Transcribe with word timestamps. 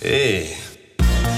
Hey, 0.00 0.56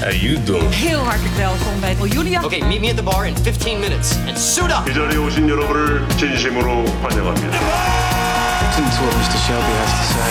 how 0.01 0.11
you 0.11 0.43
doing? 0.45 0.75
Heel 0.75 0.99
hartelijk 0.99 1.35
welkom 1.35 1.81
bij 1.81 1.95
Julia. 2.09 2.45
Okay, 2.45 2.61
meet 2.61 2.81
me 2.81 2.89
at 2.89 2.97
the 2.97 3.03
bar 3.03 3.27
in 3.27 3.37
15 3.37 3.81
minutes 3.81 4.17
and 4.27 4.39
suit 4.39 4.71
up. 4.71 4.89
이 4.91 4.95
자리에 4.95 5.17
오신 5.17 5.49
여러분을 5.49 6.09
진심으로 6.17 6.85
환영합니다. 7.03 7.59
Listen 8.61 8.85
to 8.85 9.03
what 9.05 9.17
Mr. 9.17 9.39
Shelby 9.39 9.73
has 9.73 9.91
to 9.91 10.03
say. 10.13 10.31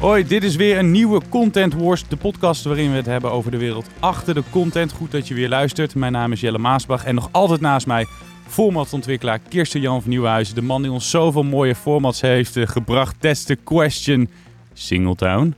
Hoi, 0.00 0.26
dit 0.26 0.44
is 0.44 0.56
weer 0.56 0.78
een 0.78 0.90
nieuwe 0.90 1.20
Content 1.28 1.74
Wars, 1.74 2.08
de 2.08 2.16
podcast 2.16 2.64
waarin 2.64 2.90
we 2.90 2.96
het 2.96 3.06
hebben 3.06 3.30
over 3.32 3.50
de 3.50 3.58
wereld 3.58 3.86
achter 4.00 4.34
de 4.34 4.42
content. 4.50 4.92
Goed 4.92 5.10
dat 5.10 5.28
je 5.28 5.34
weer 5.34 5.48
luistert. 5.48 5.94
Mijn 5.94 6.12
naam 6.12 6.32
is 6.32 6.40
Jelle 6.40 6.58
Maasbach 6.58 7.04
en 7.04 7.14
nog 7.14 7.28
altijd 7.30 7.60
naast 7.60 7.86
mij 7.86 8.06
formatontwikkelaar 8.46 9.38
Kirsten 9.38 9.80
Jan 9.80 10.00
van 10.00 10.10
Nieuwenhuizen. 10.10 10.54
De 10.54 10.62
man 10.62 10.82
die 10.82 10.90
ons 10.90 11.10
zoveel 11.10 11.42
mooie 11.42 11.74
formats 11.74 12.20
heeft 12.20 12.56
eh, 12.56 12.66
gebracht. 12.66 13.20
Test 13.20 13.46
the 13.46 13.56
question. 13.64 14.28
Singletown. 14.72 15.54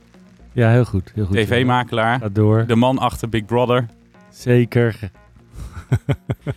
Ja, 0.51 0.71
heel 0.71 0.85
goed. 0.85 1.11
Heel 1.15 1.25
goed 1.25 1.35
TV-makelaar. 1.35 2.19
Ga 2.19 2.29
door. 2.29 2.65
De 2.67 2.75
man 2.75 2.97
achter 2.97 3.29
Big 3.29 3.45
Brother. 3.45 3.85
Zeker. 4.29 4.99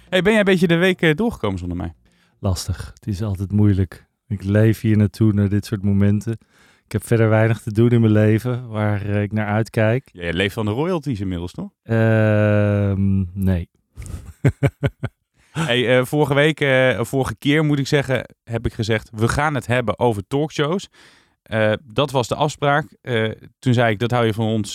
Hey, 0.09 0.23
ben 0.23 0.30
jij 0.33 0.41
een 0.41 0.47
beetje 0.47 0.66
de 0.66 0.77
week 0.77 1.03
eh, 1.03 1.15
doorgekomen 1.15 1.59
zonder 1.59 1.77
mij? 1.77 1.95
Lastig. 2.39 2.91
Het 2.95 3.06
is 3.06 3.23
altijd 3.23 3.53
moeilijk. 3.53 4.06
Ik 4.28 4.42
leef 4.42 4.80
hier 4.80 4.97
naartoe, 4.97 5.33
naar 5.33 5.48
dit 5.48 5.64
soort 5.64 5.83
momenten. 5.83 6.39
Ik 6.84 6.92
heb 6.92 7.06
verder 7.06 7.28
weinig 7.28 7.61
te 7.61 7.73
doen 7.73 7.91
in 7.91 8.01
mijn 8.01 8.12
leven 8.12 8.69
waar 8.69 9.06
eh, 9.06 9.23
ik 9.23 9.33
naar 9.33 9.47
uitkijk. 9.47 10.09
Jij 10.12 10.33
leeft 10.33 10.55
van 10.55 10.64
de 10.64 10.70
royalties 10.70 11.20
inmiddels, 11.20 11.53
toch? 11.53 11.70
Ehm, 11.83 13.25
nee. 13.33 13.69
Eh, 15.52 16.05
vorige 16.05 16.34
week, 16.34 16.61
eh, 16.61 17.01
vorige 17.01 17.34
keer 17.38 17.65
moet 17.65 17.79
ik 17.79 17.87
zeggen, 17.87 18.24
heb 18.45 18.66
ik 18.66 18.73
gezegd, 18.73 19.11
we 19.12 19.29
gaan 19.29 19.55
het 19.55 19.66
hebben 19.66 19.98
over 19.98 20.23
talkshows. 20.27 20.88
Eh, 21.42 21.73
dat 21.84 22.11
was 22.11 22.28
de 22.28 22.34
afspraak. 22.34 22.97
Toen 23.59 23.75
zei 23.75 23.92
ik, 23.92 23.98
dat 23.98 24.11
hou 24.11 24.27
je 24.27 24.34
van 24.34 24.47
ons 24.47 24.75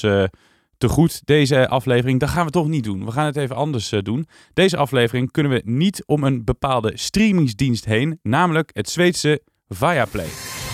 te 0.78 0.88
goed, 0.88 1.22
deze 1.26 1.68
aflevering. 1.68 2.20
Dat 2.20 2.30
gaan 2.30 2.46
we 2.46 2.52
toch 2.52 2.68
niet 2.68 2.84
doen. 2.84 3.06
We 3.06 3.12
gaan 3.12 3.26
het 3.26 3.36
even 3.36 3.56
anders 3.56 3.90
doen. 4.02 4.28
Deze 4.54 4.78
aflevering 4.78 5.32
kunnen 5.32 5.52
we 5.52 5.62
niet 5.66 6.04
om 6.06 6.24
een 6.24 6.44
bepaalde 6.44 6.92
streamingsdienst 6.94 7.86
heen, 7.86 8.20
namelijk 8.24 8.70
het 8.74 8.90
Zweedse 8.90 9.42
Viaplay. 9.70 10.28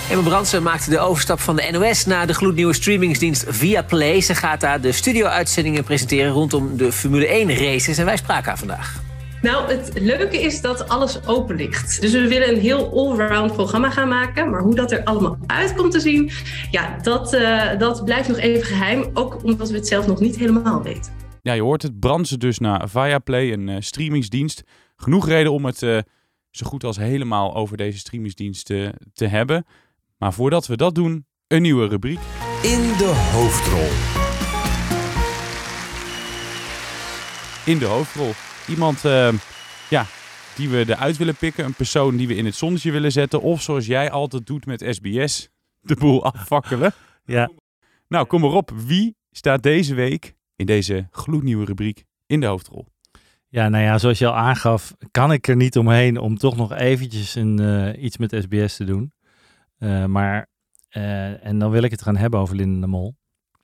Emma 0.09 0.23
Brandsen 0.23 0.63
maakte 0.63 0.89
de 0.89 0.99
overstap 0.99 1.39
van 1.39 1.55
de 1.55 1.69
NOS 1.71 2.05
naar 2.05 2.27
de 2.27 2.33
gloednieuwe 2.33 2.73
streamingsdienst 2.73 3.45
Viaplay. 3.47 4.21
Ze 4.21 4.35
gaat 4.35 4.61
daar 4.61 4.81
de 4.81 4.91
studio-uitzendingen 4.91 5.83
presenteren 5.83 6.31
rondom 6.31 6.77
de 6.77 6.91
Formule 6.91 7.27
1 7.27 7.55
races. 7.55 7.97
En 7.97 8.05
wij 8.05 8.17
spraken 8.17 8.45
haar 8.45 8.57
vandaag. 8.57 9.02
Nou, 9.43 9.71
het 9.71 9.99
leuke 9.99 10.41
is 10.41 10.61
dat 10.61 10.89
alles 10.89 11.27
open 11.27 11.55
ligt. 11.55 12.01
Dus 12.01 12.11
we 12.11 12.27
willen 12.27 12.49
een 12.49 12.59
heel 12.59 12.91
allround 12.99 13.53
programma 13.53 13.89
gaan 13.89 14.07
maken. 14.07 14.49
Maar 14.49 14.61
hoe 14.61 14.75
dat 14.75 14.91
er 14.91 15.03
allemaal 15.03 15.37
uit 15.47 15.75
komt 15.75 15.91
te 15.91 15.99
zien, 15.99 16.31
ja, 16.71 16.97
dat, 17.01 17.33
eh, 17.33 17.79
dat 17.79 18.05
blijft 18.05 18.27
nog 18.27 18.37
even 18.37 18.63
geheim. 18.65 19.09
Ook 19.13 19.43
omdat 19.43 19.69
we 19.69 19.75
het 19.75 19.87
zelf 19.87 20.07
nog 20.07 20.19
niet 20.19 20.35
helemaal 20.35 20.81
weten. 20.83 21.11
Ja, 21.41 21.53
je 21.53 21.61
hoort 21.61 21.81
het, 21.81 21.99
brandsen 21.99 22.39
dus 22.39 22.59
naar 22.59 22.89
Viaplay, 22.89 23.51
een 23.51 23.69
eh, 23.69 23.75
streamingsdienst. 23.79 24.63
Genoeg 24.95 25.27
reden 25.27 25.51
om 25.51 25.65
het 25.65 25.83
eh, 25.83 25.97
zo 26.49 26.65
goed 26.65 26.83
als 26.83 26.97
helemaal 26.97 27.55
over 27.55 27.77
deze 27.77 27.97
streamingsdienst 27.97 28.65
te 29.13 29.25
hebben. 29.25 29.65
Maar 30.17 30.33
voordat 30.33 30.67
we 30.67 30.77
dat 30.77 30.95
doen, 30.95 31.25
een 31.47 31.61
nieuwe 31.61 31.87
rubriek. 31.87 32.19
In 32.61 32.81
de 32.97 33.31
hoofdrol. 33.33 34.21
in 37.65 37.79
de 37.79 37.85
hoofdrol. 37.85 38.31
Iemand 38.67 39.05
eh, 39.05 39.33
ja, 39.89 40.05
die 40.55 40.69
we 40.69 40.83
eruit 40.87 41.17
willen 41.17 41.35
pikken. 41.35 41.65
Een 41.65 41.73
persoon 41.73 42.15
die 42.15 42.27
we 42.27 42.35
in 42.35 42.45
het 42.45 42.55
zonnetje 42.55 42.91
willen 42.91 43.11
zetten. 43.11 43.41
Of 43.41 43.61
zoals 43.61 43.85
jij 43.85 44.11
altijd 44.11 44.45
doet 44.45 44.65
met 44.65 44.85
SBS, 44.89 45.49
de 45.81 45.95
boel 45.95 46.23
afvakkelen. 46.33 46.93
Ja. 47.25 47.51
Nou, 48.07 48.25
kom 48.25 48.41
maar 48.41 48.51
op. 48.51 48.71
Wie 48.85 49.15
staat 49.31 49.63
deze 49.63 49.93
week 49.93 50.35
in 50.55 50.65
deze 50.65 51.07
gloednieuwe 51.11 51.65
rubriek 51.65 52.03
in 52.25 52.39
de 52.39 52.45
hoofdrol? 52.45 52.87
Ja, 53.53 53.69
nou 53.69 53.83
ja, 53.83 53.97
zoals 53.97 54.19
je 54.19 54.27
al 54.27 54.35
aangaf, 54.35 54.95
kan 55.11 55.31
ik 55.31 55.47
er 55.47 55.55
niet 55.55 55.77
omheen 55.77 56.17
om 56.17 56.37
toch 56.37 56.55
nog 56.55 56.73
eventjes 56.73 57.35
een, 57.35 57.59
eh, 57.59 58.03
iets 58.03 58.17
met 58.17 58.35
SBS 58.41 58.75
te 58.75 58.83
doen. 58.83 59.13
Eh, 59.77 60.05
maar, 60.05 60.47
eh, 60.89 61.45
en 61.45 61.59
dan 61.59 61.71
wil 61.71 61.83
ik 61.83 61.91
het 61.91 62.01
gaan 62.01 62.17
hebben 62.17 62.39
over 62.39 62.55
Linda 62.55 62.79
de 62.79 62.87
Mol. 62.87 63.15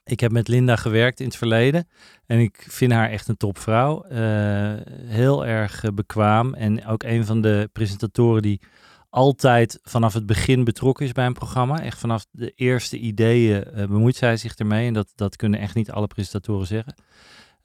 Ik 0.10 0.20
heb 0.20 0.32
met 0.32 0.48
Linda 0.48 0.76
gewerkt 0.76 1.20
in 1.20 1.26
het 1.26 1.36
verleden 1.36 1.88
en 2.26 2.40
ik 2.40 2.66
vind 2.70 2.92
haar 2.92 3.10
echt 3.10 3.28
een 3.28 3.38
topvrouw. 3.38 4.04
Eh, 4.04 4.74
heel 5.06 5.46
erg 5.46 5.84
eh, 5.84 5.92
bekwaam 5.92 6.54
en 6.54 6.86
ook 6.86 7.04
een 7.04 7.26
van 7.26 7.42
de 7.42 7.70
presentatoren 7.74 8.42
die 8.42 8.62
altijd 9.10 9.80
vanaf 9.84 10.14
het 10.14 10.26
begin 10.26 10.64
betrokken 10.64 11.06
is 11.06 11.12
bij 11.12 11.26
een 11.26 11.34
programma. 11.34 11.82
Echt 11.82 12.00
vanaf 12.00 12.26
de 12.32 12.52
eerste 12.56 12.98
ideeën 12.98 13.64
eh, 13.64 13.86
bemoeit 13.88 14.16
zij 14.16 14.38
zich 14.38 14.56
ermee 14.56 14.88
en 14.88 14.94
dat, 14.94 15.12
dat 15.16 15.36
kunnen 15.36 15.60
echt 15.60 15.76
niet 15.76 15.92
alle 15.92 16.08
presentatoren 16.08 16.68
zeggen. 16.68 16.94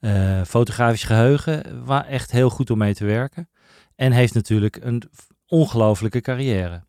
Eh, 0.01 0.43
fotografisch 0.43 1.05
geheugen, 1.05 1.85
wa- 1.85 2.07
echt 2.07 2.31
heel 2.31 2.51
goed 2.51 2.71
om 2.71 2.79
mee 2.79 2.95
te 2.95 3.05
werken. 3.05 3.49
En 3.97 4.13
heeft 4.13 4.35
natuurlijk 4.35 4.79
een 4.83 5.03
ongelofelijke 5.47 6.21
carrière. 6.21 6.85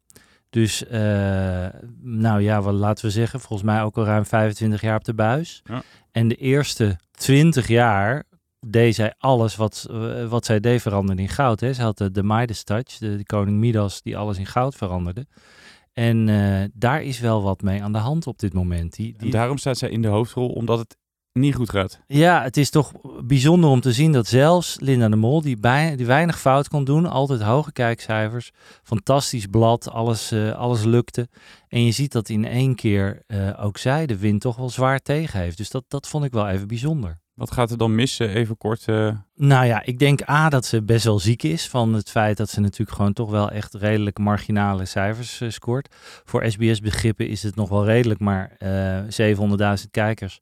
Dus, 0.56 0.86
eh, 0.86 1.68
nou 2.02 2.42
ja, 2.42 2.62
wat 2.62 2.74
laten 2.74 3.06
we 3.06 3.12
zeggen, 3.12 3.40
volgens 3.40 3.70
mij 3.70 3.84
ook 3.84 3.98
al 3.98 4.06
ruim 4.06 4.26
25 4.26 4.82
jaar 4.82 4.96
op 4.96 5.04
de 5.04 5.14
buis. 5.14 5.62
Ja. 5.64 5.84
En 6.12 6.28
de 6.28 6.36
eerste 6.36 7.00
20 7.12 7.68
jaar 7.68 8.24
deed 8.60 8.96
zij 8.96 9.14
alles 9.18 9.56
wat, 9.56 9.88
eh, 9.90 10.28
wat 10.28 10.46
zij 10.46 10.60
deed 10.60 10.82
veranderde 10.82 11.22
in 11.22 11.30
goud. 11.30 11.60
Hè. 11.60 11.74
Ze 11.74 11.82
had 11.82 11.98
de, 11.98 12.12
de 12.12 12.24
Midas 12.24 12.64
touch, 12.64 12.98
de, 12.98 13.18
de 13.18 13.26
koning 13.26 13.58
Midas, 13.58 14.02
die 14.02 14.18
alles 14.18 14.38
in 14.38 14.46
goud 14.46 14.76
veranderde. 14.76 15.26
En 15.94 16.30
eh, 16.30 16.70
daar 16.74 17.04
is 17.04 17.20
wel 17.20 17.44
wat 17.44 17.62
mee 17.62 17.84
aan 17.84 17.94
de 17.94 17.98
hand 17.98 18.28
op 18.28 18.40
dit 18.40 18.54
moment. 18.54 18.96
Die, 18.96 19.14
En 19.18 19.24
die, 19.24 19.32
daarom 19.32 19.58
staat 19.58 19.78
zij 19.78 19.90
in 19.90 20.02
de 20.02 20.08
hoofdrol, 20.08 20.50
omdat 20.50 20.80
het 20.80 20.98
niet 21.40 21.56
goed 21.56 21.70
gaat. 21.70 22.00
ja, 22.08 22.44
het 22.44 22.58
is 22.58 22.70
toch 22.70 22.92
bijzonder 23.24 23.70
om 23.70 23.82
te 23.82 23.94
zien 23.94 24.12
dat 24.12 24.28
zelfs 24.28 24.78
Linda 24.80 25.10
de 25.10 25.16
Mol, 25.16 25.42
die, 25.42 25.58
bij, 25.58 25.96
die 25.96 26.06
weinig 26.06 26.40
fout 26.40 26.68
kon 26.68 26.84
doen, 26.84 27.06
altijd 27.06 27.42
hoge 27.42 27.72
kijkcijfers, 27.72 28.52
fantastisch 28.84 29.46
blad, 29.46 29.90
alles, 29.90 30.32
eh, 30.32 30.52
alles 30.52 30.84
lukte. 30.84 31.28
En 31.68 31.86
je 31.86 31.92
ziet 31.92 32.12
dat 32.12 32.30
in 32.30 32.46
één 32.46 32.76
keer 32.76 33.22
eh, 33.28 33.64
ook 33.66 33.78
zij 33.78 34.06
de 34.06 34.18
wind 34.18 34.42
toch 34.42 34.56
wel 34.56 34.70
zwaar 34.70 35.00
tegen 35.00 35.40
heeft. 35.40 35.58
Dus 35.58 35.70
dat, 35.70 35.84
dat 35.88 36.08
vond 36.08 36.26
ik 36.26 36.32
wel 36.32 36.48
even 36.48 36.68
bijzonder. 36.68 37.20
Wat 37.34 37.52
gaat 37.52 37.72
er 37.72 37.78
dan 37.78 37.96
mis? 37.96 38.20
Eh, 38.20 38.36
Even 38.36 38.58
kort. 38.58 38.88
eh, 38.88 39.10
Nou 39.36 39.66
ja, 39.66 39.84
ik 39.86 40.00
denk 40.00 40.30
A 40.30 40.50
dat 40.50 40.66
ze 40.66 40.84
best 40.84 41.06
wel 41.06 41.20
ziek 41.20 41.44
is 41.44 41.68
van 41.68 41.94
het 41.94 42.10
feit 42.10 42.38
dat 42.38 42.50
ze 42.50 42.60
natuurlijk 42.60 42.98
gewoon 42.98 43.14
toch 43.14 43.30
wel 43.30 43.50
echt 43.50 43.74
redelijk 43.74 44.18
marginale 44.20 44.86
cijfers 44.86 45.42
scoort. 45.48 45.96
Voor 46.24 46.52
SBS 46.52 46.80
begrippen 46.80 47.28
is 47.28 47.44
het 47.44 47.56
nog 47.56 47.70
wel 47.70 47.86
redelijk, 47.86 48.20
maar 48.20 48.56
eh 48.58 49.00
700.000 49.78 49.92
kijkers 49.92 50.40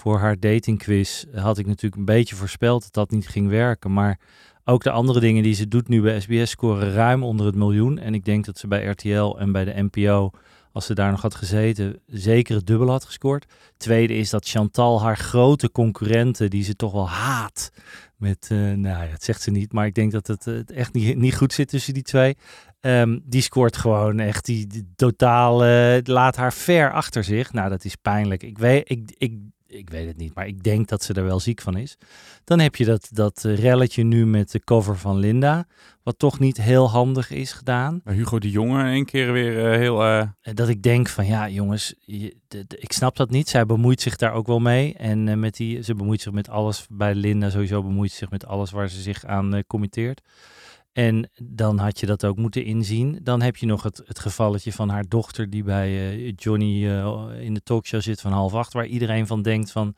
voor 0.00 0.18
haar 0.18 0.38
datingquiz 0.38 1.24
had 1.34 1.58
ik 1.58 1.66
natuurlijk 1.66 1.96
een 1.96 2.04
beetje 2.04 2.36
voorspeld 2.36 2.82
dat 2.82 2.92
dat 2.92 3.10
niet 3.10 3.28
ging 3.28 3.48
werken. 3.48 3.92
Maar 3.92 4.18
ook 4.64 4.82
de 4.82 4.90
andere 4.90 5.20
dingen 5.20 5.42
die 5.42 5.54
ze 5.54 5.68
doet 5.68 5.88
nu 5.88 6.00
bij 6.02 6.20
SBS 6.20 6.50
scoren 6.50 6.92
ruim 6.92 7.22
onder 7.22 7.46
het 7.46 7.54
miljoen. 7.54 7.98
En 7.98 8.14
ik 8.14 8.24
denk 8.24 8.44
dat 8.44 8.58
ze 8.58 8.66
bij 8.66 8.84
RTL 8.84 9.36
en 9.38 9.52
bij 9.52 9.64
de 9.64 9.88
NPO, 9.90 10.30
als 10.72 10.86
ze 10.86 10.94
daar 10.94 11.10
nog 11.10 11.22
had 11.22 11.34
gezeten, 11.34 12.00
zeker 12.06 12.54
het 12.54 12.66
dubbel 12.66 12.90
had 12.90 13.04
gescoord. 13.04 13.46
Tweede 13.76 14.14
is 14.14 14.30
dat 14.30 14.48
Chantal 14.48 15.02
haar 15.02 15.16
grote 15.16 15.70
concurrenten, 15.70 16.50
die 16.50 16.64
ze 16.64 16.74
toch 16.74 16.92
wel 16.92 17.08
haat, 17.08 17.70
met, 18.16 18.48
eh, 18.50 18.58
nou 18.58 19.04
ja, 19.04 19.06
dat 19.10 19.22
zegt 19.22 19.42
ze 19.42 19.50
niet, 19.50 19.72
maar 19.72 19.86
ik 19.86 19.94
denk 19.94 20.12
dat 20.12 20.26
het, 20.26 20.46
eh, 20.46 20.76
echt 20.76 20.92
niet, 20.92 21.16
niet 21.16 21.36
goed 21.36 21.52
zit 21.52 21.68
tussen 21.68 21.94
die 21.94 22.02
twee. 22.02 22.36
Ehm, 22.80 23.18
die 23.22 23.42
scoort 23.42 23.76
gewoon 23.76 24.18
echt, 24.18 24.44
die, 24.44 24.66
die 24.66 24.92
totaal, 24.96 25.56
laat 26.02 26.36
haar 26.36 26.52
ver 26.52 26.92
achter 26.92 27.24
zich. 27.24 27.52
Nou, 27.52 27.68
dat 27.68 27.84
is 27.84 27.96
pijnlijk. 27.96 28.42
Ik 28.42 28.58
weet, 28.58 28.90
ik, 28.90 29.10
ik, 29.18 29.32
ik 29.70 29.90
weet 29.90 30.06
het 30.06 30.16
niet, 30.16 30.34
maar 30.34 30.46
ik 30.46 30.62
denk 30.62 30.88
dat 30.88 31.02
ze 31.02 31.12
er 31.14 31.24
wel 31.24 31.40
ziek 31.40 31.60
van 31.60 31.76
is. 31.76 31.96
Dan 32.44 32.58
heb 32.60 32.76
je 32.76 32.84
dat, 32.84 33.08
dat 33.12 33.44
eh, 33.44 33.58
relletje 33.58 34.02
nu 34.02 34.26
met 34.26 34.50
de 34.50 34.60
cover 34.64 34.96
van 34.96 35.16
Linda, 35.18 35.66
wat 36.02 36.18
toch 36.18 36.38
niet 36.38 36.56
heel 36.62 36.90
handig 36.90 37.30
is 37.30 37.52
gedaan. 37.52 38.00
Hugo 38.04 38.38
de 38.38 38.50
Jonge 38.50 38.84
één 38.84 39.04
keer 39.04 39.32
weer 39.32 39.70
eh, 39.72 39.78
heel... 39.78 40.02
eh, 40.04 40.28
Dat 40.54 40.68
ik 40.68 40.82
denk 40.82 41.08
van 41.08 41.26
ja, 41.26 41.48
jongens, 41.48 41.94
je- 42.00 42.36
de- 42.48 42.64
de- 42.66 42.78
ik 42.78 42.92
snap 42.92 43.16
dat 43.16 43.30
niet. 43.30 43.48
Zij 43.48 43.66
bemoeit 43.66 44.00
zich 44.00 44.16
daar 44.16 44.32
ook 44.32 44.46
wel 44.46 44.60
mee. 44.60 44.94
En 44.94 45.40
met 45.40 45.56
die, 45.56 45.82
ze 45.82 45.94
bemoeit 45.94 46.20
zich 46.20 46.32
met 46.32 46.48
alles 46.48 46.86
bij 46.90 47.14
Linda. 47.14 47.50
Sowieso 47.50 47.82
bemoeit 47.82 48.10
ze 48.10 48.16
zich 48.16 48.30
met 48.30 48.46
alles 48.46 48.70
waar 48.70 48.88
ze 48.88 49.00
zich 49.00 49.24
aan 49.24 49.62
committeert. 49.66 50.20
En 50.92 51.30
dan 51.42 51.78
had 51.78 52.00
je 52.00 52.06
dat 52.06 52.24
ook 52.24 52.36
moeten 52.36 52.64
inzien. 52.64 53.18
Dan 53.22 53.42
heb 53.42 53.56
je 53.56 53.66
nog 53.66 53.82
het, 53.82 54.02
het 54.04 54.18
gevalletje 54.18 54.72
van 54.72 54.88
haar 54.88 55.04
dochter 55.08 55.50
die 55.50 55.62
bij 55.62 55.88
eh, 55.88 56.32
Johnny 56.36 56.88
eh, 56.88 57.26
in 57.40 57.54
de 57.54 57.62
talkshow 57.62 58.00
zit 58.00 58.20
van 58.20 58.32
half 58.32 58.54
acht. 58.54 58.72
Waar 58.72 58.86
iedereen 58.86 59.26
van 59.26 59.42
denkt 59.42 59.70
van, 59.70 59.94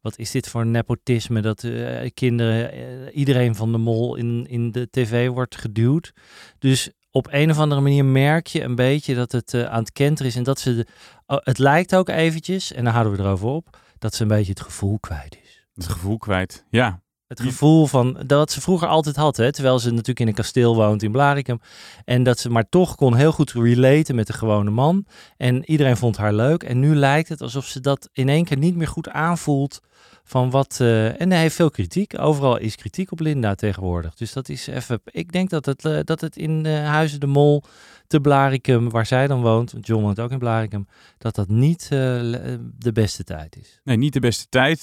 wat 0.00 0.18
is 0.18 0.30
dit 0.30 0.48
voor 0.48 0.66
nepotisme 0.66 1.40
dat 1.40 1.64
eh, 1.64 2.10
kinderen, 2.14 3.10
iedereen 3.12 3.54
van 3.54 3.72
de 3.72 3.78
mol 3.78 4.16
in, 4.16 4.46
in 4.48 4.72
de 4.72 4.88
tv 4.90 5.28
wordt 5.28 5.56
geduwd. 5.56 6.12
Dus 6.58 6.90
op 7.10 7.28
een 7.30 7.50
of 7.50 7.58
andere 7.58 7.80
manier 7.80 8.04
merk 8.04 8.46
je 8.46 8.62
een 8.62 8.74
beetje 8.74 9.14
dat 9.14 9.32
het 9.32 9.54
aan 9.54 9.80
het 9.80 9.92
kenteren 9.92 10.30
is. 10.30 10.36
En 10.36 10.42
dat 10.42 10.60
ze, 10.60 10.86
oh, 11.26 11.38
het 11.40 11.58
lijkt 11.58 11.94
ook 11.94 12.08
eventjes, 12.08 12.72
en 12.72 12.84
dan 12.84 12.92
houden 12.92 13.16
we 13.16 13.22
erover 13.22 13.48
op, 13.48 13.78
dat 13.98 14.14
ze 14.14 14.22
een 14.22 14.28
beetje 14.28 14.50
het 14.50 14.60
gevoel 14.60 14.98
kwijt 14.98 15.38
is. 15.42 15.66
het 15.74 15.86
gevoel 15.86 16.18
kwijt. 16.18 16.64
Ja. 16.70 17.04
Het 17.26 17.40
gevoel 17.40 17.86
van 17.86 18.22
dat 18.26 18.50
ze 18.50 18.60
vroeger 18.60 18.88
altijd 18.88 19.16
had, 19.16 19.36
hè, 19.36 19.52
terwijl 19.52 19.78
ze 19.78 19.90
natuurlijk 19.90 20.20
in 20.20 20.26
een 20.26 20.34
kasteel 20.34 20.74
woont 20.74 21.02
in 21.02 21.12
Blaricum. 21.12 21.60
En 22.04 22.22
dat 22.22 22.38
ze 22.38 22.50
maar 22.50 22.68
toch 22.68 22.94
kon 22.94 23.14
heel 23.14 23.32
goed 23.32 23.52
relaten 23.52 24.14
met 24.14 24.26
de 24.26 24.32
gewone 24.32 24.70
man. 24.70 25.06
En 25.36 25.70
iedereen 25.70 25.96
vond 25.96 26.16
haar 26.16 26.34
leuk. 26.34 26.62
En 26.62 26.80
nu 26.80 26.94
lijkt 26.94 27.28
het 27.28 27.40
alsof 27.40 27.66
ze 27.66 27.80
dat 27.80 28.08
in 28.12 28.28
één 28.28 28.44
keer 28.44 28.58
niet 28.58 28.76
meer 28.76 28.88
goed 28.88 29.08
aanvoelt. 29.08 29.80
Van 30.24 30.50
wat, 30.50 30.76
eh, 30.80 31.20
en 31.20 31.30
hij 31.30 31.40
heeft 31.40 31.54
veel 31.54 31.70
kritiek. 31.70 32.18
Overal 32.18 32.56
is 32.56 32.76
kritiek 32.76 33.12
op 33.12 33.20
Linda 33.20 33.54
tegenwoordig. 33.54 34.14
Dus 34.14 34.32
dat 34.32 34.48
is 34.48 34.66
even. 34.66 35.00
Ik 35.04 35.32
denk 35.32 35.50
dat 35.50 35.66
het, 35.66 35.84
eh, 35.84 35.98
dat 36.04 36.20
het 36.20 36.36
in 36.36 36.64
uh, 36.64 36.88
Huizen 36.88 37.20
de 37.20 37.26
Mol, 37.26 37.62
te 38.06 38.20
Blaricum, 38.20 38.90
waar 38.90 39.06
zij 39.06 39.26
dan 39.26 39.42
woont, 39.42 39.74
John 39.80 40.02
woont 40.02 40.20
ook 40.20 40.30
in 40.30 40.38
Blaricum, 40.38 40.86
dat 41.18 41.34
dat 41.34 41.48
niet 41.48 41.88
de 41.88 42.90
beste 42.92 43.24
tijd 43.24 43.56
is. 43.56 43.80
Nee, 43.84 43.96
niet 43.96 44.12
de 44.12 44.20
beste 44.20 44.46
tijd 44.48 44.82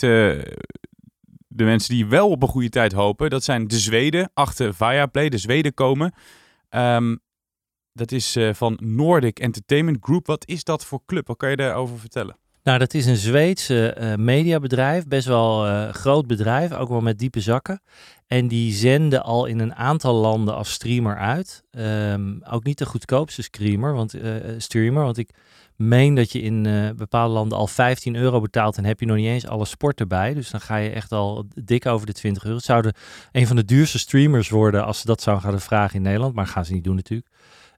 de 1.56 1.64
mensen 1.64 1.94
die 1.94 2.06
wel 2.06 2.30
op 2.30 2.42
een 2.42 2.48
goede 2.48 2.70
tijd 2.70 2.92
hopen, 2.92 3.30
dat 3.30 3.44
zijn 3.44 3.68
de 3.68 3.80
Zweden 3.80 4.32
achter 4.34 4.74
Viaplay. 4.74 5.30
De 5.30 5.38
Zweden 5.38 5.74
komen. 5.74 6.14
Um, 6.70 7.20
dat 7.94 8.12
is 8.12 8.38
uh, 8.38 8.54
van 8.54 8.78
Nordic 8.82 9.40
Entertainment 9.40 9.98
Group. 10.02 10.28
Wat 10.28 10.48
is 10.48 10.64
dat 10.64 10.86
voor 10.86 11.02
club? 11.06 11.28
Wat 11.28 11.38
kan 11.38 11.50
je 11.50 11.56
daarover 11.56 12.00
vertellen? 12.00 12.38
Nou, 12.64 12.80
dat 12.80 12.94
is 12.94 13.06
een 13.06 13.18
Zweedse 13.18 13.98
uh, 14.00 14.16
mediabedrijf, 14.16 15.08
best 15.08 15.28
wel 15.28 15.68
uh, 15.68 15.90
groot 15.90 16.28
bedrijf, 16.28 16.72
ook 16.72 16.90
wel 16.90 17.02
met 17.02 17.20
diepe 17.20 17.40
zakken. 17.40 17.82
En 18.28 18.48
die 18.48 18.74
zenden 18.74 19.24
al 19.24 19.46
in 19.46 19.60
een 19.60 19.76
aantal 19.76 20.14
landen 20.14 20.56
als 20.56 20.72
streamer 20.72 21.18
uit. 21.18 21.64
Um, 21.72 22.44
ook 22.44 22.64
niet 22.64 22.78
de 22.78 22.86
goedkoopste 22.86 23.42
streamer, 23.42 23.94
want, 23.94 24.16
streamer, 24.58 25.04
want 25.04 25.18
ik 25.18 25.30
meen 25.76 26.16
dat 26.16 26.32
je 26.32 26.42
in 26.42 26.64
bepaalde 26.98 27.34
landen 27.34 27.58
al 27.58 27.68
15 27.68 28.16
euro 28.16 28.42
betaalt 28.42 28.78
en 28.78 28.86
heb 28.86 29.00
je 29.00 29.06
nog 29.06 29.18
niet 29.18 29.28
eens 29.28 29.48
alle 29.48 29.66
sport 29.66 30.00
erbij. 30.00 30.34
Dus 30.34 30.50
dan 30.50 30.62
ga 30.62 30.76
je 30.76 30.90
echt 30.90 31.12
al 31.12 31.46
dik 31.64 31.86
over 31.86 32.06
de 32.06 32.14
20 32.14 32.44
euro. 32.44 32.56
Het 32.56 32.66
zouden 32.66 32.94
een 33.32 33.48
van 33.48 33.56
de 33.56 33.66
duurste 33.66 34.00
streamers 34.00 34.50
worden 34.50 34.86
als 34.86 35.00
ze 35.00 35.06
dat 35.06 35.22
zouden 35.22 35.50
gaan 35.50 35.60
vragen 35.62 35.96
in 35.96 36.02
Nederland. 36.02 36.36
Maar 36.36 36.48
gaan 36.48 36.66
ze 36.66 36.74
niet 36.74 36.84
doen 36.84 36.96
natuurlijk. 36.96 37.30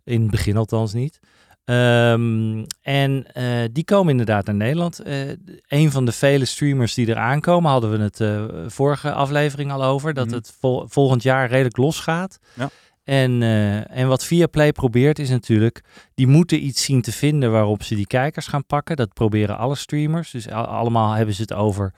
In 0.04 0.22
het 0.22 0.32
begin 0.32 0.58
althans 0.58 0.94
niet. 0.94 1.20
Um, 1.66 2.66
en 2.82 3.26
uh, 3.38 3.44
die 3.72 3.84
komen 3.84 4.12
inderdaad 4.12 4.46
naar 4.46 4.56
Nederland. 4.56 5.08
Uh, 5.08 5.32
een 5.68 5.92
van 5.92 6.06
de 6.06 6.12
vele 6.12 6.46
streamers 6.46 6.94
die 6.94 7.10
er 7.10 7.18
aankomen, 7.18 7.72
hadden 7.72 7.92
we 7.92 7.98
het 7.98 8.20
uh, 8.20 8.44
vorige 8.68 9.12
aflevering 9.12 9.72
al 9.72 9.84
over. 9.84 10.14
Dat 10.14 10.26
mm 10.26 10.32
-hmm. 10.32 10.40
het 10.40 10.56
vol 10.60 10.86
volgend 10.88 11.24
jaar 11.24 11.50
redelijk 11.50 11.78
losgaat. 11.78 12.40
Ja. 12.54 12.70
En, 13.04 13.42
en 13.90 14.08
wat 14.08 14.26
Viaplay 14.26 14.72
probeert 14.72 15.20
is 15.20 15.30
natuurlijk, 15.30 15.84
die 16.14 16.28
moeten 16.28 16.66
iets 16.66 16.84
zien 16.84 17.02
te 17.02 17.12
vinden 17.12 17.52
waarop 17.52 17.84
ze 17.84 17.96
die 17.96 18.08
kijkers 18.08 18.48
gaan 18.48 18.66
pakken. 18.66 18.96
Dat 18.96 19.14
proberen 19.14 19.58
alle 19.58 19.76
streamers. 19.76 20.32
Dus 20.32 20.50
allemaal 20.50 21.14
hebben 21.14 21.36
ze 21.36 21.42
het 21.42 21.54
over 21.54 21.94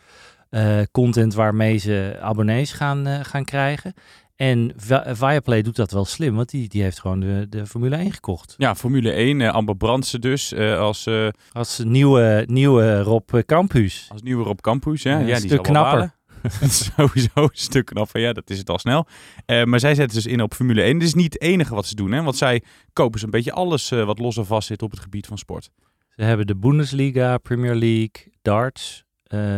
content 0.91 1.33
waarmee 1.33 1.77
ze 1.77 2.17
abonnees 2.21 2.71
gaan, 2.71 3.25
gaan 3.25 3.45
krijgen. 3.45 3.93
En 4.37 4.73
Viaplay 5.05 5.61
doet 5.61 5.75
dat 5.75 5.91
wel 5.91 6.05
slim, 6.05 6.35
want 6.35 6.49
die, 6.49 6.69
die 6.69 6.81
heeft 6.81 6.99
gewoon 6.99 7.19
de, 7.19 7.45
de 7.49 7.65
Formule 7.65 7.95
1 7.95 8.11
gekocht. 8.11 8.53
Ja, 8.57 8.75
Formule 8.75 9.11
1, 9.11 9.39
uh, 9.39 9.53
Amber 9.53 9.77
Brandsen 9.77 10.21
dus, 10.21 10.53
uh, 10.53 10.79
als... 10.79 11.07
Uh, 11.07 11.27
als 11.51 11.81
nieuwe, 11.83 12.43
nieuwe 12.47 13.01
Rob 13.01 13.41
Campus. 13.45 14.07
Als 14.11 14.21
nieuwe 14.21 14.43
Rob 14.43 14.59
Campus, 14.59 15.01
ja. 15.01 15.19
ja, 15.19 15.39
die 15.39 15.49
is 15.49 15.61
knapper. 15.61 16.15
Sowieso 16.95 17.29
een 17.33 17.49
stuk 17.51 17.85
knapper. 17.85 18.21
Ja, 18.21 18.33
dat 18.33 18.49
is 18.49 18.57
het 18.57 18.69
al 18.69 18.79
snel. 18.79 19.07
Maar 19.63 19.79
zij 19.79 19.95
zetten 19.95 20.15
dus 20.15 20.25
in 20.25 20.41
op 20.41 20.53
Formule 20.53 20.81
1. 20.81 20.97
Dit 20.97 21.07
is 21.07 21.13
niet 21.13 21.33
het 21.33 21.41
enige 21.41 21.75
wat 21.75 21.85
ze 21.85 21.95
doen. 21.95 22.11
Hè? 22.11 22.21
Want 22.21 22.37
zij 22.37 22.63
kopen 22.93 23.23
een 23.23 23.29
beetje 23.29 23.51
alles 23.51 23.89
wat 23.89 24.19
los 24.19 24.37
en 24.37 24.45
vast 24.45 24.67
zit 24.67 24.81
op 24.81 24.91
het 24.91 24.99
gebied 24.99 25.27
van 25.27 25.37
sport. 25.37 25.69
Ze 26.15 26.23
hebben 26.23 26.47
de 26.47 26.55
Bundesliga, 26.55 27.37
Premier 27.37 27.75
League, 27.75 28.33
darts. 28.41 29.03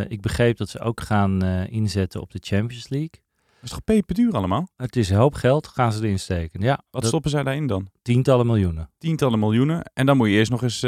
Ik 0.08 0.22
begreep 0.22 0.58
dat 0.58 0.70
ze 0.70 0.80
ook 0.80 1.02
gaan 1.02 1.44
inzetten 1.66 2.22
op 2.22 2.32
de 2.32 2.40
Champions 2.42 2.90
League. 2.90 3.22
Dat 3.62 3.64
is 3.64 3.70
toch 3.70 3.84
peperduur 3.84 4.34
allemaal? 4.34 4.68
Het 4.78 4.96
is 4.96 5.10
een 5.10 5.18
hoop 5.18 5.34
geld, 5.34 5.68
gaan 5.68 5.92
ze 5.94 6.04
erin 6.04 6.20
steken. 6.20 6.62
Ja, 6.62 6.84
wat 6.92 7.02
dat... 7.02 7.06
stoppen 7.06 7.32
zij 7.32 7.44
daarin 7.44 7.68
dan? 7.68 7.88
Tientallen 8.02 8.46
miljoenen. 8.46 8.90
Tientallen 8.98 9.40
miljoenen. 9.40 9.92
En 9.94 10.06
dan 10.06 10.18
moet 10.18 10.28
je 10.28 10.34
eerst 10.34 10.52
nog 10.52 10.64
eens 10.64 10.86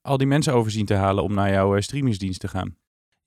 al 0.00 0.16
die 0.16 0.26
mensen 0.26 0.54
overzien 0.54 0.86
te 0.86 0.94
halen 0.94 1.24
om 1.24 1.34
naar 1.34 1.50
jouw 1.50 1.80
streamingsdienst 1.80 2.40
te 2.40 2.48
gaan. 2.48 2.76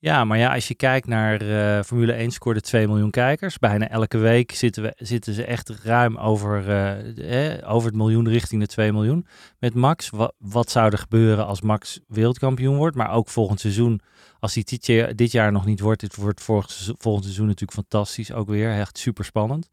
Ja, 0.02 0.24
maar 0.24 0.38
ja, 0.38 0.54
als 0.54 0.68
je 0.68 0.76
kijkt 0.76 1.08
naar 1.08 1.42
uh, 1.42 1.84
Formule 1.84 2.14
1 2.14 2.32
scoorde 2.32 2.62
2 2.62 2.88
miljoen 2.88 3.12
kijkers. 3.12 3.58
Bijna 3.58 3.90
elke 3.90 4.18
week 4.18 4.52
zitten, 4.52 4.84
we, 4.84 4.94
zitten 4.98 5.34
ze 5.34 5.44
echt 5.44 5.70
ruim 5.70 6.18
over, 6.18 6.70
eh, 6.70 7.72
over 7.72 7.88
het 7.88 7.98
miljoen 7.98 8.30
richting 8.30 8.62
de 8.62 8.68
2 8.68 8.92
miljoen. 8.92 9.26
Met 9.60 9.74
Max, 9.74 10.10
wat, 10.38 10.72
zou 10.72 10.92
er 10.92 10.98
gebeuren 10.98 11.46
als 11.46 11.62
Max 11.62 12.00
wereldkampioen 12.08 12.78
wordt? 12.78 12.96
Maar 12.96 13.12
ook 13.12 13.30
volgend 13.30 13.60
seizoen, 13.60 14.02
als 14.40 14.54
hij 14.54 14.64
dit 14.64 14.86
jaar, 14.86 15.16
dit 15.16 15.32
jaar 15.32 15.52
nog 15.52 15.66
niet 15.66 15.80
wordt, 15.80 16.02
dit 16.02 16.16
wordt 16.16 16.42
volgend 16.42 17.24
seizoen 17.24 17.46
natuurlijk 17.46 17.74
fantastisch 17.74 18.32
ook 18.32 18.48
weer. 18.48 18.72
Echt 18.72 18.98
super 18.98 19.26
spannend. 19.26 19.70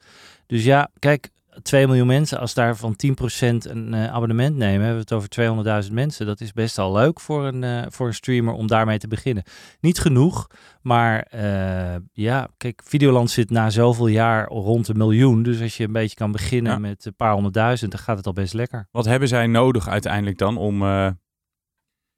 Dus 0.47 0.65
ja, 0.65 0.91
kijk, 0.99 1.31
2 1.63 1.87
miljoen 1.87 2.07
mensen, 2.07 2.39
als 2.39 2.55
daar 2.55 2.77
van 2.77 2.97
10% 3.07 3.17
een 3.39 3.95
uh, 3.95 4.13
abonnement 4.13 4.57
nemen, 4.57 4.87
hebben 4.87 5.07
we 5.07 5.15
het 5.17 5.41
over 5.43 5.85
200.000 5.87 5.93
mensen. 5.93 6.27
Dat 6.27 6.41
is 6.41 6.53
best 6.53 6.79
al 6.79 6.93
leuk 6.93 7.21
voor 7.21 7.45
een, 7.45 7.63
uh, 7.63 7.83
voor 7.89 8.07
een 8.07 8.15
streamer 8.15 8.55
om 8.55 8.67
daarmee 8.67 8.99
te 8.99 9.09
beginnen. 9.09 9.45
Niet 9.81 9.99
genoeg, 9.99 10.47
maar 10.83 11.29
uh, 11.35 11.95
ja, 12.13 12.49
kijk, 12.57 12.83
Videoland 12.85 13.31
zit 13.31 13.51
na 13.51 13.71
zoveel 13.71 14.07
jaar 14.07 14.47
rond 14.49 14.89
een 14.89 14.97
miljoen. 14.97 15.43
Dus 15.43 15.61
als 15.61 15.77
je 15.77 15.85
een 15.85 15.93
beetje 15.93 16.17
kan 16.17 16.33
beginnen 16.33 16.73
ja. 16.73 16.79
met 16.79 17.05
een 17.05 17.17
paar 17.17 17.33
honderdduizend, 17.33 17.91
dan 17.91 18.01
gaat 18.01 18.17
het 18.17 18.27
al 18.27 18.33
best 18.33 18.55
lekker. 18.55 18.89
Wat 18.91 19.05
hebben 19.05 19.29
zij 19.29 19.47
nodig 19.47 19.89
uiteindelijk 19.89 20.39
dan 20.39 20.57
om, 20.57 20.83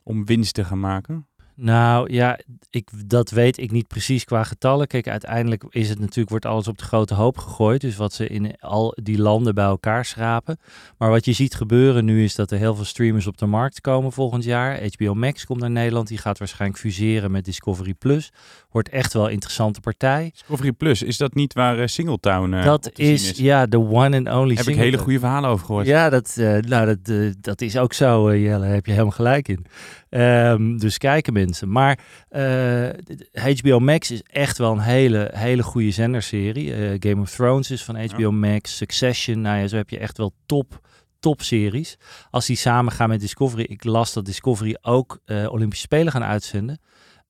om 0.02 0.24
winst 0.24 0.54
te 0.54 0.64
gaan 0.64 0.80
maken? 0.80 1.27
Nou 1.60 2.12
ja, 2.12 2.38
ik, 2.70 2.88
dat 3.06 3.30
weet 3.30 3.58
ik 3.58 3.70
niet 3.70 3.86
precies 3.86 4.24
qua 4.24 4.44
getallen. 4.44 4.86
Kijk, 4.86 5.08
uiteindelijk 5.08 5.64
is 5.70 5.88
het 5.88 5.98
natuurlijk, 5.98 6.28
wordt 6.28 6.46
alles 6.46 6.68
op 6.68 6.78
de 6.78 6.84
grote 6.84 7.14
hoop 7.14 7.38
gegooid. 7.38 7.80
Dus 7.80 7.96
wat 7.96 8.12
ze 8.12 8.28
in 8.28 8.60
al 8.60 8.96
die 9.02 9.18
landen 9.18 9.54
bij 9.54 9.64
elkaar 9.64 10.04
schrapen. 10.04 10.58
Maar 10.98 11.10
wat 11.10 11.24
je 11.24 11.32
ziet 11.32 11.54
gebeuren 11.54 12.04
nu 12.04 12.24
is 12.24 12.34
dat 12.34 12.50
er 12.50 12.58
heel 12.58 12.74
veel 12.74 12.84
streamers 12.84 13.26
op 13.26 13.38
de 13.38 13.46
markt 13.46 13.80
komen 13.80 14.12
volgend 14.12 14.44
jaar. 14.44 14.80
HBO 14.96 15.14
Max 15.14 15.44
komt 15.44 15.60
naar 15.60 15.70
Nederland. 15.70 16.08
Die 16.08 16.18
gaat 16.18 16.38
waarschijnlijk 16.38 16.80
fuseren 16.80 17.30
met 17.30 17.44
Discovery 17.44 17.94
Plus. 17.94 18.32
Wordt 18.70 18.88
echt 18.88 19.12
wel 19.12 19.24
een 19.24 19.32
interessante 19.32 19.80
partij. 19.80 20.30
Discovery 20.32 20.72
Plus, 20.72 21.02
is 21.02 21.16
dat 21.16 21.34
niet 21.34 21.54
waar 21.54 21.78
uh, 21.78 21.86
Singletown 21.86 22.52
uh, 22.52 22.64
Dat 22.64 22.90
is, 22.94 23.30
is, 23.30 23.38
ja, 23.38 23.66
de 23.66 23.78
one 23.78 24.16
and 24.16 24.28
only 24.28 24.54
Heb 24.54 24.66
ik 24.66 24.76
hele 24.76 24.98
goede 24.98 25.18
verhalen 25.18 25.50
over 25.50 25.66
gehoord. 25.66 25.86
Ja, 25.86 26.10
dat, 26.10 26.36
uh, 26.38 26.56
nou, 26.56 26.98
dat, 27.02 27.34
dat 27.40 27.60
is 27.60 27.78
ook 27.78 27.92
zo, 27.92 28.36
Jelle. 28.36 28.60
Daar 28.60 28.74
heb 28.74 28.86
je 28.86 28.92
helemaal 28.92 29.12
gelijk 29.12 29.48
in. 29.48 29.66
Um, 30.10 30.78
dus 30.78 30.98
kijken 30.98 31.32
mensen. 31.32 31.47
Maar 31.66 31.98
HBO 33.32 33.78
Max 33.78 34.10
is 34.10 34.22
echt 34.22 34.58
wel 34.58 34.72
een 34.72 34.80
hele, 34.80 35.30
hele 35.34 35.62
goede 35.62 35.90
zenderserie. 35.90 36.72
Game 37.00 37.20
of 37.20 37.30
Thrones 37.30 37.70
is 37.70 37.84
van 37.84 38.04
HBO 38.04 38.20
ja. 38.20 38.30
Max. 38.30 38.76
Succession, 38.76 39.40
nou 39.40 39.58
ja, 39.58 39.66
zo 39.66 39.76
heb 39.76 39.90
je 39.90 39.98
echt 39.98 40.16
wel 40.16 40.32
top 40.46 40.80
topseries. 41.20 41.96
Als 42.30 42.46
die 42.46 42.56
samen 42.56 42.92
gaan 42.92 43.08
met 43.08 43.20
Discovery. 43.20 43.64
Ik 43.68 43.84
las 43.84 44.12
dat 44.12 44.24
Discovery 44.24 44.76
ook 44.82 45.18
uh, 45.26 45.52
Olympische 45.52 45.84
Spelen 45.84 46.12
gaan 46.12 46.24
uitzenden. 46.24 46.80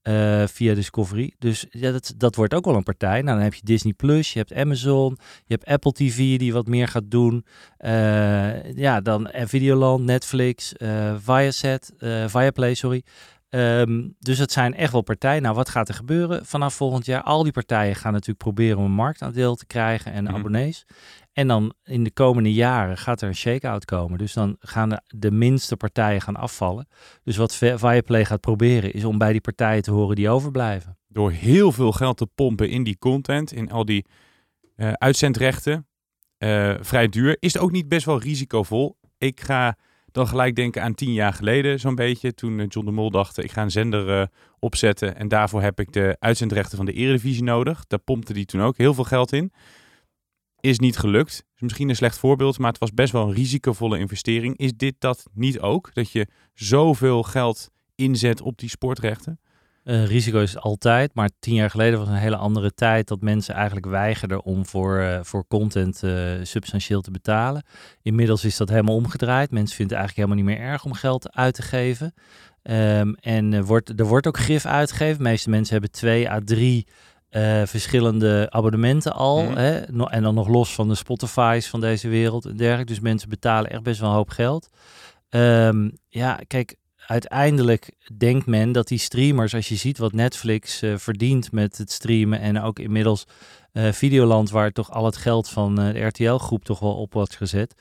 Uh, 0.02 0.46
via 0.46 0.74
Discovery. 0.74 1.32
Dus 1.38 1.66
ja, 1.70 1.92
dat, 1.92 2.14
dat 2.16 2.34
wordt 2.34 2.54
ook 2.54 2.64
wel 2.64 2.74
een 2.74 2.82
partij. 2.82 3.22
Nou, 3.22 3.34
dan 3.36 3.44
heb 3.44 3.54
je 3.54 3.60
Disney 3.64 3.92
Plus, 3.92 4.32
je 4.32 4.38
hebt 4.38 4.54
Amazon, 4.54 5.18
je 5.44 5.54
hebt 5.54 5.64
Apple 5.64 5.92
TV 5.92 6.38
die 6.38 6.52
wat 6.52 6.66
meer 6.66 6.88
gaat 6.88 7.10
doen. 7.10 7.44
Uh, 7.78 8.72
ja, 8.72 9.00
dan 9.00 9.30
Videoland, 9.32 10.04
Netflix, 10.04 10.72
Viasat, 11.18 11.92
Viaplay, 12.26 12.74
sorry. 12.74 13.02
Um, 13.50 14.14
dus 14.18 14.38
het 14.38 14.52
zijn 14.52 14.74
echt 14.74 14.92
wel 14.92 15.02
partijen. 15.02 15.42
Nou, 15.42 15.54
wat 15.54 15.68
gaat 15.68 15.88
er 15.88 15.94
gebeuren 15.94 16.46
vanaf 16.46 16.74
volgend 16.74 17.06
jaar? 17.06 17.22
Al 17.22 17.42
die 17.42 17.52
partijen 17.52 17.94
gaan 17.94 18.12
natuurlijk 18.12 18.38
proberen 18.38 18.78
om 18.78 18.84
een 18.84 18.90
marktaandeel 18.90 19.54
te 19.54 19.66
krijgen 19.66 20.12
en 20.12 20.24
mm. 20.24 20.34
abonnees. 20.34 20.86
En 21.32 21.48
dan 21.48 21.74
in 21.84 22.04
de 22.04 22.10
komende 22.10 22.52
jaren 22.52 22.98
gaat 22.98 23.20
er 23.20 23.28
een 23.28 23.34
shake-out 23.34 23.84
komen. 23.84 24.18
Dus 24.18 24.32
dan 24.32 24.56
gaan 24.60 24.88
de, 24.88 25.00
de, 25.06 25.30
minste 25.30 25.76
partijen 25.76 26.20
gaan 26.20 26.36
afvallen. 26.36 26.88
Dus 27.22 27.36
wat 27.36 27.54
Viaplay 27.54 28.24
gaat 28.24 28.40
proberen 28.40 28.92
is 28.92 29.04
om 29.04 29.18
bij 29.18 29.32
die 29.32 29.40
partijen 29.40 29.82
te 29.82 29.90
horen 29.90 30.16
die 30.16 30.30
overblijven. 30.30 30.98
Door 31.08 31.30
heel 31.30 31.72
veel 31.72 31.92
geld 31.92 32.16
te 32.16 32.26
pompen 32.26 32.70
in 32.70 32.82
die 32.82 32.98
content, 32.98 33.52
in 33.52 33.70
al 33.70 33.84
die 33.84 34.06
uh, 34.76 34.92
uitzendrechten, 34.92 35.86
uh, 36.38 36.74
vrij 36.80 37.08
duur, 37.08 37.36
is 37.40 37.52
het 37.52 37.62
ook 37.62 37.72
niet 37.72 37.88
best 37.88 38.06
wel 38.06 38.20
risicovol. 38.20 38.96
Ik 39.18 39.40
ga 39.40 39.76
dan 40.18 40.28
gelijk 40.28 40.56
denken 40.56 40.82
aan 40.82 40.94
tien 40.94 41.12
jaar 41.12 41.32
geleden 41.32 41.80
zo'n 41.80 41.94
beetje, 41.94 42.34
toen 42.34 42.66
John 42.66 42.86
de 42.86 42.92
Mol 42.92 43.10
dacht, 43.10 43.42
ik 43.42 43.52
ga 43.52 43.62
een 43.62 43.70
zender 43.70 44.20
uh, 44.20 44.26
opzetten 44.58 45.16
en 45.16 45.28
daarvoor 45.28 45.62
heb 45.62 45.80
ik 45.80 45.92
de 45.92 46.16
uitzendrechten 46.18 46.76
van 46.76 46.86
de 46.86 46.92
Eredivisie 46.92 47.42
nodig. 47.42 47.86
Daar 47.86 47.98
pompte 47.98 48.32
die 48.32 48.44
toen 48.44 48.62
ook 48.62 48.76
heel 48.76 48.94
veel 48.94 49.04
geld 49.04 49.32
in 49.32 49.52
is 50.60 50.78
niet 50.78 50.98
gelukt. 50.98 51.44
Is 51.54 51.60
misschien 51.60 51.88
een 51.88 51.96
slecht 51.96 52.18
voorbeeld, 52.18 52.58
maar 52.58 52.70
het 52.70 52.78
was 52.78 52.94
best 52.94 53.12
wel 53.12 53.28
een 53.28 53.34
risicovolle 53.34 53.98
investering. 53.98 54.56
Is 54.56 54.72
dit 54.76 54.94
dat 54.98 55.28
niet 55.32 55.60
ook? 55.60 55.94
Dat 55.94 56.10
je 56.10 56.26
zoveel 56.54 57.22
geld 57.22 57.70
inzet 57.94 58.40
op 58.40 58.58
die 58.58 58.68
sportrechten? 58.68 59.40
Uh, 59.88 60.06
risico 60.06 60.40
is 60.40 60.58
altijd, 60.58 61.14
maar 61.14 61.30
tien 61.38 61.54
jaar 61.54 61.70
geleden 61.70 61.98
was 61.98 62.08
een 62.08 62.14
hele 62.14 62.36
andere 62.36 62.74
tijd 62.74 63.08
dat 63.08 63.20
mensen 63.20 63.54
eigenlijk 63.54 63.86
weigerden 63.86 64.44
om 64.44 64.66
voor, 64.66 65.00
uh, 65.00 65.18
voor 65.22 65.46
content 65.46 66.02
uh, 66.02 66.32
substantieel 66.42 67.00
te 67.00 67.10
betalen. 67.10 67.62
Inmiddels 68.02 68.44
is 68.44 68.56
dat 68.56 68.68
helemaal 68.68 68.94
omgedraaid. 68.94 69.50
Mensen 69.50 69.76
vinden 69.76 69.96
het 69.96 70.06
eigenlijk 70.06 70.16
helemaal 70.16 70.52
niet 70.52 70.58
meer 70.58 70.72
erg 70.72 70.84
om 70.84 70.92
geld 70.92 71.34
uit 71.34 71.54
te 71.54 71.62
geven. 71.62 72.14
Um, 72.62 73.14
en 73.14 73.64
wordt, 73.64 74.00
er 74.00 74.06
wordt 74.06 74.26
ook 74.26 74.38
grif 74.38 74.66
uitgegeven. 74.66 75.16
De 75.16 75.30
meeste 75.30 75.50
mensen 75.50 75.72
hebben 75.72 75.90
twee 75.90 76.30
à 76.30 76.40
drie 76.44 76.86
eh, 77.28 77.62
verschillende 77.64 78.46
abonnementen 78.50 79.12
al. 79.12 79.42
Mhm. 79.42 79.56
Hè? 79.56 79.78
En 80.06 80.22
dan 80.22 80.34
nog 80.34 80.48
los 80.48 80.74
van 80.74 80.88
de 80.88 80.94
Spotify's 80.94 81.68
van 81.68 81.80
deze 81.80 82.08
wereld 82.08 82.44
en 82.44 82.56
dergelijke. 82.56 82.92
Dus 82.92 83.00
mensen 83.00 83.28
betalen 83.28 83.70
echt 83.70 83.82
best 83.82 84.00
wel 84.00 84.08
een 84.08 84.14
hoop 84.14 84.30
geld. 84.30 84.68
Ehm, 85.28 85.90
ja, 86.08 86.40
kijk, 86.46 86.76
uiteindelijk 87.08 87.90
denkt 88.16 88.46
men 88.46 88.72
dat 88.72 88.88
die 88.88 88.98
streamers, 88.98 89.54
als 89.54 89.68
je 89.68 89.74
ziet 89.74 89.98
wat 89.98 90.12
Netflix 90.12 90.82
eh, 90.82 90.96
verdient 90.96 91.52
met 91.52 91.78
het 91.78 91.92
streamen 91.92 92.40
en 92.40 92.60
ook 92.60 92.78
inmiddels 92.78 93.26
eh, 93.72 93.92
Videoland, 93.92 94.50
waar 94.50 94.70
toch 94.70 94.90
al 94.90 95.04
het 95.04 95.16
geld 95.16 95.48
van 95.48 95.80
eh, 95.80 95.92
de 95.92 96.00
RTL-groep 96.00 96.64
toch 96.64 96.78
wel 96.78 96.94
op 96.94 97.12
wordt 97.12 97.36
gezet. 97.36 97.74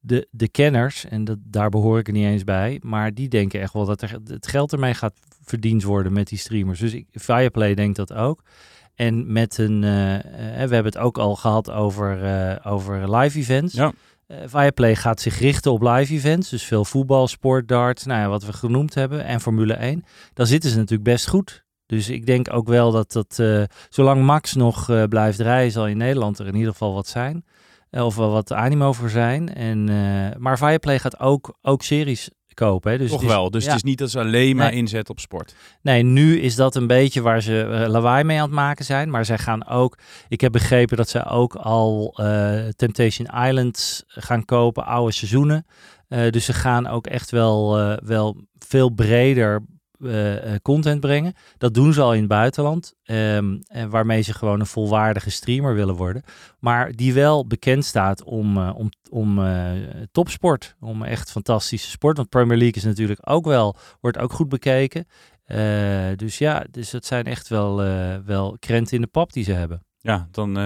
De, 0.00 0.28
de 0.30 0.48
kenners, 0.48 1.04
en 1.04 1.24
dat, 1.24 1.38
daar 1.40 1.68
behoor 1.68 1.98
ik 1.98 2.06
er 2.06 2.12
niet 2.12 2.26
eens 2.26 2.44
bij, 2.44 2.80
maar 2.82 3.14
die 3.14 3.28
denken 3.28 3.60
echt 3.60 3.72
wel 3.72 3.84
dat 3.84 4.02
er, 4.02 4.18
het 4.26 4.46
geld 4.46 4.72
ermee 4.72 4.94
gaat 4.94 5.14
verdiend 5.44 5.82
worden 5.82 6.12
met 6.12 6.28
die 6.28 6.38
streamers. 6.38 6.80
Dus 6.80 6.92
ik, 6.92 7.06
Viaplay 7.12 7.74
denkt 7.74 7.96
dat 7.96 8.12
ook. 8.12 8.42
En 8.94 9.32
met 9.32 9.58
een, 9.58 9.80
we 9.80 10.50
hebben 10.50 10.84
het 10.84 10.98
ook 10.98 11.18
al 11.18 11.36
gehad 11.36 11.70
over, 11.70 12.18
over 12.64 13.16
live 13.16 13.38
events. 13.38 13.74
Ja. 13.74 13.92
Eh, 14.26 14.38
Viaplay 14.44 14.96
gaat 14.96 15.20
zich 15.20 15.38
richten 15.38 15.72
op 15.72 15.82
live 15.82 16.14
events. 16.14 16.50
Dus 16.50 16.62
veel 16.62 16.84
voetbal, 16.84 17.28
sport, 17.28 17.68
darts, 17.68 18.04
nou 18.04 18.20
ja, 18.20 18.28
wat 18.28 18.44
we 18.44 18.52
genoemd 18.52 18.94
hebben. 18.94 19.24
En 19.24 19.40
Formule 19.40 19.74
1. 19.74 20.04
Dan 20.32 20.46
zitten 20.46 20.70
ze 20.70 20.76
natuurlijk 20.76 21.08
best 21.08 21.28
goed. 21.28 21.64
Dus 21.86 22.08
ik 22.08 22.26
denk 22.26 22.52
ook 22.52 22.68
wel 22.68 22.90
dat 22.90 23.12
dat, 23.12 23.38
eh, 23.38 23.62
zolang 23.88 24.22
Max 24.22 24.54
nog 24.54 24.90
eh, 24.90 25.02
blijft 25.02 25.38
rijden, 25.38 25.72
zal 25.72 25.88
in 25.88 25.96
Nederland 25.96 26.38
er 26.38 26.46
in 26.46 26.54
ieder 26.54 26.72
geval 26.72 26.94
wat 26.94 27.06
zijn. 27.06 27.44
Of 27.90 28.16
wel 28.16 28.30
wat 28.30 28.52
animo 28.52 28.92
voor 28.92 29.10
zijn. 29.10 29.54
En, 29.54 29.84
maar 30.38 30.58
Viaplay 30.58 30.98
gaat 30.98 31.20
ook, 31.20 31.58
ook 31.62 31.82
series 31.82 32.30
kopen. 32.54 32.92
Hè? 32.92 32.98
Dus 32.98 33.10
Toch 33.10 33.22
is- 33.22 33.28
wel. 33.28 33.50
Dus 33.50 33.62
ja. 33.62 33.68
het 33.68 33.76
is 33.76 33.82
niet 33.82 33.98
dat 33.98 34.10
ze 34.10 34.18
alleen 34.18 34.56
maar 34.56 34.70
Nee. 34.70 34.78
inzetten 34.78 35.14
op 35.14 35.20
sport. 35.20 35.54
Nee, 35.82 36.02
nu 36.02 36.40
is 36.40 36.54
dat 36.54 36.74
een 36.74 36.86
beetje 36.86 37.20
waar 37.22 37.40
ze 37.42 37.60
eh, 37.62 37.88
lawaai 37.88 38.24
mee 38.24 38.36
aan 38.36 38.42
het 38.44 38.52
maken 38.54 38.84
zijn. 38.84 39.10
Maar 39.10 39.24
zij 39.24 39.38
gaan 39.38 39.66
ook. 39.68 39.98
Ik 40.28 40.40
heb 40.40 40.52
begrepen 40.52 40.96
dat 40.96 41.08
zij 41.08 41.26
ook 41.26 41.54
al 41.54 42.14
eh, 42.16 42.54
Temptation 42.76 43.44
Islands 43.46 44.02
gaan 44.06 44.44
kopen, 44.44 44.84
oude 44.86 45.12
seizoenen. 45.12 45.66
Eh, 46.08 46.30
dus 46.30 46.44
ze 46.44 46.52
gaan 46.52 46.86
ook 46.86 47.06
echt 47.06 47.30
wel, 47.30 47.76
wel 48.04 48.36
veel 48.58 48.90
breder 48.90 49.62
eh, 50.04 50.54
eh, 50.54 50.60
content 50.62 51.00
brengen. 51.00 51.34
Dat 51.58 51.74
doen 51.74 51.92
ze 51.92 52.00
al 52.00 52.12
in 52.12 52.18
het 52.18 52.28
buitenland. 52.28 52.94
ehm, 53.04 53.56
en 53.66 53.90
waarmee 53.90 54.22
ze 54.22 54.34
gewoon 54.34 54.60
een 54.60 54.66
volwaardige 54.66 55.30
streamer 55.30 55.74
willen 55.74 55.94
worden. 55.94 56.22
Maar 56.58 56.92
die 56.92 57.14
wel 57.14 57.46
bekend 57.46 57.84
staat 57.84 58.24
om, 58.24 58.56
eh, 58.56 58.70
om, 58.76 58.88
om 59.10 59.40
topsport. 60.12 60.76
Om 60.80 61.02
echt 61.02 61.30
fantastische 61.30 61.90
sport. 61.90 62.16
Want 62.16 62.28
Premier 62.28 62.56
League 62.56 62.76
is 62.76 62.84
natuurlijk 62.84 63.20
ook 63.22 63.44
wel, 63.44 63.76
wordt 64.00 64.18
ook 64.18 64.32
goed 64.32 64.48
bekeken. 64.48 65.06
Dus 66.16 66.38
ja, 66.38 66.64
dus 66.70 66.92
het 66.92 67.06
zijn 67.06 67.24
echt 67.24 67.48
wel, 67.48 67.76
wel 68.24 68.56
krenten 68.58 68.94
in 68.94 69.00
de 69.00 69.06
pap 69.06 69.32
die 69.32 69.44
ze 69.44 69.52
hebben. 69.52 69.84
Ja, 70.00 70.28
dan 70.30 70.56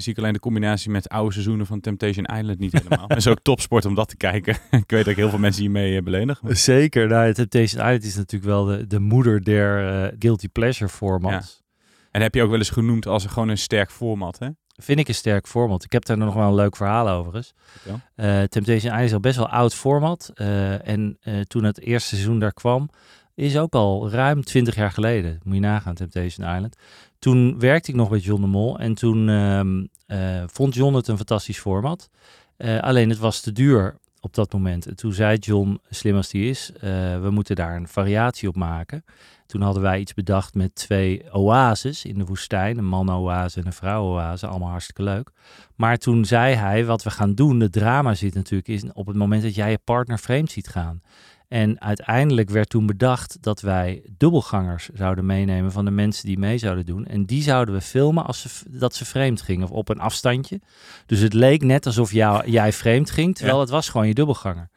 zie 0.00 0.12
ik 0.12 0.18
alleen 0.18 0.32
de 0.32 0.38
combinatie 0.38 0.90
met 0.90 1.08
oude 1.08 1.32
seizoenen 1.32 1.66
van 1.66 1.80
Temptation 1.80 2.24
Island 2.24 2.58
niet 2.58 2.72
helemaal. 2.72 3.08
Het 3.08 3.18
is 3.18 3.26
ook 3.26 3.40
topsport 3.42 3.84
om 3.84 3.94
dat 3.94 4.08
te 4.08 4.16
kijken. 4.16 4.54
ik 4.70 4.90
weet 4.90 5.04
dat 5.04 5.06
ik 5.06 5.16
heel 5.16 5.30
veel 5.30 5.38
mensen 5.38 5.62
hiermee 5.62 5.96
uh, 5.96 6.02
beledig. 6.02 6.40
Zeker. 6.44 7.08
Nou, 7.08 7.32
Temptation 7.32 7.84
Island 7.84 8.04
is 8.04 8.16
natuurlijk 8.16 8.50
wel 8.50 8.64
de, 8.64 8.86
de 8.86 9.00
moeder 9.00 9.44
der 9.44 10.02
uh, 10.04 10.16
guilty 10.18 10.48
pleasure 10.48 10.90
formats. 10.90 11.56
Ja. 11.60 11.66
En 12.10 12.22
heb 12.22 12.34
je 12.34 12.42
ook 12.42 12.50
wel 12.50 12.58
eens 12.58 12.70
genoemd 12.70 13.06
als 13.06 13.26
gewoon 13.26 13.48
een 13.48 13.58
sterk 13.58 13.90
format, 13.90 14.38
hè? 14.38 14.48
Vind 14.80 14.98
ik 14.98 15.08
een 15.08 15.14
sterk 15.14 15.46
format. 15.46 15.84
Ik 15.84 15.92
heb 15.92 16.04
daar 16.04 16.18
nog 16.18 16.34
wel 16.34 16.48
een 16.48 16.54
leuk 16.54 16.76
verhaal 16.76 17.08
over 17.08 17.34
eens. 17.34 17.54
Uh, 17.86 18.42
Temptation 18.42 18.92
Island 18.92 19.02
is 19.02 19.12
al 19.12 19.20
best 19.20 19.36
wel 19.36 19.48
oud 19.48 19.74
format. 19.74 20.30
Uh, 20.34 20.88
en 20.88 21.18
uh, 21.22 21.40
toen 21.40 21.64
het 21.64 21.80
eerste 21.80 22.08
seizoen 22.08 22.38
daar 22.38 22.52
kwam, 22.52 22.88
is 23.34 23.58
ook 23.58 23.74
al 23.74 24.10
ruim 24.10 24.44
20 24.44 24.74
jaar 24.74 24.90
geleden. 24.90 25.40
Moet 25.42 25.54
je 25.54 25.60
nagaan, 25.60 25.94
Temptation 25.94 26.54
Island. 26.54 26.76
Toen 27.18 27.58
werkte 27.58 27.90
ik 27.90 27.96
nog 27.96 28.08
bij 28.08 28.18
John 28.18 28.40
de 28.40 28.46
Mol. 28.46 28.78
En 28.78 28.94
toen 28.94 29.28
uh, 29.28 30.42
vond 30.46 30.74
John 30.74 30.94
het 30.94 31.08
een 31.08 31.16
fantastisch 31.16 31.58
format. 31.58 32.10
Uh, 32.58 32.80
alleen 32.80 33.08
het 33.08 33.18
was 33.18 33.40
te 33.40 33.52
duur 33.52 33.96
op 34.20 34.34
dat 34.34 34.52
moment. 34.52 34.86
En 34.86 34.96
toen 34.96 35.12
zei 35.12 35.36
John, 35.36 35.80
slim 35.90 36.16
als 36.16 36.28
die 36.28 36.48
is, 36.50 36.70
uh, 36.74 36.80
we 37.20 37.30
moeten 37.30 37.56
daar 37.56 37.76
een 37.76 37.88
variatie 37.88 38.48
op 38.48 38.56
maken. 38.56 39.04
Toen 39.46 39.62
hadden 39.62 39.82
wij 39.82 40.00
iets 40.00 40.14
bedacht 40.14 40.54
met 40.54 40.74
twee 40.74 41.22
oases 41.32 42.04
in 42.04 42.18
de 42.18 42.24
woestijn. 42.24 42.78
Een 42.78 42.86
man-oase 42.86 43.60
en 43.60 43.66
een 43.66 43.72
vrouw-oase. 43.72 44.46
Allemaal 44.46 44.70
hartstikke 44.70 45.02
leuk. 45.02 45.30
Maar 45.76 45.96
toen 45.96 46.24
zei 46.24 46.54
hij, 46.54 46.84
wat 46.84 47.02
we 47.02 47.10
gaan 47.10 47.34
doen, 47.34 47.58
de 47.58 47.70
drama 47.70 48.14
zit 48.14 48.34
natuurlijk 48.34 48.68
in 48.68 48.94
op 48.94 49.06
het 49.06 49.16
moment 49.16 49.42
dat 49.42 49.54
jij 49.54 49.70
je 49.70 49.78
partner 49.84 50.18
vreemd 50.18 50.50
ziet 50.50 50.68
gaan. 50.68 51.02
En 51.48 51.80
uiteindelijk 51.80 52.50
werd 52.50 52.68
toen 52.68 52.86
bedacht 52.86 53.36
dat 53.40 53.60
wij 53.60 54.02
dubbelgangers 54.16 54.88
zouden 54.94 55.26
meenemen 55.26 55.72
van 55.72 55.84
de 55.84 55.90
mensen 55.90 56.26
die 56.26 56.38
mee 56.38 56.58
zouden 56.58 56.86
doen. 56.86 57.06
En 57.06 57.24
die 57.24 57.42
zouden 57.42 57.74
we 57.74 57.80
filmen 57.80 58.26
als 58.26 58.40
ze, 58.40 58.48
dat 58.68 58.94
ze 58.94 59.04
vreemd 59.04 59.42
gingen 59.42 59.64
of 59.64 59.70
op 59.70 59.88
een 59.88 60.00
afstandje. 60.00 60.60
Dus 61.06 61.20
het 61.20 61.32
leek 61.32 61.62
net 61.62 61.86
alsof 61.86 62.12
jou, 62.12 62.50
jij 62.50 62.72
vreemd 62.72 63.10
ging, 63.10 63.34
terwijl 63.34 63.56
ja. 63.56 63.62
het 63.62 63.70
was 63.70 63.88
gewoon 63.88 64.06
je 64.06 64.14
dubbelganger. 64.14 64.70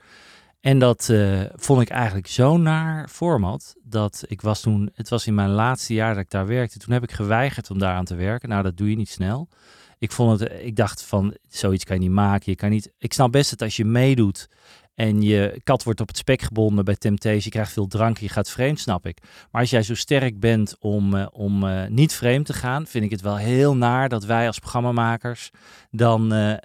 En 0.62 0.80
dat 0.80 1.08
uh, 1.12 1.42
vond 1.56 1.82
ik 1.82 1.90
eigenlijk 1.90 2.28
zo 2.28 2.58
naar 2.58 3.08
format 3.10 3.76
dat 3.84 4.24
ik 4.28 4.42
was 4.42 4.62
toen, 4.62 4.90
het 4.94 5.10
was 5.10 5.28
in 5.28 5.36
mijn 5.36 5.50
laatste 5.50 5.94
jaar 5.94 6.14
dat 6.14 6.24
ik 6.24 6.30
daar 6.30 6.48
werkte. 6.48 6.80
Toen 6.80 6.94
heb 6.94 7.04
ik 7.04 7.12
geweigerd 7.12 7.72
om 7.72 7.80
daaraan 7.80 8.06
te 8.06 8.16
werken. 8.16 8.50
Nou, 8.50 8.64
dat 8.64 8.78
doe 8.78 8.90
je 8.90 8.96
niet 8.96 9.10
snel. 9.10 9.48
Ik 9.98 10.12
vond 10.12 10.40
het, 10.40 10.52
ik 10.62 10.76
dacht 10.76 11.04
van, 11.04 11.36
zoiets 11.48 11.84
kan 11.84 11.96
je 11.96 12.02
niet 12.02 12.12
maken. 12.12 12.52
Je 12.52 12.58
kan 12.58 12.70
niet, 12.70 12.92
ik 12.98 13.14
snap 13.14 13.32
best 13.32 13.50
dat 13.50 13.62
als 13.62 13.76
je 13.76 13.86
meedoet 13.86 14.50
en 14.96 15.22
je 15.22 15.62
kat 15.64 15.84
wordt 15.84 16.02
op 16.02 16.08
het 16.08 16.18
spek 16.18 16.42
gebonden 16.42 16.86
bij 16.86 16.96
Temptation, 16.96 17.42
je 17.44 17.50
krijgt 17.50 17.74
veel 17.74 17.88
drank, 17.88 18.18
je 18.18 18.30
gaat 18.30 18.50
vreemd, 18.50 18.80
snap 18.80 19.06
ik. 19.06 19.18
Maar 19.52 19.62
als 19.62 19.70
jij 19.70 19.84
zo 19.84 19.96
sterk 19.96 20.40
bent 20.40 20.76
om, 20.80 21.14
uh, 21.16 21.28
om 21.32 21.64
uh, 21.64 21.88
niet 21.88 22.14
vreemd 22.14 22.46
te 22.46 22.54
gaan, 22.54 22.88
vind 22.88 23.04
ik 23.06 23.12
het 23.12 23.22
wel 23.22 23.38
heel 23.38 23.76
naar 23.76 24.10
dat 24.10 24.26
wij 24.26 24.48
als 24.48 24.60
programmamakers 24.60 25.50
dan 25.90 26.34
uh, 26.34 26.56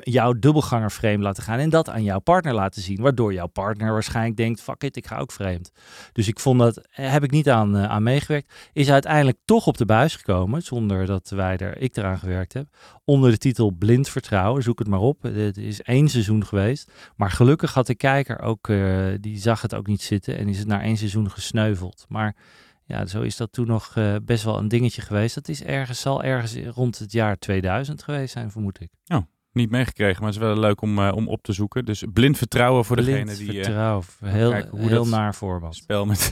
jouw 0.00 0.32
dubbelganger 0.32 0.90
vreemd 0.90 1.22
laten 1.22 1.42
gaan 1.42 1.58
en 1.58 1.70
dat 1.70 1.88
aan 1.88 2.02
jouw 2.02 2.18
partner 2.18 2.54
laten 2.54 2.82
zien, 2.82 3.00
waardoor 3.00 3.32
jouw 3.32 3.46
partner 3.46 3.92
waarschijnlijk 3.92 4.36
denkt, 4.36 4.60
fuck 4.60 4.82
it, 4.82 4.96
ik 4.96 5.06
ga 5.06 5.18
ook 5.18 5.32
vreemd. 5.32 5.70
Dus 6.12 6.28
ik 6.28 6.40
vond 6.40 6.58
dat, 6.58 6.80
heb 6.90 7.24
ik 7.24 7.30
niet 7.30 7.50
aan, 7.50 7.76
aan 7.76 8.02
meegewerkt, 8.02 8.52
is 8.72 8.90
uiteindelijk 8.90 9.38
toch 9.44 9.66
op 9.66 9.76
de 9.76 9.84
buis 9.84 10.16
gekomen, 10.16 10.62
zonder 10.62 11.06
dat 11.06 11.28
wij 11.28 11.56
er, 11.56 11.78
ik 11.78 11.96
eraan 11.96 12.18
gewerkt 12.18 12.52
heb, 12.52 12.66
onder 13.04 13.30
de 13.30 13.38
titel 13.38 13.70
Blind 13.70 14.08
Vertrouwen, 14.08 14.62
zoek 14.62 14.78
het 14.78 14.88
maar 14.88 15.00
op. 15.00 15.22
Het 15.22 15.56
is 15.56 15.82
één 15.82 16.08
seizoen 16.08 16.46
geweest, 16.46 16.92
maar 17.16 17.30
gelukkig 17.30 17.74
had 17.74 17.86
de 17.86 17.94
kijker 17.94 18.40
ook, 18.40 18.70
die 19.20 19.38
zag 19.38 19.62
het 19.62 19.74
ook 19.74 19.86
niet 19.86 20.02
zitten 20.02 20.38
en 20.38 20.48
is 20.48 20.58
het 20.58 20.68
na 20.68 20.82
één 20.82 20.96
seizoen 20.96 21.30
gesneuveld. 21.30 22.04
Maar 22.08 22.36
ja, 22.84 23.06
zo 23.06 23.20
is 23.20 23.36
dat 23.36 23.52
toen 23.52 23.66
nog 23.66 23.94
best 24.22 24.44
wel 24.44 24.58
een 24.58 24.68
dingetje 24.68 25.02
geweest. 25.02 25.34
Dat 25.34 25.48
is 25.48 25.62
ergens, 25.62 26.00
zal 26.00 26.22
ergens 26.22 26.56
rond 26.56 26.98
het 26.98 27.12
jaar 27.12 27.38
2000 27.38 28.02
geweest 28.02 28.32
zijn, 28.32 28.50
vermoed 28.50 28.80
ik. 28.80 28.90
Oh, 29.06 29.22
niet 29.52 29.70
meegekregen, 29.70 30.22
maar 30.22 30.32
het 30.32 30.40
is 30.40 30.46
wel 30.46 30.58
leuk 30.58 30.80
om, 30.80 30.98
uh, 30.98 31.12
om 31.14 31.28
op 31.28 31.42
te 31.42 31.52
zoeken. 31.52 31.84
Dus 31.84 32.04
blind 32.12 32.38
vertrouwen 32.38 32.84
voor 32.84 32.96
blind 32.96 33.28
degene 33.28 33.52
die... 33.52 33.62
vertrouwen, 33.62 34.04
heel, 34.24 34.54
hoe 34.70 34.88
heel 34.88 35.06
naar 35.06 35.34
voorbeeld. 35.34 35.74
Spel 35.74 36.06
met... 36.06 36.30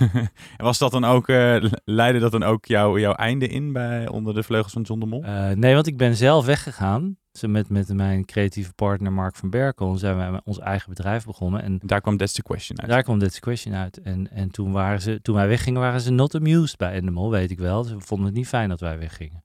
en 0.56 0.64
was 0.64 0.78
dat 0.78 0.90
dan 0.90 1.04
ook, 1.04 1.28
uh, 1.28 1.64
leidde 1.84 2.20
dat 2.20 2.32
dan 2.32 2.42
ook 2.42 2.64
jou, 2.64 3.00
jouw 3.00 3.14
einde 3.14 3.48
in 3.48 3.72
bij, 3.72 4.08
onder 4.08 4.34
de 4.34 4.42
vleugels 4.42 4.72
van 4.72 4.82
John 4.82 5.00
de 5.00 5.06
Mol? 5.06 5.24
nee, 5.54 5.74
want 5.74 5.86
ik 5.86 5.96
ben 5.96 6.16
zelf 6.16 6.46
weggegaan 6.46 7.16
met, 7.46 7.68
met 7.68 7.88
mijn 7.92 8.24
creatieve 8.24 8.72
partner 8.72 9.12
Mark 9.12 9.36
van 9.36 9.50
Berkel 9.50 9.96
zijn 9.96 10.32
we 10.32 10.40
ons 10.44 10.58
eigen 10.58 10.88
bedrijf 10.88 11.24
begonnen. 11.24 11.62
En 11.62 11.80
daar 11.82 12.00
kwam 12.00 12.16
That's 12.16 12.32
the 12.32 12.42
Question 12.42 12.80
uit. 12.80 12.88
Daar 12.88 13.02
kwam 13.02 13.18
That's 13.18 13.34
the 13.34 13.40
Question 13.40 13.74
uit. 13.74 14.00
En, 14.00 14.30
en 14.30 14.50
toen, 14.50 14.72
waren 14.72 15.00
ze, 15.00 15.22
toen 15.22 15.34
wij 15.34 15.48
weggingen, 15.48 15.80
waren 15.80 16.00
ze 16.00 16.10
not 16.10 16.34
amused 16.34 16.76
bij 16.76 16.92
Endemol, 16.92 17.30
weet 17.30 17.50
ik 17.50 17.58
wel. 17.58 17.84
Ze 17.84 17.94
vonden 17.98 18.26
het 18.26 18.34
niet 18.34 18.48
fijn 18.48 18.68
dat 18.68 18.80
wij 18.80 18.98
weggingen. 18.98 19.42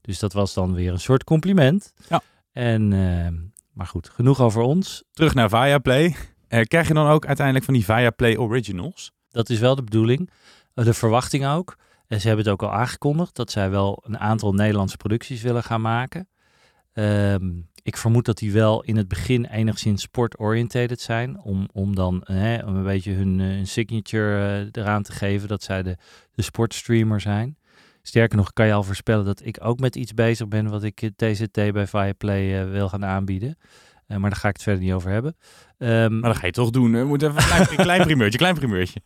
Dus 0.00 0.18
dat 0.18 0.32
was 0.32 0.54
dan 0.54 0.74
weer 0.74 0.92
een 0.92 1.00
soort 1.00 1.24
compliment. 1.24 1.92
Ja. 2.08 2.22
En, 2.56 2.92
uh, 2.92 3.28
maar 3.72 3.86
goed, 3.86 4.08
genoeg 4.08 4.40
over 4.40 4.62
ons. 4.62 5.04
Terug 5.12 5.34
naar 5.34 5.48
Viaplay. 5.48 6.16
Uh, 6.48 6.60
krijg 6.62 6.88
je 6.88 6.94
dan 6.94 7.08
ook 7.08 7.26
uiteindelijk 7.26 7.64
van 7.64 7.74
die 7.74 7.84
Viaplay 7.84 8.36
Originals? 8.36 9.12
Dat 9.28 9.48
is 9.48 9.58
wel 9.58 9.74
de 9.74 9.82
bedoeling. 9.82 10.30
Uh, 10.74 10.84
de 10.84 10.94
verwachting 10.94 11.46
ook. 11.46 11.76
En 12.06 12.20
ze 12.20 12.26
hebben 12.26 12.44
het 12.44 12.54
ook 12.54 12.62
al 12.62 12.72
aangekondigd 12.72 13.36
dat 13.36 13.50
zij 13.50 13.70
wel 13.70 14.02
een 14.06 14.18
aantal 14.18 14.52
Nederlandse 14.52 14.96
producties 14.96 15.42
willen 15.42 15.62
gaan 15.62 15.80
maken. 15.80 16.28
Um, 16.92 17.68
ik 17.82 17.96
vermoed 17.96 18.24
dat 18.24 18.38
die 18.38 18.52
wel 18.52 18.82
in 18.82 18.96
het 18.96 19.08
begin 19.08 19.44
enigszins 19.44 20.02
sport-orientated 20.02 21.00
zijn. 21.00 21.40
Om, 21.40 21.68
om 21.72 21.94
dan 21.94 22.20
hè, 22.24 22.64
om 22.64 22.76
een 22.76 22.84
beetje 22.84 23.12
hun, 23.12 23.40
hun 23.40 23.66
signature 23.66 24.60
uh, 24.62 24.82
eraan 24.82 25.02
te 25.02 25.12
geven 25.12 25.48
dat 25.48 25.62
zij 25.62 25.82
de, 25.82 25.96
de 26.34 26.42
sportstreamer 26.42 27.20
zijn. 27.20 27.56
Sterker 28.06 28.36
nog 28.36 28.52
kan 28.52 28.66
je 28.66 28.72
al 28.72 28.82
voorspellen 28.82 29.24
dat 29.24 29.44
ik 29.44 29.58
ook 29.64 29.80
met 29.80 29.96
iets 29.96 30.14
bezig 30.14 30.48
ben 30.48 30.70
wat 30.70 30.82
ik 30.82 31.10
TZT 31.16 31.52
bij 31.52 31.86
Viaplay 31.86 32.62
uh, 32.62 32.70
wil 32.70 32.88
gaan 32.88 33.04
aanbieden. 33.04 33.58
Uh, 34.08 34.16
maar 34.16 34.30
daar 34.30 34.38
ga 34.38 34.48
ik 34.48 34.54
het 34.54 34.62
verder 34.62 34.82
niet 34.82 34.92
over 34.92 35.10
hebben. 35.10 35.36
Um, 35.78 36.20
maar 36.20 36.30
dat 36.30 36.38
ga 36.38 36.46
je 36.46 36.52
toch 36.52 36.70
doen. 36.70 36.92
We 36.92 37.04
moeten 37.04 37.28
even 37.28 37.42
een 37.42 37.66
klein, 37.66 37.76
klein 37.88 38.02
primeurtje, 38.02 38.38
klein 38.38 38.54
primeurtje. 38.54 39.00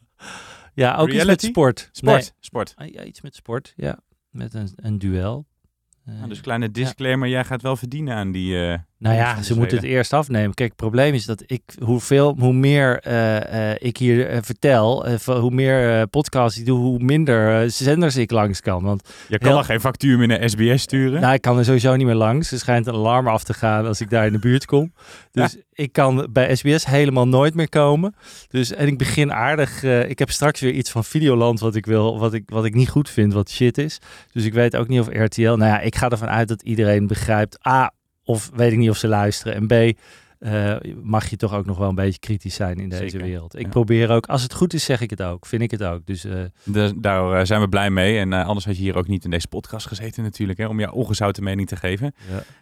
Ja, 0.74 0.96
ook 0.96 1.08
Reality? 1.08 1.32
iets 1.32 1.42
met 1.42 1.42
sport. 1.42 1.88
Sport, 1.92 2.20
nee. 2.20 2.30
sport. 2.40 2.74
Ja, 2.76 3.04
iets 3.04 3.20
met 3.20 3.34
sport, 3.34 3.72
ja. 3.76 3.98
Met 4.30 4.54
een, 4.54 4.68
een 4.76 4.98
duel. 4.98 5.46
Nou, 6.04 6.28
dus 6.28 6.40
kleine 6.40 6.70
disclaimer, 6.70 7.28
ja. 7.28 7.34
jij 7.34 7.44
gaat 7.44 7.62
wel 7.62 7.76
verdienen 7.76 8.14
aan 8.14 8.32
die, 8.32 8.54
uh, 8.54 8.78
Nou 9.00 9.16
ja, 9.16 9.42
ze 9.42 9.56
moeten 9.56 9.76
het 9.76 9.86
eerst 9.86 10.12
afnemen. 10.12 10.54
Kijk, 10.54 10.68
het 10.68 10.78
probleem 10.78 11.14
is 11.14 11.24
dat 11.24 11.42
ik, 11.46 11.62
hoeveel, 11.82 12.36
hoe 12.38 12.52
meer 12.52 13.00
eh, 13.00 13.70
eh, 13.70 13.76
ik 13.78 13.96
hier 13.96 14.28
eh, 14.28 14.38
vertel, 14.42 15.08
hoe 15.24 15.50
meer 15.50 16.06
podcasts 16.06 16.58
ik 16.58 16.66
doe, 16.66 16.78
hoe 16.78 16.98
minder 16.98 17.70
zenders 17.70 18.16
ik 18.16 18.30
langs 18.30 18.60
kan. 18.60 18.82
Want 18.82 19.08
Je 19.28 19.38
kan 19.38 19.48
Heel- 19.48 19.56
nog 19.56 19.66
geen 19.66 19.80
factuur 19.80 20.18
meer 20.18 20.26
naar 20.26 20.48
SBS 20.48 20.82
sturen. 20.82 21.20
nou, 21.20 21.34
ik 21.34 21.40
kan 21.40 21.58
er 21.58 21.64
sowieso 21.64 21.96
niet 21.96 22.06
meer 22.06 22.14
langs. 22.14 22.52
Er 22.52 22.58
schijnt 22.58 22.86
een 22.86 22.94
alarm 22.94 23.28
af 23.28 23.44
te 23.44 23.54
gaan 23.54 23.86
als 23.86 24.00
ik 24.00 24.10
daar 24.10 24.26
in 24.26 24.32
de 24.32 24.38
buurt 24.38 24.64
kom. 24.64 24.92
Dus 25.32 25.56
ik 25.72 25.92
kan 25.92 26.28
bij 26.32 26.56
SBS 26.56 26.86
helemaal 26.86 27.28
nooit 27.28 27.54
meer 27.54 27.68
komen. 27.68 28.14
Dus, 28.48 28.72
en 28.72 28.86
ik 28.86 28.98
begin 28.98 29.32
aardig. 29.32 29.82
ik 29.82 30.18
heb 30.18 30.30
straks 30.30 30.60
weer 30.60 30.72
iets 30.72 30.90
van 30.90 31.04
Videoland 31.04 31.60
wat 31.60 31.74
ik 31.74 31.86
wil, 31.86 32.18
wat 32.18 32.34
ik, 32.34 32.42
wat 32.46 32.64
ik 32.64 32.74
niet 32.74 32.88
goed 32.88 33.10
vind, 33.10 33.32
wat 33.32 33.50
shit 33.50 33.78
is. 33.78 33.98
Dus 34.32 34.44
ik 34.44 34.52
weet 34.52 34.76
ook 34.76 34.88
niet 34.88 35.00
of 35.00 35.08
RTL. 35.08 35.42
Nou 35.42 35.64
ja, 35.64 35.80
ik 35.80 35.96
ga 35.96 36.08
ervan 36.08 36.28
uit 36.28 36.48
dat 36.48 36.62
iedereen 36.62 37.06
begrijpt. 37.06 37.66
A, 37.66 37.92
of 38.30 38.50
weet 38.54 38.72
ik 38.72 38.78
niet 38.78 38.90
of 38.90 38.96
ze 38.96 39.08
luisteren. 39.08 39.54
En 39.54 39.66
B, 39.66 39.98
eh, 40.38 40.74
mag 41.02 41.30
je 41.30 41.36
toch 41.36 41.54
ook 41.54 41.66
nog 41.66 41.78
wel 41.78 41.88
een 41.88 41.94
beetje 41.94 42.18
kritisch 42.18 42.54
zijn 42.54 42.78
in 42.78 42.88
deze 42.88 43.08
Zeker, 43.08 43.26
wereld. 43.26 43.54
Ik 43.58 43.62
ja. 43.64 43.68
probeer 43.68 44.10
ook, 44.10 44.26
als 44.26 44.42
het 44.42 44.54
goed 44.54 44.74
is, 44.74 44.84
zeg 44.84 45.00
ik 45.00 45.10
het 45.10 45.22
ook. 45.22 45.46
Vind 45.46 45.62
ik 45.62 45.70
het 45.70 45.82
ook. 45.82 46.06
Dus 46.06 46.24
eh, 46.24 46.32
Dus 46.64 46.92
daar 46.96 47.32
eh, 47.38 47.44
zijn 47.44 47.60
we 47.60 47.68
blij 47.68 47.90
mee. 47.90 48.18
En 48.18 48.32
anders 48.32 48.66
had 48.66 48.76
je 48.76 48.82
hier 48.82 48.96
ook 48.96 49.08
niet 49.08 49.24
in 49.24 49.30
deze 49.30 49.48
podcast 49.48 49.86
gezeten 49.86 50.22
natuurlijk, 50.22 50.58
hè, 50.58 50.66
om 50.66 50.80
jouw 50.80 50.92
ongezouten 50.92 51.42
mening 51.44 51.68
te 51.68 51.76
geven. 51.76 52.14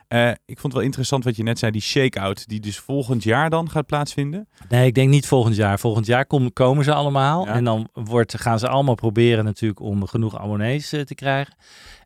Ja. 0.09 0.31
Ik 0.31 0.59
vond 0.59 0.63
het 0.63 0.73
wel 0.73 0.83
interessant 0.83 1.25
wat 1.25 1.37
je 1.37 1.43
net 1.43 1.59
zei, 1.59 1.73
die 1.73 1.81
shake-out, 1.81 2.49
die 2.49 2.61
dus 2.61 2.79
volgend 2.79 3.23
jaar 3.23 3.51
dan 3.51 3.71
gaat 3.71 3.87
plaatsvinden. 3.87 4.49
Nee, 4.69 4.87
ik 4.87 4.95
denk 4.95 5.09
niet 5.11 5.27
volgend 5.27 5.57
jaar. 5.57 5.79
Volgend 5.79 6.07
jaar 6.07 6.27
kom- 6.27 6.53
komen 6.53 6.85
ze 6.85 6.95
allemaal. 6.95 7.45
Ja. 7.47 7.53
En 7.53 7.65
dan 7.65 7.89
wordt, 7.93 8.41
gaan 8.41 8.59
ze 8.59 8.69
allemaal 8.69 8.95
proberen 8.95 9.45
natuurlijk 9.45 9.81
om 9.81 10.07
genoeg 10.07 10.39
abonnees 10.39 10.89
te 10.89 11.15
krijgen. 11.15 11.55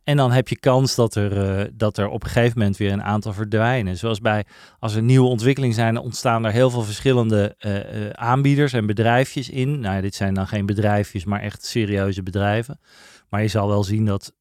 En 0.04 0.16
dan 0.16 0.32
heb 0.32 0.49
je 0.49 0.59
kans 0.59 0.94
dat 0.94 1.14
er, 1.14 1.59
eh, 1.59 1.71
dat 1.73 1.99
er 1.99 2.09
op 2.09 2.23
een 2.25 2.30
gegeven 2.30 2.59
moment 2.59 2.76
weer 2.76 2.92
een 2.92 3.02
aantal 3.02 3.32
verdwijnen. 3.32 3.97
Zoals 3.97 4.21
bij, 4.21 4.44
als 4.78 4.94
er 4.94 5.02
nieuwe 5.02 5.28
ontwikkelingen 5.28 5.75
zijn, 5.75 5.99
ontstaan 5.99 6.44
er 6.44 6.52
heel 6.52 6.71
veel 6.71 6.82
verschillende 6.82 7.54
eh, 7.59 8.06
eh, 8.06 8.11
aanbieders 8.11 8.73
en 8.73 8.87
bedrijfjes 8.87 9.50
in. 9.50 9.80
Nou 9.80 9.94
ja, 9.94 10.00
dit 10.00 10.14
zijn 10.14 10.35
dan 10.35 10.47
geen 10.47 10.66
bedrijfjes, 10.66 11.25
maar 11.25 11.40
echt 11.40 11.64
serieuze 11.64 12.23
bedrijven. 12.23 12.80
Maar 13.28 13.42
je 13.42 13.49
zal 13.49 13.68
wel 13.68 13.85
zien 13.85 14.04
dat 14.04 14.32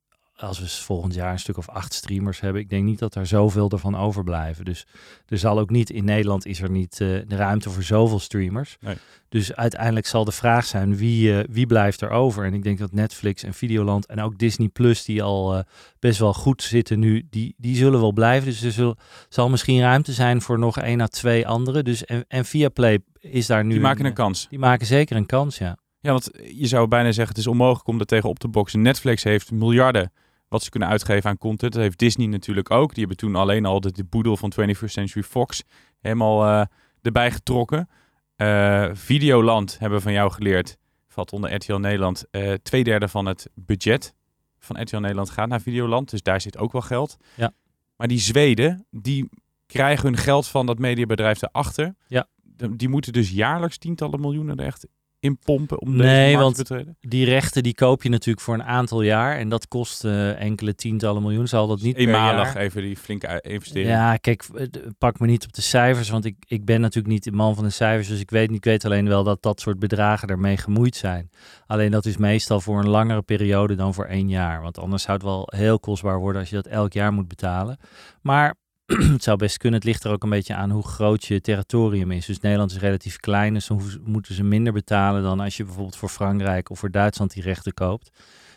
als 0.41 0.59
we 0.59 0.67
volgend 0.67 1.13
jaar 1.13 1.31
een 1.31 1.39
stuk 1.39 1.57
of 1.57 1.69
acht 1.69 1.93
streamers 1.93 2.39
hebben, 2.39 2.61
ik 2.61 2.69
denk 2.69 2.83
niet 2.83 2.99
dat 2.99 3.15
er 3.15 3.27
zoveel 3.27 3.69
ervan 3.69 3.95
overblijven. 3.97 4.65
Dus 4.65 4.85
er 5.27 5.37
zal 5.37 5.59
ook 5.59 5.69
niet, 5.69 5.89
in 5.89 6.05
Nederland 6.05 6.45
is 6.45 6.61
er 6.61 6.69
niet 6.69 6.91
eh, 7.01 7.07
de 7.27 7.35
ruimte 7.35 7.69
voor 7.69 7.83
zoveel 7.83 8.19
streamers. 8.19 8.77
Nee. 8.79 8.95
Dus 9.29 9.55
uiteindelijk 9.55 10.05
zal 10.05 10.25
de 10.25 10.31
vraag 10.31 10.65
zijn 10.65 10.95
wie, 10.95 11.37
eh, 11.37 11.43
wie 11.49 11.65
blijft 11.65 12.01
er 12.01 12.09
over. 12.09 12.45
En 12.45 12.53
ik 12.53 12.63
denk 12.63 12.77
dat 12.79 12.91
Netflix 12.91 13.43
en 13.43 13.53
Videoland 13.53 14.05
en 14.05 14.21
ook 14.21 14.37
Disney 14.37 14.67
Plus, 14.67 15.05
die 15.05 15.23
al 15.23 15.55
eh, 15.55 15.63
best 15.99 16.19
wel 16.19 16.33
goed 16.33 16.63
zitten 16.63 16.99
nu, 16.99 17.27
die, 17.29 17.53
die 17.57 17.75
zullen 17.75 17.99
wel 17.99 18.13
blijven. 18.13 18.49
Dus 18.49 18.63
er 18.63 18.71
zul- 18.71 18.97
zal 19.29 19.49
misschien 19.49 19.79
ruimte 19.81 20.13
zijn 20.13 20.41
voor 20.41 20.59
nog 20.59 20.79
één 20.79 21.01
à 21.01 21.07
twee 21.07 21.47
andere. 21.47 21.83
Dus 21.83 22.05
en, 22.05 22.25
en 22.27 22.45
Viaplay 22.45 22.99
is 23.19 23.45
daar 23.45 23.63
nu. 23.63 23.71
Die 23.71 23.81
maken 23.81 24.05
een 24.05 24.13
kans. 24.13 24.47
Die 24.49 24.59
maken 24.59 24.87
zeker 24.87 25.15
een 25.15 25.25
kans, 25.25 25.57
ja. 25.57 25.77
Ja, 25.99 26.11
want 26.11 26.29
je 26.53 26.67
zou 26.67 26.87
bijna 26.87 27.11
zeggen, 27.11 27.27
het 27.27 27.37
is 27.37 27.47
onmogelijk 27.47 27.87
om 27.87 27.99
er 27.99 28.05
tegen 28.05 28.29
op 28.29 28.39
te 28.39 28.47
boksen. 28.47 28.81
Netflix 28.81 29.23
heeft 29.23 29.51
miljarden 29.51 30.11
wat 30.51 30.63
ze 30.63 30.69
kunnen 30.69 30.89
uitgeven 30.89 31.29
aan 31.29 31.37
content. 31.37 31.73
Dat 31.73 31.81
heeft 31.81 31.97
Disney 31.99 32.27
natuurlijk 32.27 32.71
ook. 32.71 32.89
Die 32.89 32.99
hebben 32.99 33.17
toen 33.17 33.35
alleen 33.35 33.65
al 33.65 33.79
de, 33.79 33.91
de 33.91 34.03
boedel 34.03 34.37
van 34.37 34.53
21st 34.59 34.85
Century 34.85 35.23
Fox 35.23 35.63
helemaal 35.99 36.45
eh, 36.45 36.65
erbij 37.01 37.31
getrokken. 37.31 37.89
Eh, 38.35 38.89
Videoland 38.93 39.79
hebben 39.79 39.97
we 39.97 40.03
van 40.03 40.13
jou 40.13 40.31
geleerd, 40.31 40.77
valt 41.07 41.33
onder 41.33 41.53
RTL 41.53 41.75
Nederland. 41.75 42.25
eh 42.31 42.53
twee 42.53 42.83
derde 42.83 43.07
van 43.07 43.25
het 43.25 43.49
budget 43.53 44.13
van 44.59 44.81
RTL 44.81 44.97
Nederland 44.97 45.29
gaat 45.29 45.47
naar 45.47 45.61
Videoland. 45.61 46.09
Dus 46.09 46.21
daar 46.21 46.41
zit 46.41 46.57
ook 46.57 46.71
wel 46.71 46.81
geld. 46.81 47.17
Ja. 47.35 47.53
Maar 47.95 48.07
die 48.07 48.19
Zweden, 48.19 48.85
die 48.89 49.29
krijgen 49.65 50.05
hun 50.05 50.17
geld 50.17 50.47
van 50.47 50.65
dat 50.65 50.79
mediabedrijf 50.79 51.41
erachter. 51.41 51.95
Ja. 52.07 52.27
Die 52.71 52.89
moeten 52.89 53.13
dus 53.13 53.29
jaarlijks 53.29 53.77
tientallen 53.77 54.19
miljoenen 54.19 54.57
er 54.57 54.65
echt 54.65 54.87
in 55.21 55.37
pompen 55.37 55.81
om 55.81 55.95
Nee, 55.95 56.25
deze 56.25 56.37
want 56.37 56.55
te 56.55 56.61
betreden. 56.61 56.97
Die 56.99 57.25
rechten 57.25 57.63
die 57.63 57.73
koop 57.73 58.03
je 58.03 58.09
natuurlijk 58.09 58.45
voor 58.45 58.53
een 58.53 58.63
aantal 58.63 59.01
jaar. 59.01 59.37
En 59.37 59.49
dat 59.49 59.67
kost 59.67 60.05
eh, 60.05 60.41
enkele 60.41 60.75
tientallen 60.75 61.21
miljoen. 61.21 61.47
Zal 61.47 61.67
dat 61.67 61.81
niet 61.81 61.95
per 61.95 62.03
Eenmalig 62.03 62.55
even 62.55 62.81
die 62.81 62.97
flinke 62.97 63.39
investering. 63.41 63.89
Ja, 63.89 64.17
kijk, 64.17 64.43
eh, 64.53 64.67
pak 64.97 65.19
me 65.19 65.27
niet 65.27 65.43
op 65.43 65.53
de 65.53 65.61
cijfers, 65.61 66.09
want 66.09 66.25
ik, 66.25 66.35
ik 66.47 66.65
ben 66.65 66.81
natuurlijk 66.81 67.13
niet 67.13 67.23
de 67.23 67.31
man 67.31 67.55
van 67.55 67.63
de 67.63 67.69
cijfers, 67.69 68.07
dus 68.07 68.19
ik 68.19 68.29
weet, 68.29 68.47
niet, 68.47 68.57
ik 68.57 68.63
weet 68.63 68.85
alleen 68.85 69.07
wel 69.07 69.23
dat 69.23 69.41
dat 69.41 69.59
soort 69.59 69.79
bedragen 69.79 70.27
ermee 70.27 70.57
gemoeid 70.57 70.95
zijn. 70.95 71.29
Alleen 71.67 71.91
dat 71.91 72.05
is 72.05 72.17
meestal 72.17 72.61
voor 72.61 72.79
een 72.79 72.89
langere 72.89 73.21
periode 73.21 73.75
dan 73.75 73.93
voor 73.93 74.05
één 74.05 74.29
jaar, 74.29 74.61
want 74.61 74.79
anders 74.79 75.03
zou 75.03 75.13
het 75.13 75.25
wel 75.25 75.47
heel 75.55 75.79
kostbaar 75.79 76.19
worden 76.19 76.41
als 76.41 76.49
je 76.49 76.55
dat 76.55 76.67
elk 76.67 76.93
jaar 76.93 77.13
moet 77.13 77.27
betalen. 77.27 77.77
Maar 78.21 78.55
het 79.13 79.23
zou 79.23 79.37
best 79.37 79.57
kunnen, 79.57 79.79
het 79.79 79.87
ligt 79.87 80.03
er 80.03 80.11
ook 80.11 80.23
een 80.23 80.29
beetje 80.29 80.55
aan 80.55 80.69
hoe 80.69 80.87
groot 80.87 81.25
je 81.25 81.41
territorium 81.41 82.11
is. 82.11 82.25
Dus 82.25 82.39
Nederland 82.39 82.71
is 82.71 82.79
relatief 82.79 83.17
klein, 83.17 83.53
dus 83.53 83.69
moeten 84.03 84.35
ze 84.35 84.43
minder 84.43 84.73
betalen 84.73 85.23
dan 85.23 85.39
als 85.39 85.57
je 85.57 85.63
bijvoorbeeld 85.63 85.95
voor 85.95 86.09
Frankrijk 86.09 86.69
of 86.69 86.79
voor 86.79 86.91
Duitsland 86.91 87.33
die 87.33 87.43
rechten 87.43 87.73
koopt. 87.73 88.11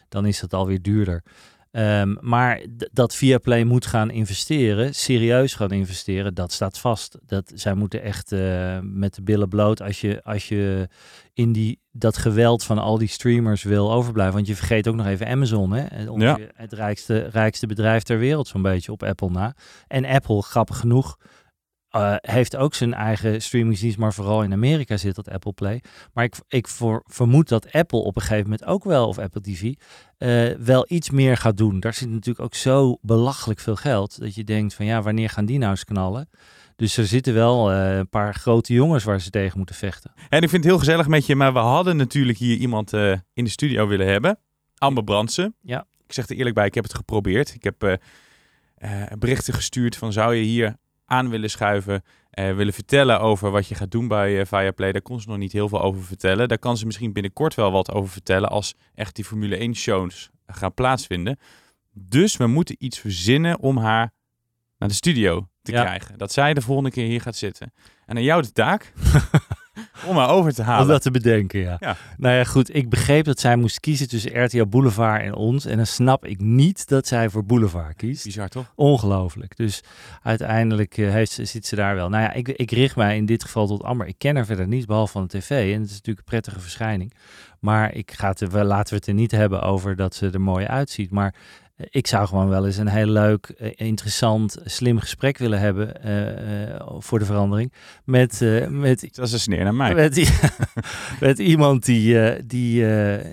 Dan 0.08 0.26
is 0.26 0.40
dat 0.40 0.54
alweer 0.54 0.82
duurder. 0.82 1.22
Ehm, 1.70 2.14
maar 2.20 2.64
dat 2.92 3.14
Viaplay 3.14 3.64
moet 3.64 3.86
gaan 3.86 4.10
investeren, 4.10 4.94
serieus 4.94 5.54
gaan 5.54 5.70
investeren, 5.70 6.34
dat 6.34 6.52
staat 6.52 6.78
vast. 6.78 7.18
Dat, 7.26 7.52
zij 7.54 7.74
moeten 7.74 8.02
echt 8.02 8.32
eh, 8.32 8.78
met 8.82 9.14
de 9.14 9.22
billen 9.22 9.48
bloot 9.48 9.82
als 9.82 10.00
je, 10.00 10.22
als 10.22 10.48
je 10.48 10.88
in 11.32 11.52
die, 11.52 11.80
dat 11.96 12.16
geweld 12.16 12.64
van 12.64 12.78
al 12.78 12.98
die 12.98 13.08
streamers 13.08 13.62
wil 13.62 13.92
overblijven. 13.92 14.34
Want 14.34 14.46
je 14.46 14.56
vergeet 14.56 14.88
ook 14.88 14.94
nog 14.94 15.06
even 15.06 15.26
Amazon, 15.26 15.72
hè? 15.72 15.84
Eh, 15.84 16.12
ongeveer 16.12 16.50
het 16.54 16.72
rijkste, 16.72 17.18
rijkste 17.18 17.66
bedrijf 17.66 18.02
ter 18.02 18.18
wereld 18.18 18.48
zo'n 18.48 18.62
beetje 18.62 18.92
op 18.92 19.02
Apple 19.02 19.30
na. 19.30 19.54
En 19.86 20.04
Apple, 20.04 20.42
grappig 20.42 20.78
genoeg, 20.78 21.16
eh, 21.88 22.14
heeft 22.20 22.56
ook 22.56 22.74
zijn 22.74 22.94
eigen 22.94 23.42
streamingsdienst, 23.42 23.98
maar 23.98 24.12
vooral 24.12 24.42
in 24.42 24.52
Amerika 24.52 24.96
zit 24.96 25.14
dat 25.14 25.30
Apple 25.30 25.52
Play. 25.52 25.82
Maar 26.12 26.24
ik, 26.24 26.34
ik 26.48 26.68
voor, 26.68 27.02
vermoed 27.06 27.48
dat 27.48 27.72
Apple 27.72 27.98
op 27.98 28.16
een 28.16 28.22
gegeven 28.22 28.50
moment 28.50 28.64
ook 28.64 28.84
wel, 28.84 29.08
of 29.08 29.18
Apple 29.18 29.40
TV, 29.40 29.72
eh, 30.18 30.58
wel 30.58 30.84
iets 30.88 31.10
meer 31.10 31.36
gaat 31.36 31.56
doen. 31.56 31.80
Daar 31.80 31.94
zit 31.94 32.10
natuurlijk 32.10 32.44
ook 32.44 32.54
zo 32.54 32.98
belachelijk 33.00 33.60
veel 33.60 33.76
geld, 33.76 34.20
dat 34.20 34.34
je 34.34 34.44
denkt 34.44 34.74
van 34.74 34.86
ja, 34.86 35.02
wanneer 35.02 35.30
gaan 35.30 35.46
die 35.46 35.58
nou 35.58 35.70
eens 35.70 35.84
knallen? 35.84 36.28
Dus 36.76 36.96
er 36.96 37.06
zitten 37.06 37.34
wel 37.34 37.72
eh, 37.72 37.96
een 37.96 38.08
paar 38.08 38.34
grote 38.34 38.72
jongens 38.72 39.04
waar 39.04 39.20
ze 39.20 39.30
tegen 39.30 39.56
moeten 39.56 39.74
vechten. 39.74 40.12
En 40.28 40.42
ik 40.42 40.48
vind 40.48 40.52
het 40.52 40.64
heel 40.64 40.78
gezellig 40.78 41.08
met 41.08 41.26
je, 41.26 41.36
maar 41.36 41.52
we 41.52 41.58
hadden 41.58 41.96
natuurlijk 41.96 42.38
hier 42.38 42.56
iemand 42.56 42.92
eh, 42.92 43.12
in 43.32 43.44
de 43.44 43.50
studio 43.50 43.86
willen 43.86 44.06
hebben. 44.06 44.38
Amber 44.78 45.04
Brandsen. 45.04 45.54
Ja. 45.60 45.86
Ik 46.06 46.12
zeg 46.12 46.28
er 46.28 46.36
eerlijk 46.36 46.54
bij, 46.54 46.66
ik 46.66 46.74
heb 46.74 46.84
het 46.84 46.94
geprobeerd. 46.94 47.54
Ik 47.54 47.64
heb 47.64 47.82
eh, 47.82 49.02
berichten 49.18 49.54
gestuurd 49.54 49.96
van 49.96 50.12
zou 50.12 50.34
je 50.34 50.42
hier 50.42 50.76
aan 51.04 51.28
willen 51.28 51.50
schuiven, 51.50 52.02
willen 52.30 52.72
vertellen 52.72 53.20
over 53.20 53.50
wat 53.50 53.66
je 53.66 53.74
gaat 53.74 53.90
doen 53.90 54.08
bij 54.08 54.46
Viaplay. 54.46 54.92
Daar 54.92 55.02
kon 55.02 55.20
ze 55.20 55.28
nog 55.28 55.38
niet 55.38 55.52
heel 55.52 55.68
veel 55.68 55.82
over 55.82 56.02
vertellen. 56.02 56.48
Daar 56.48 56.58
kan 56.58 56.76
ze 56.76 56.86
misschien 56.86 57.12
binnenkort 57.12 57.54
wel 57.54 57.72
wat 57.72 57.92
over 57.92 58.10
vertellen 58.12 58.48
als 58.48 58.74
echt 58.94 59.14
die 59.14 59.24
Formule 59.24 59.56
1 59.56 59.74
shows 59.74 60.30
gaan 60.46 60.74
plaatsvinden. 60.74 61.38
Dus 61.92 62.36
we 62.36 62.46
moeten 62.46 62.76
iets 62.78 62.98
verzinnen 62.98 63.60
om 63.60 63.76
haar 63.76 64.12
naar 64.78 64.88
de 64.88 64.94
studio 64.94 65.48
te 65.64 65.72
Ja. 65.72 65.82
krijgen. 65.84 66.18
Dat 66.18 66.32
zij 66.32 66.54
de 66.54 66.60
volgende 66.60 66.90
keer 66.90 67.06
hier 67.06 67.20
gaat 67.20 67.36
zitten. 67.36 67.72
En 68.06 68.16
aan 68.16 68.22
jou 68.22 68.42
de 68.42 68.52
taak 68.52 68.92
om 70.08 70.16
haar 70.16 70.28
over 70.28 70.54
te 70.54 70.60
Om 70.60 70.66
halen. 70.66 70.88
dat 70.88 71.02
te 71.02 71.10
bedenken, 71.10 71.60
ja. 71.60 71.76
Ja. 71.80 71.96
Nou 72.16 72.34
ja, 72.34 72.44
goed. 72.44 72.74
Ik 72.74 72.88
begreep 72.88 73.24
dat 73.24 73.40
zij 73.40 73.56
moest 73.56 73.80
kiezen 73.80 74.08
tussen 74.08 74.44
RTL 74.44 74.64
Boulevard 74.66 75.22
en 75.22 75.34
ons. 75.34 75.64
En 75.64 75.76
dan 75.76 75.86
snap 75.86 76.24
ik 76.24 76.40
niet 76.40 76.88
dat 76.88 77.06
zij 77.06 77.28
voor 77.30 77.44
Boulevard 77.44 77.96
kiest. 77.96 78.24
Bizar 78.24 78.48
toch? 78.48 78.72
Ongelooflijk. 78.74 79.56
Dus 79.56 79.80
uiteindelijk 80.22 80.98
eh, 80.98 81.10
heeft, 81.10 81.30
ze- 81.32 81.44
zit 81.44 81.66
ze 81.66 81.76
daar 81.76 81.94
wel. 81.94 82.08
Nou 82.08 82.22
ja, 82.22 82.32
ik, 82.32 82.48
ik 82.48 82.70
richt 82.70 82.96
mij 82.96 83.16
in 83.16 83.26
dit 83.26 83.42
geval 83.44 83.66
tot 83.66 83.82
Amber. 83.82 84.06
Ik 84.06 84.18
ken 84.18 84.36
haar 84.36 84.46
verder 84.46 84.68
niet, 84.68 84.86
behalve 84.86 85.12
van 85.12 85.26
de 85.26 85.38
tv. 85.38 85.50
En 85.74 85.80
het 85.80 85.90
is 85.90 85.96
natuurlijk 85.96 86.18
een 86.18 86.24
prettige 86.24 86.60
verschijning. 86.60 87.12
Maar 87.60 87.94
ik 87.94 88.12
ga 88.12 88.28
het 88.28 88.40
wel- 88.50 88.64
laten 88.64 88.88
we 88.92 88.98
het 88.98 89.06
er 89.06 89.14
niet 89.14 89.30
hebben 89.30 89.62
over 89.62 89.96
dat 89.96 90.14
ze 90.14 90.30
er 90.30 90.40
mooi 90.40 90.66
uitziet. 90.66 91.10
Maar 91.10 91.34
ik 91.76 92.06
zou 92.06 92.26
gewoon 92.26 92.48
wel 92.48 92.66
eens 92.66 92.76
een 92.76 92.88
heel 92.88 93.06
leuk, 93.06 93.46
eh, 93.46 93.70
interessant, 93.74 94.56
slim 94.64 94.98
gesprek 94.98 95.38
willen 95.38 95.58
hebben. 95.58 96.02
eh, 96.02 96.70
eh, 96.70 96.80
voor 96.98 97.18
de 97.18 97.24
verandering. 97.24 97.72
Met, 98.04 98.40
met 98.68 99.00
Dat 99.14 99.26
is 99.26 99.32
een 99.32 99.40
sneer 99.40 99.64
naar 99.64 99.74
mij. 99.74 99.94
met, 101.20 101.38
iemand 101.38 101.84
die, 101.84 102.46
die 102.46 102.84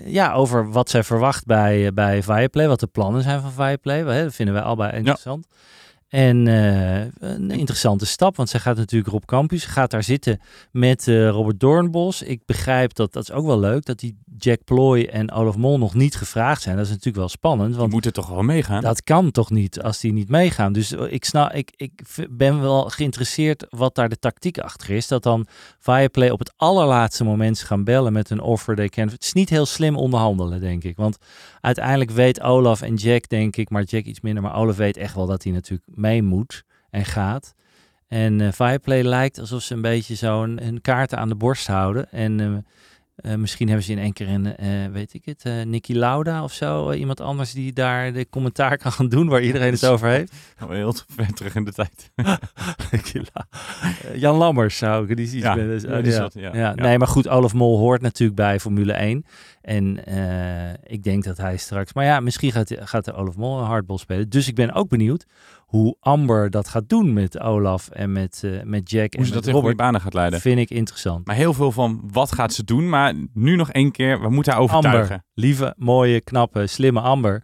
ja, 0.06 0.32
over 0.32 0.70
wat 0.70 0.90
zij 0.90 1.02
verwacht 1.02 1.46
bij, 1.46 1.92
bij 1.92 2.22
Viaplay, 2.22 2.68
wat 2.68 2.80
de 2.80 2.86
plannen 2.86 3.22
zijn 3.22 3.40
van. 3.40 3.80
Wel, 3.82 4.06
hè, 4.06 4.22
Dat 4.22 4.34
vinden 4.34 4.54
wij 4.54 4.64
allebei 4.64 4.96
interessant. 4.96 5.46
En 6.08 6.46
een 6.46 7.50
interessante 7.50 8.06
stap, 8.06 8.36
want 8.36 8.48
zij 8.48 8.60
gaat 8.60 8.76
natuurlijk 8.76 9.10
Rob 9.10 9.24
Campus, 9.24 9.64
gaat 9.64 9.90
daar 9.90 10.02
zitten 10.02 10.40
met 10.70 11.06
Robert 11.06 11.60
Doornbos. 11.60 12.22
Ik 12.22 12.46
begrijp 12.46 12.94
dat, 12.94 13.12
dat 13.12 13.22
is 13.22 13.32
ook 13.32 13.46
wel 13.46 13.58
leuk, 13.58 13.84
dat 13.84 13.98
die 13.98 14.18
Jack 14.44 14.64
Ploy 14.64 15.02
en 15.02 15.32
Olaf 15.32 15.56
Mol 15.56 15.78
nog 15.78 15.94
niet 15.94 16.16
gevraagd 16.16 16.62
zijn. 16.62 16.76
Dat 16.76 16.84
is 16.84 16.90
natuurlijk 16.90 17.16
wel 17.16 17.28
spannend, 17.28 17.68
Die 17.68 17.78
want 17.78 17.92
moeten 17.92 18.12
toch 18.12 18.28
wel 18.28 18.42
meegaan? 18.42 18.82
dat 18.82 19.02
kan 19.02 19.30
toch 19.30 19.50
niet 19.50 19.82
als 19.82 20.00
die 20.00 20.12
niet 20.12 20.28
meegaan. 20.28 20.72
Dus 20.72 20.92
eh, 20.92 21.12
ik, 21.12 21.24
snap, 21.24 21.52
ik, 21.52 22.02
ben 22.30 22.60
wel 22.60 22.84
geïnteresseerd 22.88 23.66
wat 23.70 23.94
daar 23.94 24.08
de 24.08 24.18
tactiek 24.18 24.58
achter 24.58 24.90
is. 24.90 25.08
Dat 25.08 25.22
dan 25.22 25.46
Viaplay 25.78 26.30
op 26.30 26.38
het 26.38 26.52
allerlaatste 26.56 27.24
moment 27.24 27.58
ze 27.58 27.66
gaan 27.66 27.84
bellen 27.84 28.12
met 28.12 28.30
een 28.30 28.40
offer. 28.40 28.76
They 28.76 28.88
can. 28.88 29.08
Het 29.08 29.22
is 29.22 29.32
niet 29.32 29.48
heel 29.48 29.66
slim 29.66 29.96
onderhandelen, 29.96 30.60
denk 30.60 30.84
ik. 30.84 30.96
Want 30.96 31.18
uiteindelijk 31.60 32.10
weet 32.10 32.40
Olaf 32.40 32.82
en 32.82 32.94
Jack, 32.94 33.28
denk 33.28 33.56
ik, 33.56 33.70
maar 33.70 33.82
Jack 33.82 34.04
iets 34.04 34.20
minder. 34.20 34.42
Maar 34.42 34.56
Olaf 34.56 34.76
weet 34.76 34.96
echt 34.96 35.14
wel 35.14 35.26
dat 35.26 35.42
hij 35.42 35.52
natuurlijk 35.52 35.88
mee 35.94 36.22
moet 36.22 36.64
en 36.90 37.04
gaat. 37.04 37.54
En 38.08 38.40
eh 38.40 38.52
Viaplay 38.52 39.02
lijkt 39.02 39.38
alsof 39.38 39.62
ze 39.62 39.74
een 39.74 39.80
beetje 39.80 40.14
zo'n 40.14 40.58
hun 40.62 40.80
kaarten 40.80 41.18
aan 41.18 41.28
de 41.28 41.34
borst 41.34 41.66
houden. 41.66 42.10
En 42.10 42.40
eh, 42.40 42.46
eh, 43.22 43.34
misschien 43.34 43.66
hebben 43.66 43.84
ze 43.84 43.92
in 43.92 43.98
één 43.98 44.12
keer 44.12 44.28
een, 44.28 44.56
eh, 44.56 44.66
weet 44.92 45.14
ik 45.14 45.24
het, 45.24 45.44
eh 45.44 45.62
Nicky 45.62 45.92
Lauda 45.92 46.42
of 46.42 46.52
zo. 46.52 46.92
iemand 46.92 47.20
anders 47.20 47.52
die 47.52 47.72
daar 47.72 48.12
de 48.12 48.28
commentaar 48.28 48.76
kan 48.82 48.92
gaan 48.92 49.08
doen 49.08 49.28
waar 49.28 49.42
iedereen 49.42 49.72
het 49.72 49.86
over 49.86 50.08
heeft. 50.08 50.32
Gaan 50.56 50.68
we 50.68 50.74
heel 50.74 50.94
ver 51.08 51.32
terug 51.32 51.54
in 51.54 51.64
de 51.64 51.72
tijd. 51.72 52.10
Jan 54.14 54.36
Lammers 54.36 54.78
zou 54.78 55.08
ik, 55.08 55.16
die 55.16 55.26
is 55.26 55.32
iets 55.32 55.44
Ja, 55.44 55.54
dus, 55.54 55.82
ja, 55.82 55.98
oh, 55.98 56.04
ja. 56.04 56.28
ja, 56.32 56.32
Ja, 56.32 56.54
ja. 56.54 56.74
Nee, 56.74 56.98
maar 56.98 57.08
goed, 57.08 57.28
Olaf 57.28 57.54
Mol 57.54 57.78
hoort 57.78 58.00
natuurlijk 58.00 58.36
bij 58.36 58.60
Formule 58.60 58.92
1. 58.92 59.24
En 59.62 59.98
ik 60.84 61.02
denk 61.02 61.24
dat 61.24 61.36
hij 61.36 61.56
straks... 61.56 61.92
Maar 61.92 62.04
ja, 62.04 62.20
misschien 62.20 62.52
gaat, 62.52 62.74
gaat 62.78 63.04
de 63.04 63.12
Olaf 63.12 63.36
Mol 63.36 63.58
een 63.58 63.64
hardball 63.64 63.98
spelen. 63.98 64.28
Dus 64.28 64.48
ik 64.48 64.54
ben 64.54 64.72
ook 64.72 64.88
benieuwd 64.88 65.26
hoe 65.72 65.96
Amber 66.00 66.50
dat 66.50 66.68
gaat 66.68 66.88
doen 66.88 67.12
met 67.12 67.40
Olaf 67.40 67.88
en 67.88 68.12
met, 68.12 68.40
eh, 68.44 68.62
met 68.62 68.90
Jack 68.90 69.12
Hoe 69.12 69.20
en 69.20 69.26
ze 69.26 69.34
met 69.34 69.44
dat 69.44 69.46
in 69.46 69.58
Robert. 69.58 69.76
banen 69.76 70.00
gaat 70.00 70.14
leiden. 70.14 70.40
Vind 70.40 70.58
ik 70.58 70.70
interessant. 70.70 71.26
Maar 71.26 71.36
heel 71.36 71.52
veel 71.54 71.72
van 71.72 72.08
wat 72.12 72.32
gaat 72.32 72.52
ze 72.52 72.64
doen. 72.64 72.88
Maar 72.88 73.14
nu 73.32 73.56
nog 73.56 73.70
één 73.70 73.90
keer, 73.90 74.20
we 74.20 74.28
moeten 74.28 74.52
haar 74.52 74.60
overtuigen. 74.60 75.00
Amber, 75.00 75.22
lieve, 75.34 75.74
mooie, 75.76 76.20
knappe, 76.20 76.66
slimme 76.66 77.00
Amber. 77.00 77.42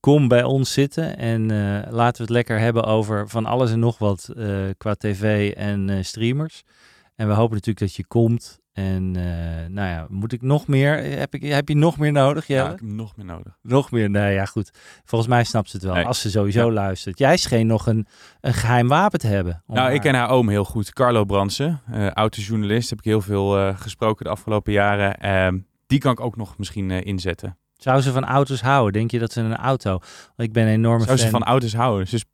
Kom 0.00 0.28
bij 0.28 0.42
ons 0.42 0.72
zitten 0.72 1.16
en 1.18 1.50
eh, 1.50 1.92
laten 1.92 2.16
we 2.16 2.22
het 2.22 2.30
lekker 2.30 2.58
hebben 2.58 2.84
over 2.84 3.28
van 3.28 3.46
alles 3.46 3.70
en 3.70 3.78
nog 3.78 3.98
wat 3.98 4.28
eh, 4.36 4.46
qua 4.76 4.94
tv 4.94 5.52
en 5.52 6.04
streamers. 6.04 6.62
En 7.14 7.26
we 7.28 7.34
hopen 7.34 7.54
natuurlijk 7.54 7.86
dat 7.86 7.94
je 7.94 8.06
komt. 8.06 8.60
En 8.72 9.12
eh, 9.16 9.68
nou 9.68 9.88
ja, 9.88 10.06
moet 10.08 10.32
ik 10.32 10.42
nog 10.42 10.66
meer? 10.66 11.18
Heb, 11.18 11.34
ik, 11.34 11.42
heb 11.42 11.68
je 11.68 11.76
nog 11.76 11.98
meer 11.98 12.12
nodig, 12.12 12.46
Ja, 12.46 12.54
Jelle? 12.56 12.72
ik 12.72 12.78
heb 12.80 12.88
nog 12.88 13.16
meer 13.16 13.26
nodig. 13.26 13.58
Nog 13.62 13.90
meer? 13.90 14.10
Nee, 14.10 14.34
ja 14.34 14.44
goed. 14.44 14.70
Volgens 15.04 15.30
mij 15.30 15.44
snapt 15.44 15.70
ze 15.70 15.76
het 15.76 15.84
wel. 15.84 15.94
Nee. 15.94 16.04
Als 16.04 16.20
ze 16.20 16.30
sowieso 16.30 16.66
Ja. 16.66 16.72
luistert. 16.72 17.18
Jij 17.18 17.36
scheen 17.36 17.66
nog 17.66 17.86
een, 17.86 18.06
een 18.40 18.54
geheim 18.54 18.88
wapen 18.88 19.18
te 19.18 19.26
hebben. 19.26 19.62
Nou, 19.66 19.78
ik 19.86 19.92
haar- 19.92 19.98
ken 20.12 20.14
haar 20.14 20.28
oom 20.30 20.48
heel 20.48 20.64
goed, 20.64 20.92
Carlo 20.92 21.24
Bransen, 21.24 21.80
eh 21.92 22.10
autojournalist. 22.10 22.90
Heb 22.90 22.98
ik 22.98 23.04
heel 23.04 23.20
veel 23.20 23.58
eh, 23.58 23.76
gesproken 23.80 24.24
de 24.24 24.30
afgelopen 24.30 24.72
jaren. 24.72 25.18
Ehm, 25.18 25.58
die 25.86 25.98
kan 25.98 26.12
ik 26.12 26.20
ook 26.20 26.36
nog 26.36 26.58
misschien 26.58 26.90
eh, 26.90 27.00
inzetten. 27.06 27.56
Zou 27.76 28.00
ze 28.00 28.12
van 28.12 28.24
auto's 28.24 28.60
houden? 28.60 28.92
Denk 28.92 29.10
je 29.10 29.18
dat 29.18 29.32
ze 29.32 29.40
een 29.40 29.56
auto... 29.56 29.98
Ik 30.36 30.52
ben 30.52 30.62
een 30.66 30.72
enorme 30.72 31.04
Zou 31.04 31.16
ze 31.16 31.28
van 31.28 31.42
auto's 31.44 31.74
houden? 31.74 32.08
Ze 32.08 32.24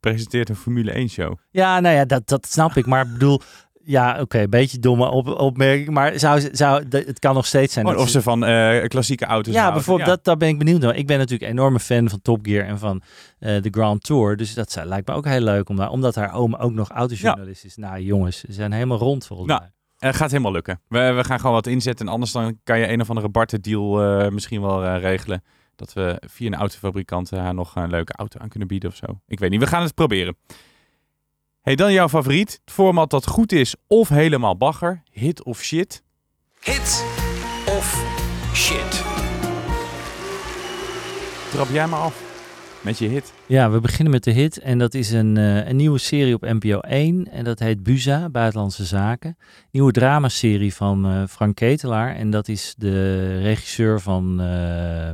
presenteert 0.00 0.48
een 0.48 0.56
Formule 0.56 0.90
1 0.92 1.08
show. 1.08 1.34
Ja, 1.50 1.80
nou 1.80 1.94
ja, 1.94 2.04
dat, 2.04 2.28
dat 2.28 2.46
snap 2.46 2.76
ik. 2.76 2.86
Maar 2.86 3.04
ik 3.06 3.12
bedoel, 3.12 3.40
ja, 3.88 4.20
oké, 4.20 4.38
een 4.38 4.50
beetje 4.50 4.78
domme 4.78 5.10
op, 5.10 5.26
opmerking. 5.26 5.88
Maar 5.88 6.18
zou, 6.18 6.48
zou, 6.52 6.84
het 6.88 7.18
kan 7.18 7.34
nog 7.34 7.46
steeds 7.46 7.72
zijn. 7.72 7.86
Oh, 7.86 7.96
of 7.96 8.08
ze 8.08 8.22
van 8.22 8.44
eh, 8.44 8.84
klassieke 8.88 9.24
auto's 9.24 9.52
ja, 9.54 9.60
houden. 9.60 9.78
bijvoorbeeld, 9.78 10.08
Dat, 10.08 10.24
daar 10.24 10.36
ben 10.36 10.48
ik 10.48 10.58
benieuwd 10.58 10.80
naar. 10.80 10.96
Ik 10.96 11.06
ben 11.06 11.18
natuurlijk 11.18 11.50
een 11.50 11.56
enorme 11.58 11.80
fan 11.80 12.08
van 12.08 12.22
Top 12.22 12.38
Gear 12.42 12.66
en 12.66 12.78
van 12.78 13.02
eh, 13.38 13.62
de 13.62 13.68
Grand 13.70 14.02
Tour. 14.02 14.36
Dus 14.36 14.54
dat 14.54 14.72
zou- 14.72 14.86
lijkt 14.86 15.08
me 15.08 15.14
ook 15.14 15.24
heel 15.26 15.40
leuk, 15.40 15.68
om 15.68 15.80
omdat 15.80 16.14
haar 16.14 16.34
oom 16.34 16.54
ook 16.54 16.72
nog 16.72 16.88
autojournalist 16.90 17.64
is. 17.64 17.76
Nou, 17.76 18.00
jongens, 18.00 18.40
ze 18.40 18.52
zijn 18.52 18.72
helemaal 18.72 18.98
rond 18.98 19.26
volgens 19.26 19.48
Nou, 19.48 19.60
mij. 19.60 19.70
Het 19.98 20.16
gaat 20.16 20.30
helemaal 20.30 20.52
lukken. 20.52 20.80
We, 20.88 21.12
we 21.12 21.24
gaan 21.24 21.38
gewoon 21.38 21.54
wat 21.54 21.66
inzetten. 21.66 22.06
En 22.06 22.12
anders 22.12 22.32
dan 22.32 22.58
kan 22.64 22.78
je 22.78 22.88
een 22.88 23.00
of 23.00 23.08
andere 23.08 23.28
Barten 23.28 23.62
deal 23.62 24.02
eh, 24.02 24.30
misschien 24.30 24.60
wel 24.60 24.84
eh, 24.84 25.00
regelen. 25.00 25.42
Dat 25.76 25.92
we 25.92 26.22
via 26.26 26.46
een 26.46 26.54
autofabrikant 26.54 27.32
eh, 27.32 27.40
haar 27.40 27.54
nog 27.54 27.74
een 27.76 27.90
leuke 27.90 28.12
auto 28.12 28.40
aan 28.40 28.48
kunnen 28.48 28.68
bieden 28.68 28.90
of 28.90 28.96
zo. 28.96 29.04
Ik 29.26 29.38
weet 29.38 29.50
niet, 29.50 29.60
we 29.60 29.66
gaan 29.66 29.82
het 29.82 29.94
proberen. 29.94 30.36
Hey, 31.68 31.76
dan 31.76 31.92
jouw 31.92 32.08
favoriet. 32.08 32.60
Het 32.64 32.74
format 32.74 33.10
dat 33.10 33.26
goed 33.26 33.52
is 33.52 33.74
of 33.86 34.08
helemaal 34.08 34.56
bagger. 34.56 35.02
Hit 35.10 35.42
of 35.42 35.62
shit. 35.62 36.02
Hit 36.60 37.04
of 37.66 38.04
shit? 38.54 39.04
Trap 41.50 41.68
jij 41.72 41.86
maar 41.86 42.00
af 42.00 42.22
met 42.80 42.98
je 42.98 43.08
hit. 43.08 43.32
Ja, 43.46 43.70
we 43.70 43.80
beginnen 43.80 44.12
met 44.12 44.24
de 44.24 44.30
hit. 44.30 44.58
En 44.58 44.78
dat 44.78 44.94
is 44.94 45.10
een, 45.10 45.36
eh, 45.36 45.68
een 45.68 45.76
nieuwe 45.76 45.98
serie 45.98 46.34
op 46.34 46.42
NPO 46.42 46.78
1. 46.80 47.30
En 47.30 47.44
dat 47.44 47.58
heet 47.58 47.82
Buza, 47.82 48.28
Buitenlandse 48.28 48.84
Zaken. 48.84 49.36
Nieuwe 49.70 49.92
dramaserie 49.92 50.74
van 50.74 51.06
eh, 51.06 51.22
Frank 51.26 51.56
Ketelaar. 51.56 52.14
En 52.14 52.30
dat 52.30 52.48
is 52.48 52.74
de 52.76 53.38
regisseur 53.40 54.00
van 54.00 54.40
eh, 54.40 55.08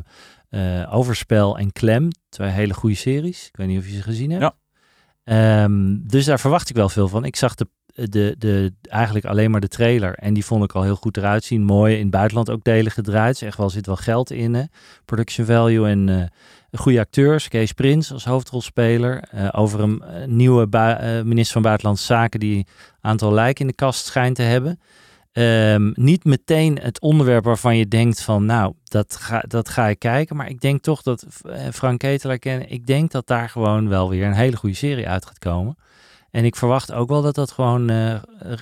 eh, 0.49 0.95
Overspel 0.95 1.59
en 1.59 1.73
Klem. 1.73 2.09
Twee 2.29 2.51
hele 2.51 2.75
goede 2.75 2.97
series. 2.97 3.47
Ik 3.49 3.57
weet 3.57 3.67
niet 3.67 3.79
of 3.79 3.87
je 3.87 3.95
ze 3.95 4.03
gezien 4.03 4.31
hebt. 4.31 4.43
Ja. 4.43 4.55
Ehm, 5.25 5.97
dus 6.01 6.25
daar 6.25 6.41
verwacht 6.41 6.71
ik 6.71 6.77
wel 6.77 6.89
veel 6.89 7.09
van. 7.09 7.25
Ik 7.25 7.37
zag 7.37 7.55
de, 7.55 7.67
de, 7.95 8.35
de, 8.39 8.73
eigenlijk 8.83 9.25
alleen 9.25 9.51
maar 9.51 9.61
de 9.61 9.69
trailer. 9.69 10.15
En 10.15 10.35
die 10.35 10.45
vond 10.45 10.65
ik 10.65 10.73
al 10.73 10.83
heel 10.83 10.97
goed 10.97 11.17
eruit 11.17 11.45
zien. 11.45 11.63
Mooi. 11.63 11.95
In 11.95 12.01
het 12.03 12.11
buitenland 12.11 12.51
ook 12.51 12.65
delen 12.65 12.93
gedraaid. 12.93 13.39
Dus 13.39 13.57
wel 13.57 13.71
zit 13.71 13.87
wel 13.87 13.97
geld 13.97 14.31
in. 14.31 14.55
Hè? 14.55 14.63
Production 15.05 15.47
value 15.47 15.89
en 15.89 16.09
eh, 16.09 16.79
goede 16.81 17.01
acteurs. 17.01 17.49
Kees 17.49 17.73
Prins 17.73 18.13
als 18.13 18.25
hoofdrolspeler. 18.25 19.23
eh, 19.31 19.49
over 19.53 19.81
een 19.81 20.03
eh, 20.03 20.27
nieuwe 20.27 20.67
minister 21.25 21.53
van 21.53 21.63
Buitenlandse 21.63 22.05
Zaken 22.05 22.41
die 22.41 22.57
een 22.57 22.67
aantal 23.01 23.33
lijken 23.33 23.61
in 23.61 23.67
de 23.67 23.75
kast 23.75 24.07
schijnt 24.07 24.37
te 24.37 24.43
hebben. 24.43 24.81
Ehm, 25.35 25.91
niet 25.95 26.25
meteen 26.25 26.79
het 26.79 27.01
onderwerp 27.01 27.45
waarvan 27.45 27.77
je 27.77 27.89
denkt 27.89 28.23
van 28.23 28.45
nou, 28.45 28.75
dat 28.85 29.17
ga, 29.17 29.45
dat 29.47 29.69
ga 29.69 29.87
ik 29.87 29.99
kijken. 29.99 30.37
Maar 30.37 30.49
ik 30.49 30.61
denk 30.61 30.83
toch 30.83 31.03
dat 31.03 31.27
eh, 31.43 31.69
Frank 31.73 31.99
Ketelaar 31.99 32.39
kennen. 32.39 32.71
Ik 32.71 32.87
denk 32.87 33.11
dat 33.11 33.27
daar 33.27 33.49
gewoon 33.49 33.89
wel 33.89 34.09
weer 34.09 34.27
een 34.27 34.33
hele 34.33 34.57
goede 34.57 34.77
serie 34.77 35.09
uit 35.09 35.27
gaat 35.27 35.39
komen. 35.39 35.77
En 36.31 36.45
ik 36.45 36.57
verwacht 36.57 36.93
ook 36.93 37.09
wel 37.09 37.23
dat 37.23 37.35
dat 37.35 37.51
gewoon 37.51 37.91
eh, 37.91 38.15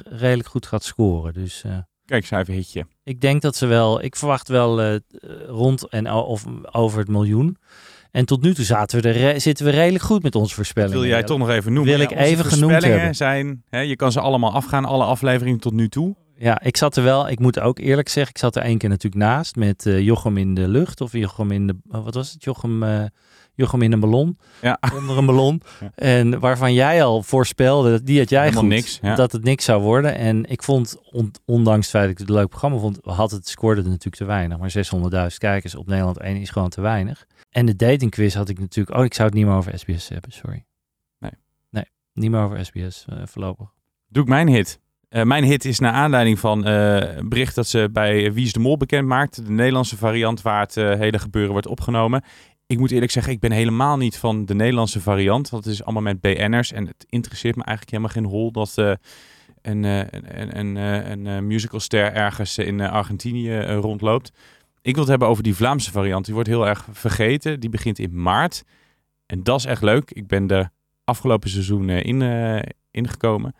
redelijk 0.05 0.49
goed 0.49 0.67
gaat 0.67 0.85
scoren. 0.85 1.33
Dus 1.33 1.63
eh, 1.65 1.79
Kijk, 2.05 2.27
cijfer 2.27 2.55
hitje. 2.55 2.87
ik 3.05 3.21
denk 3.21 3.43
dat 3.43 3.57
ze 3.57 3.67
wel, 3.67 4.03
ik 4.03 4.17
verwacht 4.17 4.49
wel 4.49 5.01
rond 5.47 5.89
en 5.89 6.13
of 6.13 6.45
over 6.71 6.99
het 6.99 7.09
miljoen. 7.09 7.57
En 8.11 8.25
tot 8.25 8.43
nu 8.43 8.55
toe 8.55 8.65
zaten 8.65 9.03
we 9.03 9.09
er, 9.09 9.41
zitten 9.41 9.65
we 9.65 9.71
redelijk 9.71 10.05
goed 10.05 10.23
met 10.23 10.35
onze 10.35 10.55
voorspellingen. 10.55 10.99
Wil 10.99 11.09
jij 11.09 11.23
toch 11.23 11.39
nog 11.39 11.51
even 11.51 11.73
noemen? 11.73 11.93
Wil 11.93 12.03
ik 12.03 12.11
even 12.11 12.45
genoemd 12.45 12.85
hebben. 12.85 13.15
zijn, 13.15 13.65
hè, 13.69 13.81
je 13.81 13.97
kan 13.97 14.13
ze 14.13 14.21
allemaal 14.21 14.53
afgaan, 14.53 14.85
alle 14.85 15.05
afleveringen 15.05 15.61
tot 15.61 15.73
nu 15.73 15.89
toe. 15.89 16.17
Ja, 16.42 16.61
ik 16.62 16.76
zat 16.76 16.96
er 16.96 17.02
wel, 17.02 17.28
ik 17.28 17.38
moet 17.38 17.61
ook 17.61 17.78
eerlijk 17.78 18.09
zeggen, 18.09 18.33
ik 18.35 18.40
zat 18.40 18.57
er 18.57 18.62
één 18.62 18.78
keer 18.78 18.88
natuurlijk 18.88 19.22
naast 19.22 19.57
met 19.57 19.87
eh, 19.87 20.00
Jochem 20.00 20.37
in 20.37 20.55
de 20.55 20.68
lucht 20.68 21.00
of 21.00 21.12
Jochem 21.12 21.50
in 21.50 21.66
de, 21.66 21.76
oh, 21.88 22.05
wat 22.05 22.14
was 22.14 22.33
het, 22.33 22.44
Jochem, 22.44 22.83
eh, 22.83 23.05
Jochem 23.55 23.83
in 23.83 23.92
een 23.92 24.00
ballon, 24.00 24.38
Ja. 24.61 24.78
onder 24.98 25.18
een 25.18 25.26
ballon. 25.26 25.62
Ja. 25.81 25.90
En 25.94 26.38
waarvan 26.40 26.74
jij 26.74 27.05
al 27.05 27.22
voorspelde, 27.22 28.02
die 28.02 28.18
had 28.18 28.28
jij 28.31 28.40
Helemaal 28.40 28.62
goed, 28.62 28.70
niks, 28.72 28.98
ja. 29.02 29.14
dat 29.14 29.33
het 29.33 29.44
niks 29.44 29.64
zou 29.64 29.83
worden. 29.83 30.14
En 30.16 30.44
ik 30.44 30.62
vond, 30.62 30.96
on- 31.12 31.33
ondanks 31.44 31.81
het 31.87 31.90
feit 31.90 32.02
dat 32.05 32.12
ik 32.12 32.18
het 32.18 32.28
een 32.28 32.35
leuk 32.35 32.48
programma 32.48 32.78
vond, 32.78 32.98
had 33.02 33.31
het, 33.31 33.48
scoorde 33.48 33.81
het 33.81 33.90
natuurlijk 33.90 34.16
te 34.16 34.24
weinig. 34.24 34.59
Maar 34.59 34.70
600.000 35.31 35.37
kijkers 35.38 35.74
op 35.74 35.87
Nederland 35.87 36.18
1 36.18 36.37
is 36.37 36.50
gewoon 36.50 36.68
te 36.68 36.81
weinig. 36.81 37.26
En 37.50 37.66
de 37.66 37.76
datingquiz 37.76 38.35
had 38.35 38.48
ik 38.48 38.59
natuurlijk, 38.59 38.96
oh 38.98 39.05
ik 39.05 39.14
zou 39.14 39.28
het 39.28 39.37
niet 39.37 39.46
meer 39.46 39.55
over 39.57 39.78
SBS 39.78 40.09
hebben, 40.09 40.33
sorry. 40.33 40.64
Nee. 41.18 41.33
Nee, 41.70 41.85
niet 42.12 42.31
meer 42.31 42.40
over 42.40 42.64
SBS 42.64 43.05
eh, 43.09 43.16
voorlopig. 43.24 43.68
Doe 44.09 44.22
ik 44.22 44.28
mijn 44.28 44.48
hit. 44.48 44.81
Eh, 45.12 45.22
mijn 45.22 45.44
hit 45.44 45.64
is 45.64 45.79
naar 45.79 45.92
aanleiding 45.92 46.38
van 46.38 46.64
eh, 46.64 47.16
een 47.16 47.29
bericht 47.29 47.55
dat 47.55 47.66
ze 47.66 47.88
bij 47.92 48.33
Wie 48.33 48.44
is 48.44 48.53
de 48.53 48.61
Mol 48.61 48.77
bekend 48.77 49.09
maakt. 49.09 49.46
De 49.46 49.53
Nederlandse 49.53 49.96
variant 49.96 50.42
waar 50.42 50.61
het 50.61 50.77
eh, 50.77 50.98
hele 50.98 51.18
gebeuren 51.18 51.53
wordt 51.53 51.66
opgenomen. 51.66 52.22
Ik 52.66 52.79
moet 52.79 52.90
eerlijk 52.90 53.12
zeggen, 53.12 53.33
ik 53.33 53.40
ben 53.40 53.53
helemaal 53.53 53.96
niet 53.96 54.16
van 54.16 54.44
de 54.44 54.55
Nederlandse 54.55 55.01
variant. 55.01 55.51
Het 55.51 55.66
is 55.66 55.85
allemaal 55.85 56.03
met 56.03 56.20
BN'ers. 56.20 56.72
En 56.72 56.87
het 56.87 57.05
interesseert 57.09 57.57
me 57.57 57.64
eigenlijk 57.64 57.96
helemaal 57.96 58.22
geen 58.22 58.38
hol 58.38 58.53
dat 58.53 58.77
een, 58.77 59.85
een, 59.85 60.59
een, 60.59 60.77
een, 61.27 61.46
musicalster 61.46 62.12
ergens 62.12 62.59
in 62.59 62.81
Argentinië 62.81 63.61
rondloopt. 63.61 64.33
Ik 64.83 64.92
wil 64.92 65.01
het 65.01 65.11
hebben 65.11 65.29
over 65.29 65.42
die 65.42 65.55
Vlaamse 65.55 65.90
variant. 65.90 66.25
Die 66.25 66.35
wordt 66.35 66.48
heel 66.48 66.66
erg 66.66 66.87
vergeten. 66.92 67.61
Die 67.61 67.70
begint 67.70 67.98
in 67.98 68.22
maart. 68.22 68.64
En 69.27 69.42
dat 69.42 69.59
is 69.59 69.64
echt 69.64 69.83
leuk. 69.83 70.11
Ik 70.11 70.27
ben 70.27 70.48
er 70.48 70.70
afgelopen 71.05 71.51
seizoen 71.51 71.88
in, 71.88 72.22
ingekomen. 72.90 73.55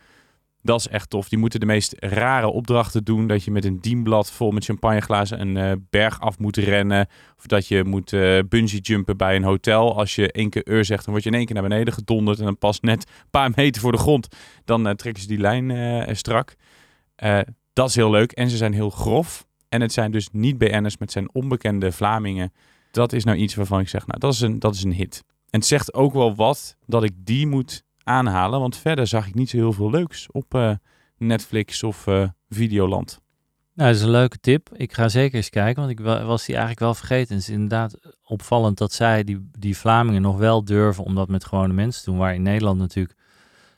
Dat 0.63 0.79
is 0.79 0.89
echt 0.89 1.11
tof. 1.11 1.29
Die 1.29 1.39
moeten 1.39 1.61
de 1.61 1.67
meest 1.67 1.95
rare 1.99 2.47
opdrachten 2.47 3.05
doen. 3.05 3.27
Dat 3.27 3.45
je 3.45 3.51
met 3.51 3.65
een 3.65 3.81
dienblad 3.81 4.33
vol 4.33 4.51
met 4.51 4.65
champagneglazen 4.65 5.41
een 5.41 5.57
eh, 5.57 5.73
berg 5.91 6.21
af 6.21 6.39
moet 6.39 6.57
rennen. 6.57 7.07
Of 7.39 7.47
dat 7.47 7.69
je 7.69 7.85
moet 7.85 8.13
eh 8.13 8.39
bungee 8.49 8.81
jumpen 8.81 9.17
bij 9.17 9.37
een 9.37 9.43
hotel. 9.43 9.99
Als 9.99 10.15
je 10.15 10.33
één 10.33 10.51
keer 10.51 10.69
ur 10.69 10.85
zegt, 10.85 11.05
dan 11.05 11.13
word 11.13 11.25
je 11.25 11.31
in 11.31 11.37
één 11.37 11.47
keer 11.47 11.55
naar 11.55 11.69
beneden 11.69 11.95
gedonderd. 11.95 12.39
En 12.39 12.45
dan 12.45 12.59
pas 12.59 12.81
net 12.81 13.09
een 13.09 13.31
paar 13.31 13.51
meter 13.57 13.81
voor 13.81 13.93
de 13.93 13.99
grond. 13.99 14.29
Dan 14.65 14.87
eh, 14.87 14.95
trekken 14.95 15.23
ze 15.23 15.29
die 15.29 15.39
lijn 15.39 16.17
strak. 16.17 16.55
Dat 17.73 17.89
is 17.89 17.95
heel 17.95 18.11
leuk. 18.11 18.33
En 18.33 18.51
ze 18.51 18.57
zijn 18.57 18.73
heel 18.73 18.91
grof. 18.91 19.47
En 19.69 19.81
het 19.81 19.93
zijn 19.93 20.11
dus 20.11 20.29
niet 20.33 20.59
BN'ers, 20.59 20.97
het 20.99 21.13
zijn 21.13 21.35
onbekende 21.35 21.93
Vlamingen. 21.93 22.53
Dat 22.91 23.13
is 23.13 23.25
nou 23.25 23.39
iets 23.39 23.55
waarvan 23.55 23.81
ik 23.81 23.89
zeg, 23.89 24.07
nou, 24.07 24.19
dat 24.19 24.33
is 24.33 24.41
een, 24.41 24.59
dat 24.59 24.75
is 24.75 24.83
een 24.83 24.93
hit. 24.93 25.25
En 25.51 25.59
het 25.59 25.69
zegt 25.69 25.95
ook 25.95 26.13
wel 26.13 26.35
wat 26.35 26.77
dat 26.87 27.03
ik 27.03 27.13
die 27.17 27.47
moet 27.47 27.85
aanhalen. 28.05 28.61
Want 28.61 28.77
verder 28.77 29.07
zag 29.07 29.27
ik 29.27 29.35
niet 29.35 29.51
zo 29.51 29.57
heel 29.57 29.73
veel 29.73 29.91
leuks 29.91 30.27
op 30.31 30.55
eh, 30.55 30.71
Netflix 31.17 31.83
of 31.83 32.07
eh, 32.07 32.29
Videoland. 32.49 33.21
Nou, 33.75 33.89
dat 33.89 33.99
is 33.99 34.05
een 34.05 34.11
leuke 34.11 34.39
tip. 34.41 34.69
Ik 34.73 34.93
ga 34.93 35.09
zeker 35.09 35.37
eens 35.37 35.49
kijken, 35.51 35.83
want 35.83 35.99
ik 35.99 36.05
wa- 36.05 36.25
was 36.25 36.41
die 36.45 36.55
eigenlijk 36.55 36.85
wel 36.85 36.95
vergeten. 36.95 37.35
Het 37.35 37.43
is 37.43 37.49
inderdaad 37.55 37.97
opvallend 38.25 38.79
dat 38.79 38.93
zij, 38.93 39.25
die, 39.25 39.51
die 39.59 39.77
Vlamingen, 39.77 40.23
nog 40.23 40.37
wel 40.39 40.65
durven 40.65 41.05
om 41.05 41.15
dat 41.15 41.29
met 41.29 41.45
gewone 41.45 41.73
mensen 41.73 42.05
te 42.05 42.11
doen. 42.11 42.19
Waar 42.19 42.35
in 42.35 42.43
Nederland 42.43 42.79
natuurlijk 42.79 43.19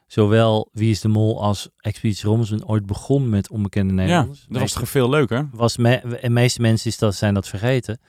zowel 0.06 0.68
Wie 0.72 0.90
is 0.90 1.00
de 1.00 1.08
Mol 1.08 1.42
als 1.42 1.68
Expeditie 1.76 2.28
Robinson 2.28 2.66
ooit 2.66 2.86
begon 2.86 3.28
met 3.28 3.50
onbekende 3.50 3.92
Ja, 3.94 3.98
Nederlanders. 4.00 4.46
dat 4.48 4.60
was 4.60 4.72
toch 4.72 4.88
veel 4.88 5.08
leuker? 5.10 5.48
was 5.52 5.76
me, 5.76 6.18
de 6.22 6.30
meeste 6.30 6.60
mensen 6.60 6.90
is 6.90 6.98
dat, 6.98 7.14
zijn 7.14 7.34
dat 7.34 7.48
vergeten. 7.48 8.00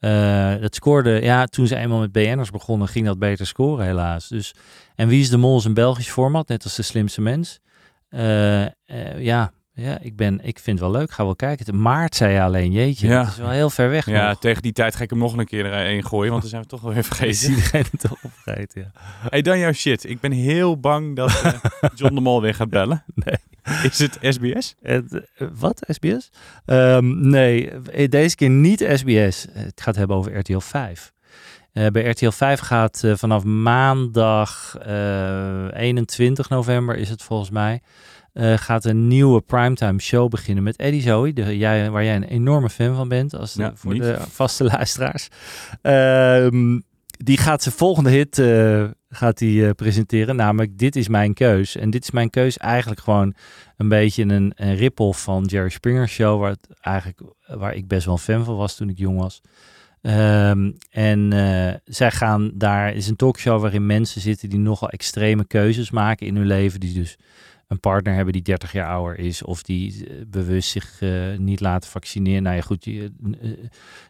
Eh, 0.00 0.54
dat 0.60 0.74
scoorde, 0.74 1.10
ja, 1.22 1.46
toen 1.46 1.66
ze 1.66 1.76
eenmaal 1.76 1.98
met 2.00 2.12
BN'ers 2.12 2.50
begonnen, 2.50 2.88
ging 2.88 3.06
dat 3.06 3.18
beter 3.18 3.46
scoren 3.46 3.86
helaas. 3.86 4.28
Dus, 4.28 4.54
en 4.94 5.08
Wie 5.08 5.20
is 5.20 5.30
de 5.30 5.36
Mol 5.36 5.58
is 5.58 5.64
een 5.64 5.74
Belgisch 5.74 6.10
format, 6.10 6.48
net 6.48 6.64
als 6.64 6.76
de 6.76 6.82
slimste 6.82 7.20
mens. 7.20 7.60
Eh, 8.08 8.62
eh, 8.64 8.70
ja, 9.18 9.52
ja 9.72 9.98
ik, 10.00 10.16
ben, 10.16 10.40
ik 10.42 10.58
vind 10.58 10.78
het 10.80 10.90
wel 10.90 10.98
leuk, 11.00 11.10
ga 11.10 11.24
wel 11.24 11.36
kijken. 11.36 11.64
De 11.64 11.72
maart 11.72 12.14
zei 12.14 12.32
je 12.34 12.40
alleen, 12.42 12.72
jeetje, 12.72 13.08
Ja. 13.08 13.22
dat 13.22 13.32
is 13.32 13.38
wel 13.38 13.50
heel 13.50 13.70
ver 13.70 13.90
weg 13.90 14.06
Ja, 14.06 14.28
nog. 14.28 14.38
tegen 14.38 14.62
die 14.62 14.72
tijd 14.72 14.96
ga 14.96 15.02
ik 15.02 15.10
hem 15.10 15.18
nog 15.18 15.36
een 15.36 15.46
keer 15.46 15.72
erin 15.72 16.04
gooien, 16.04 16.30
want 16.30 16.40
dan 16.42 16.50
zijn 16.50 16.62
we 16.62 16.68
toch 16.68 16.80
wel 16.80 16.92
weer 16.92 17.04
vergeten. 17.12 17.50
iedereen 17.50 17.84
het 17.90 18.00
toch 18.00 18.16
opgegeten, 18.22 18.80
ja. 18.82 18.90
Hey, 19.28 19.42
dan 19.42 19.58
jouw 19.58 19.72
shit. 19.72 20.08
Ik 20.08 20.20
ben 20.20 20.32
heel 20.32 20.80
bang 20.80 21.16
dat 21.16 21.60
John 21.94 22.14
de 22.14 22.20
Mol 22.20 22.40
weer 22.40 22.54
gaat 22.54 22.70
bellen. 22.70 23.04
Nee. 23.14 23.34
Is 23.90 23.98
het 23.98 24.18
SBS? 24.20 24.74
Het, 24.82 25.20
wat, 25.54 25.82
SBS? 25.86 26.30
Ehm, 26.64 27.28
nee, 27.28 27.70
eh, 27.70 28.08
deze 28.08 28.36
keer 28.36 28.50
niet 28.50 28.80
SBS. 28.94 29.46
Het 29.52 29.80
gaat 29.80 29.96
hebben 29.96 30.16
over 30.16 30.38
RTL 30.38 30.58
5. 30.58 31.12
Eh, 31.72 31.86
bij 31.86 32.08
RTL 32.10 32.30
5 32.30 32.60
gaat 32.60 33.04
eh, 33.04 33.14
vanaf 33.16 33.44
maandag 33.44 34.76
eh, 34.82 35.64
21 35.72 36.48
november 36.48 36.96
is 36.96 37.08
het 37.08 37.22
volgens 37.22 37.50
mij. 37.50 37.80
gaat 38.34 38.84
een 38.84 39.08
nieuwe 39.08 39.40
primetime 39.40 40.00
show 40.00 40.28
beginnen 40.28 40.64
met 40.64 40.76
Eddie 40.76 41.02
Zoe, 41.02 41.32
de, 41.32 41.56
jij, 41.58 41.90
waar 41.90 42.04
jij 42.04 42.16
een 42.16 42.22
enorme 42.24 42.70
fan 42.70 42.94
van 42.94 43.08
bent, 43.08 43.34
als 43.34 43.54
de- 43.54 43.62
Ja, 43.62 43.72
voor 43.74 43.92
niet. 43.92 44.02
de 44.02 44.18
vaste 44.30 44.64
luisteraars. 44.64 45.28
Ehm, 45.82 46.78
die 47.08 47.36
gaat 47.38 47.62
zijn 47.62 47.74
volgende 47.74 48.10
hit 48.10 48.36
gaat 49.10 49.38
die, 49.38 49.66
eh, 49.66 49.70
presenteren, 49.70 50.36
namelijk 50.36 50.78
Dit 50.78 50.96
is 50.96 51.08
mijn 51.08 51.34
keus. 51.34 51.76
En 51.76 51.90
Dit 51.90 52.02
is 52.02 52.10
mijn 52.10 52.30
keus 52.30 52.56
eigenlijk 52.56 53.00
gewoon 53.00 53.34
een 53.76 53.88
beetje 53.88 54.22
een, 54.22 54.52
een 54.54 54.76
rip-off 54.76 55.22
van 55.22 55.44
Jerry 55.44 55.68
Springer 55.68 56.08
Show, 56.08 56.40
waar, 56.40 56.56
eigenlijk, 56.80 57.20
waar 57.46 57.74
ik 57.74 57.88
best 57.88 58.04
wel 58.04 58.14
een 58.14 58.20
fan 58.20 58.44
van 58.44 58.56
was 58.56 58.76
toen 58.76 58.88
ik 58.88 58.98
jong 58.98 59.18
was. 59.18 59.40
Ehm, 60.02 60.70
en 60.90 61.32
eh, 61.32 61.74
zij 61.84 62.10
gaan 62.10 62.50
daar, 62.54 62.94
is 62.94 63.08
een 63.08 63.16
talkshow 63.16 63.60
waarin 63.60 63.86
mensen 63.86 64.20
zitten 64.20 64.50
die 64.50 64.58
nogal 64.58 64.90
extreme 64.90 65.44
keuzes 65.44 65.90
maken 65.90 66.26
in 66.26 66.36
hun 66.36 66.46
leven, 66.46 66.80
die 66.80 66.94
dus 66.94 67.16
een 67.70 67.80
partner 67.80 68.14
hebben 68.14 68.32
die 68.32 68.42
30 68.42 68.72
jaar 68.72 68.88
ouder 68.88 69.18
is 69.18 69.42
of 69.42 69.62
die 69.62 70.06
eh, 70.06 70.14
bewust 70.26 70.70
zich 70.70 71.00
eh, 71.00 71.36
niet 71.36 71.60
laten 71.60 71.90
vaccineren. 71.90 72.42
Nou 72.42 72.56
ja, 72.56 72.62
goed, 72.62 72.84
je, 72.84 73.12
eh, 73.40 73.50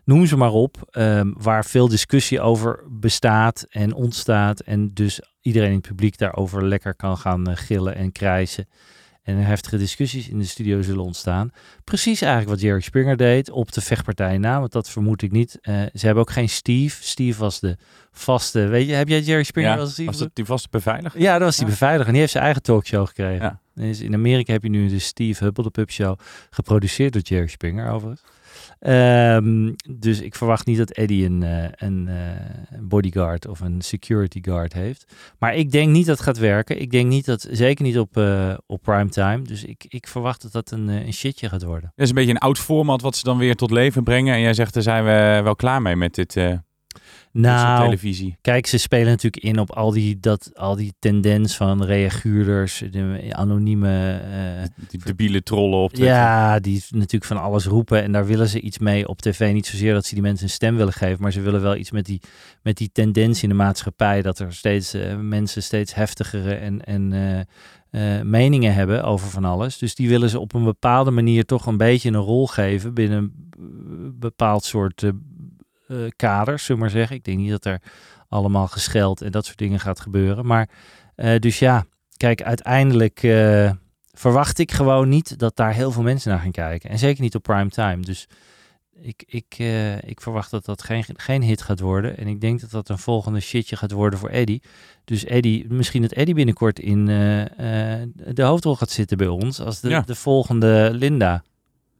noem 0.05 0.27
ze 0.27 0.37
maar 0.37 0.53
op. 0.53 0.89
ehm, 0.91 1.33
waar 1.37 1.65
veel 1.65 1.89
discussie 1.89 2.41
over 2.41 2.85
bestaat 2.91 3.67
en 3.71 3.95
ontstaat. 3.95 4.61
En 4.61 4.95
dus 4.95 5.21
iedereen 5.41 5.69
in 5.69 5.77
het 5.77 5.87
publiek 5.87 6.19
daarover 6.19 6.65
lekker 6.67 6.95
kan 6.95 7.17
gaan 7.17 7.57
gillen 7.57 7.95
en 7.95 8.13
krijsen. 8.13 8.69
En 9.37 9.45
heftige 9.45 9.77
discussies 9.79 10.29
in 10.29 10.39
de 10.39 10.45
studio 10.45 10.83
zullen 10.83 11.05
ontstaan. 11.05 11.51
Precies 11.85 12.21
eigenlijk 12.21 12.53
wat 12.53 12.61
Jerry 12.61 12.81
Springer 12.81 13.17
deed 13.17 13.51
op 13.51 13.73
de 13.73 13.81
vechtpartij 13.81 14.39
na. 14.39 14.59
Want 14.61 14.73
dat 14.73 14.91
vermoed 14.91 15.23
ik 15.23 15.33
niet. 15.33 15.59
Eh, 15.63 15.75
ze 15.95 16.05
hebben 16.07 16.23
ook 16.23 16.31
geen 16.31 16.49
Steve. 16.49 17.03
Steve 17.05 17.41
was 17.41 17.61
de 17.61 17.77
vaste... 18.13 18.67
Weet 18.67 18.87
je, 18.89 18.93
heb 18.95 19.09
jij 19.09 19.21
Jerry 19.21 19.43
Springer 19.43 19.71
Ja, 19.71 19.77
wel 19.77 19.85
eens 19.85 19.95
gezien? 19.95 20.11
was 20.11 20.19
dat 20.21 20.31
die 20.33 20.45
vaste 20.45 20.69
beveiliger? 20.71 21.21
Ja, 21.21 21.33
dat 21.33 21.43
was 21.43 21.57
die 21.57 21.65
Ja. 21.65 21.71
beveiliger. 21.71 22.07
En 22.07 22.13
die 22.13 22.21
heeft 22.21 22.33
zijn 22.33 22.45
eigen 22.45 22.63
talkshow 22.63 23.07
gekregen. 23.07 23.59
Ja. 23.75 23.93
In 24.05 24.15
Amerika 24.15 24.53
heb 24.53 24.63
je 24.63 24.69
nu 24.69 24.89
de 24.89 24.99
Steve 24.99 25.45
Hubble, 25.45 25.63
de 25.65 25.71
Pub 25.71 25.91
Show, 25.91 26.19
geproduceerd 26.51 27.13
door 27.13 27.23
Jerry 27.23 27.47
Springer 27.47 27.91
overigens. 27.91 28.23
Ehm, 28.81 29.73
dus 29.91 30.21
ik 30.21 30.35
verwacht 30.35 30.67
niet 30.67 30.79
dat 30.79 30.91
Eddie 30.91 31.25
een, 31.25 31.43
eh, 31.43 31.65
een, 31.75 32.09
eh, 32.09 32.17
een 32.71 32.89
bodyguard 32.89 33.49
of 33.49 33.61
een 33.61 33.81
security 33.81 34.39
guard 34.43 34.73
heeft. 34.73 35.13
Maar 35.39 35.55
ik 35.55 35.71
denk 35.71 35.91
niet 35.91 36.07
dat 36.07 36.17
het 36.17 36.27
gaat 36.27 36.39
werken. 36.39 36.81
Ik 36.81 36.91
denk 36.91 37.09
niet 37.09 37.25
dat, 37.25 37.49
zeker 37.51 37.85
niet 37.85 37.99
op, 37.99 38.17
eh 38.17 38.55
op 38.67 38.83
primetime. 38.83 39.43
Dus 39.43 39.65
ik, 39.65 39.85
ik 39.89 40.07
verwacht 40.07 40.43
dat 40.43 40.53
dat 40.53 40.71
een, 40.71 40.89
een 40.89 41.13
shitje 41.13 41.49
gaat 41.49 41.63
worden. 41.63 41.93
Dat 41.95 42.05
is 42.05 42.09
een 42.09 42.15
beetje 42.15 42.31
een 42.31 42.39
oud 42.39 42.59
format 42.59 43.01
wat 43.01 43.17
ze 43.17 43.25
dan 43.25 43.39
weer 43.39 43.57
tot 43.57 43.71
leven 43.71 44.05
brengen. 44.05 44.35
En 44.35 44.41
jij 44.41 44.55
zegt, 44.55 44.75
daar 44.75 44.83
zijn 44.83 45.05
we 45.05 45.41
wel 45.43 45.57
klaar 45.57 45.83
mee 45.83 45.97
met 45.97 46.15
dit, 46.15 46.33
soort 46.33 46.61
Nou, 47.33 47.85
televisie. 47.85 48.37
Kijk, 48.41 48.67
ze 48.67 48.79
spelen 48.79 49.07
natuurlijk 49.07 49.43
in 49.45 49.59
op 49.59 49.71
al 49.73 49.91
die, 49.91 50.21
dat, 50.21 50.51
al 50.55 50.77
die 50.77 50.93
tendens 50.99 51.57
van 51.57 51.85
reaguurders, 51.85 52.83
de 52.91 53.21
anonieme... 53.31 54.21
eh, 54.33 54.87
Die 54.89 55.01
debiele 55.05 55.43
trollen 55.43 55.79
op 55.79 55.93
Twitter. 55.93 56.15
Ja, 56.15 56.59
die 56.61 56.85
natuurlijk 56.91 57.25
van 57.25 57.41
alles 57.43 57.67
roepen. 57.67 58.03
En 58.03 58.13
daar 58.13 58.27
willen 58.27 58.49
ze 58.49 58.61
iets 58.61 58.79
mee 58.79 59.09
op 59.09 59.21
tv. 59.21 59.53
Niet 59.53 59.67
zozeer 59.67 59.93
dat 59.93 60.05
ze 60.07 60.15
die 60.15 60.23
mensen 60.23 60.45
een 60.45 60.53
stem 60.53 60.77
willen 60.77 60.93
geven. 60.93 61.23
Maar 61.23 61.33
ze 61.33 61.41
willen 61.41 61.63
wel 61.63 61.77
iets 61.77 61.91
met 61.91 62.07
die, 62.07 62.21
met 62.63 62.77
die 62.77 62.91
tendens 62.93 63.43
in 63.43 63.49
de 63.49 63.55
maatschappij. 63.55 64.23
Dat 64.23 64.39
er 64.39 64.53
steeds 64.55 64.95
eh, 64.95 65.17
mensen 65.17 65.63
steeds 65.63 65.95
heftigere 65.95 66.55
en, 66.55 66.85
en 66.85 67.13
eh, 67.91 68.21
meningen 68.23 68.75
hebben 68.75 69.05
over 69.05 69.29
van 69.29 69.45
alles. 69.45 69.79
Dus 69.79 69.95
die 69.95 70.09
willen 70.09 70.31
ze 70.31 70.41
op 70.41 70.55
een 70.55 70.65
bepaalde 70.65 71.11
manier 71.11 71.45
toch 71.45 71.67
een 71.67 71.77
beetje 71.77 72.09
een 72.09 72.17
rol 72.17 72.47
geven. 72.47 72.95
Binnen 72.95 73.33
een 73.59 74.15
bepaald 74.19 74.65
soort 74.65 75.11
kaders, 76.17 76.65
zullen 76.65 76.83
we 76.83 76.87
maar 76.89 76.97
zeggen. 76.97 77.17
Ik 77.17 77.25
denk 77.25 77.39
niet 77.39 77.51
dat 77.51 77.65
er 77.65 77.81
allemaal 78.29 78.67
gescheld 78.67 79.23
en 79.23 79.31
dat 79.31 79.45
soort 79.45 79.59
dingen 79.59 79.81
gaat 79.81 80.01
gebeuren. 80.01 80.47
Maar 80.47 80.69
eh, 81.15 81.39
dus 81.39 81.59
ja, 81.59 81.85
kijk, 82.17 82.43
uiteindelijk 82.43 83.23
eh, 83.23 83.71
verwacht 84.13 84.59
ik 84.59 84.73
gewoon 84.73 85.09
niet 85.09 85.39
dat 85.39 85.57
daar 85.57 85.73
heel 85.73 85.91
veel 85.91 86.03
mensen 86.03 86.31
naar 86.31 86.41
gaan 86.41 86.51
kijken. 86.51 86.91
En 86.91 86.99
zeker 86.99 87.23
niet 87.23 87.35
op 87.35 87.43
prime 87.43 87.71
time. 87.71 88.03
Dus 88.03 88.29
ik, 89.03 89.23
ik, 89.27 89.55
eh, 89.59 90.03
ik 90.03 90.21
verwacht 90.21 90.51
dat 90.51 90.65
dat 90.65 90.83
geen, 90.83 91.05
geen 91.17 91.43
hit 91.43 91.63
gaat 91.63 91.81
worden. 91.81 92.17
En 92.17 92.27
ik 92.27 92.41
denk 92.41 92.61
dat 92.61 92.71
dat 92.71 92.89
een 92.89 92.99
volgende 92.99 93.41
shitje 93.41 93.77
gaat 93.77 93.91
worden 93.93 94.19
voor 94.19 94.29
Eddie. 94.29 94.63
Dus 95.05 95.25
Eddie, 95.25 95.67
misschien 95.69 96.03
dat 96.03 96.13
Eddie 96.13 96.35
binnenkort 96.35 96.79
in 96.79 97.09
eh, 97.09 98.01
eh, 98.01 98.09
de 98.15 98.43
hoofdrol 98.43 98.77
gaat 98.77 98.91
zitten 98.91 99.17
bij 99.17 99.27
ons. 99.27 99.61
Als 99.61 99.81
de, 99.81 99.89
Ja. 99.89 100.01
de 100.01 100.15
volgende 100.15 100.91
Linda. 100.93 101.43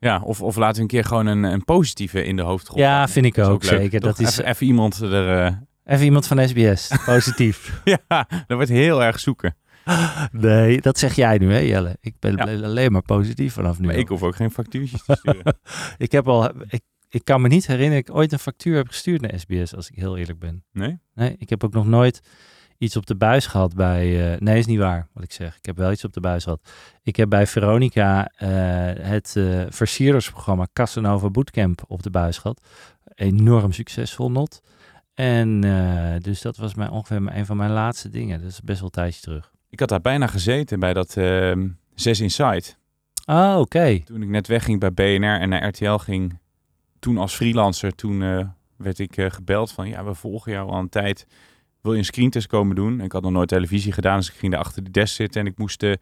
Ja, 0.01 0.21
of, 0.25 0.43
of 0.43 0.57
laten 0.57 0.75
we 0.77 0.81
een 0.83 0.87
keer 0.89 1.05
gewoon 1.05 1.27
een, 1.27 1.43
een 1.43 1.65
positieve 1.65 2.25
in 2.25 2.37
de 2.37 2.43
hoofdrol. 2.43 2.79
Ja, 2.79 3.09
vind 3.09 3.27
ik 3.27 3.39
ook, 3.39 3.65
zeker. 3.65 4.01
toch? 4.01 4.17
Dat 4.17 4.29
is- 4.29 4.39
even, 4.39 4.67
iemand 4.67 5.01
er... 5.01 5.45
eh, 5.47 5.53
Even 5.85 6.05
iemand 6.05 6.27
van 6.27 6.49
SBS. 6.49 6.91
Positief. 7.05 7.81
ja, 7.85 8.05
dat 8.29 8.45
wordt 8.49 8.69
heel 8.69 9.03
erg 9.03 9.21
zoeken. 9.21 9.57
nee, 10.33 10.81
dat 10.81 10.99
zeg 10.99 11.15
jij 11.15 11.39
nu, 11.39 11.53
hè 11.53 11.59
Jelle? 11.59 11.97
Ik 12.01 12.15
ben 12.19 12.37
Ja. 12.37 12.45
alleen 12.65 12.93
maar 12.93 13.03
positief 13.03 13.53
vanaf 13.53 13.79
nu. 13.79 13.87
Maar 13.87 13.95
ik 13.97 14.09
hoef 14.09 14.23
ook 14.23 14.37
geen 14.37 14.51
factuurtjes 14.51 15.05
te 15.05 15.17
sturen. 15.19 15.59
Ik 15.99 16.13
heb 16.13 16.29
al, 16.29 16.51
ik, 16.69 16.81
ik 17.09 17.25
kan 17.25 17.41
me 17.41 17.49
niet 17.49 17.67
herinneren 17.67 18.01
dat 18.05 18.09
ik 18.09 18.21
ooit 18.21 18.33
een 18.33 18.39
factuur 18.39 18.77
heb 18.77 18.89
gestuurd 18.89 19.21
naar 19.21 19.39
SBS, 19.39 19.75
als 19.75 19.89
ik 19.91 19.95
heel 19.97 20.17
eerlijk 20.17 20.39
ben. 20.39 20.65
Nee? 20.73 20.99
Nee, 21.15 21.35
ik 21.39 21.51
heb 21.51 21.65
ook 21.65 21.73
nog 21.73 21.87
nooit 21.87 22.21
iets 22.81 22.97
op 22.97 23.07
de 23.07 23.17
buis 23.17 23.47
gehad 23.47 23.75
bij. 23.75 24.33
eh, 24.33 24.41
nee, 24.41 24.59
is 24.59 24.67
niet 24.67 24.79
waar 24.79 25.09
wat 25.13 25.23
ik 25.23 25.33
zeg. 25.33 25.57
Ik 25.57 25.67
heb 25.67 25.77
wel 25.77 25.93
iets 25.93 26.05
op 26.05 26.13
de 26.13 26.21
buis 26.21 26.43
gehad. 26.45 26.71
Ik 27.03 27.17
heb 27.17 27.29
bij 27.29 27.47
Veronica 27.47 28.27
eh, 28.37 28.49
het 29.07 29.37
eh 29.37 29.63
versierdersprogramma 29.69 30.67
Casanova 30.73 31.31
Bootcamp 31.31 31.83
op 31.87 32.03
de 32.03 32.11
buis 32.11 32.39
gehad. 32.39 32.61
Enorm 33.15 33.73
succesvol, 33.73 34.31
not. 34.31 34.61
En 35.15 35.61
dus 36.23 36.41
dat 36.43 36.57
was 36.57 36.75
mijn, 36.75 36.91
ongeveer 36.91 37.23
mijn- 37.23 37.39
een 37.39 37.47
van 37.47 37.57
mijn 37.57 37.71
laatste 37.71 38.09
dingen. 38.09 38.41
Dat 38.41 38.51
is 38.51 38.61
best 38.61 38.79
wel 38.79 38.87
een 38.87 38.95
tijdje 38.95 39.21
terug. 39.21 39.53
Ik 39.69 39.81
had 39.81 39.89
daar 39.89 40.01
bijna 40.01 40.27
gezeten 40.27 40.81
bij 40.81 40.93
dat 40.93 41.17
ehm 41.17 41.69
6 41.95 42.21
Inside. 42.21 42.63
Ah, 43.25 43.59
oké. 43.59 43.99
Toen 44.05 44.23
ik 44.23 44.29
net 44.29 44.47
wegging 44.47 44.81
bij 44.81 44.93
BNR 44.93 45.41
en 45.41 45.49
naar 45.49 45.67
RTL 45.69 45.95
ging, 45.97 46.39
toen 46.99 47.19
als 47.19 47.35
freelancer, 47.35 47.95
toen 47.95 48.19
werd 48.77 48.99
ik 48.99 49.15
gebeld 49.29 49.73
van, 49.73 49.89
ja, 49.89 50.05
we 50.05 50.15
volgen 50.15 50.53
jou 50.53 50.71
al 50.71 50.79
een 50.79 50.89
tijd. 50.89 51.27
Wil 51.83 51.93
je 51.93 51.99
een 51.99 52.05
screentest 52.05 52.47
komen 52.47 52.77
doen? 52.77 53.01
Ik 53.01 53.13
had 53.13 53.23
nog 53.23 53.33
nooit 53.33 53.49
televisie 53.49 53.93
gedaan, 53.93 54.17
dus 54.19 54.29
ik 54.29 54.37
ging 54.37 54.53
daar 54.53 54.61
achter 54.61 54.85
de 54.85 54.91
desk 54.91 55.15
zitten 55.15 55.41
en 55.41 55.47
ik 55.47 55.59
moest 55.59 55.81
de 55.81 55.99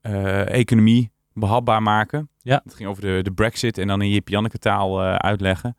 eh, 0.00 0.48
economie 0.48 1.10
behapbaar 1.32 1.82
maken. 1.82 2.28
Ja. 2.38 2.60
Het 2.64 2.74
ging 2.74 2.88
over 2.88 3.02
de, 3.02 3.20
de 3.22 3.32
brexit 3.32 3.78
en 3.78 3.86
dan 3.86 4.02
in 4.02 4.10
Jip 4.10 4.28
Janneke 4.28 4.58
taal 4.58 5.02
eh, 5.02 5.14
uitleggen. 5.14 5.76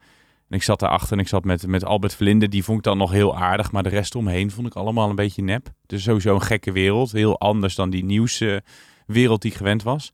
En 0.49 0.55
ik 0.55 0.63
zat 0.63 0.79
daarachter 0.79 1.11
en 1.11 1.19
ik 1.19 1.27
zat 1.27 1.43
met, 1.43 1.67
met 1.67 1.85
Albert 1.85 2.15
Verlinde. 2.15 2.47
Die 2.47 2.63
vond 2.63 2.77
ik 2.77 2.83
dan 2.83 2.97
nog 2.97 3.11
heel 3.11 3.37
aardig, 3.37 3.71
maar 3.71 3.83
de 3.83 3.89
rest 3.89 4.15
omheen 4.15 4.51
vond 4.51 4.67
ik 4.67 4.73
allemaal 4.73 5.09
een 5.09 5.15
beetje 5.15 5.41
nep. 5.41 5.69
Dus 5.85 6.03
sowieso 6.03 6.33
een 6.33 6.41
gekke 6.41 6.71
wereld. 6.71 7.11
Heel 7.11 7.39
anders 7.39 7.75
dan 7.75 7.89
die 7.89 8.05
nieuwswereld 8.05 9.41
die 9.41 9.51
ik 9.51 9.57
gewend 9.57 9.83
was. 9.83 10.13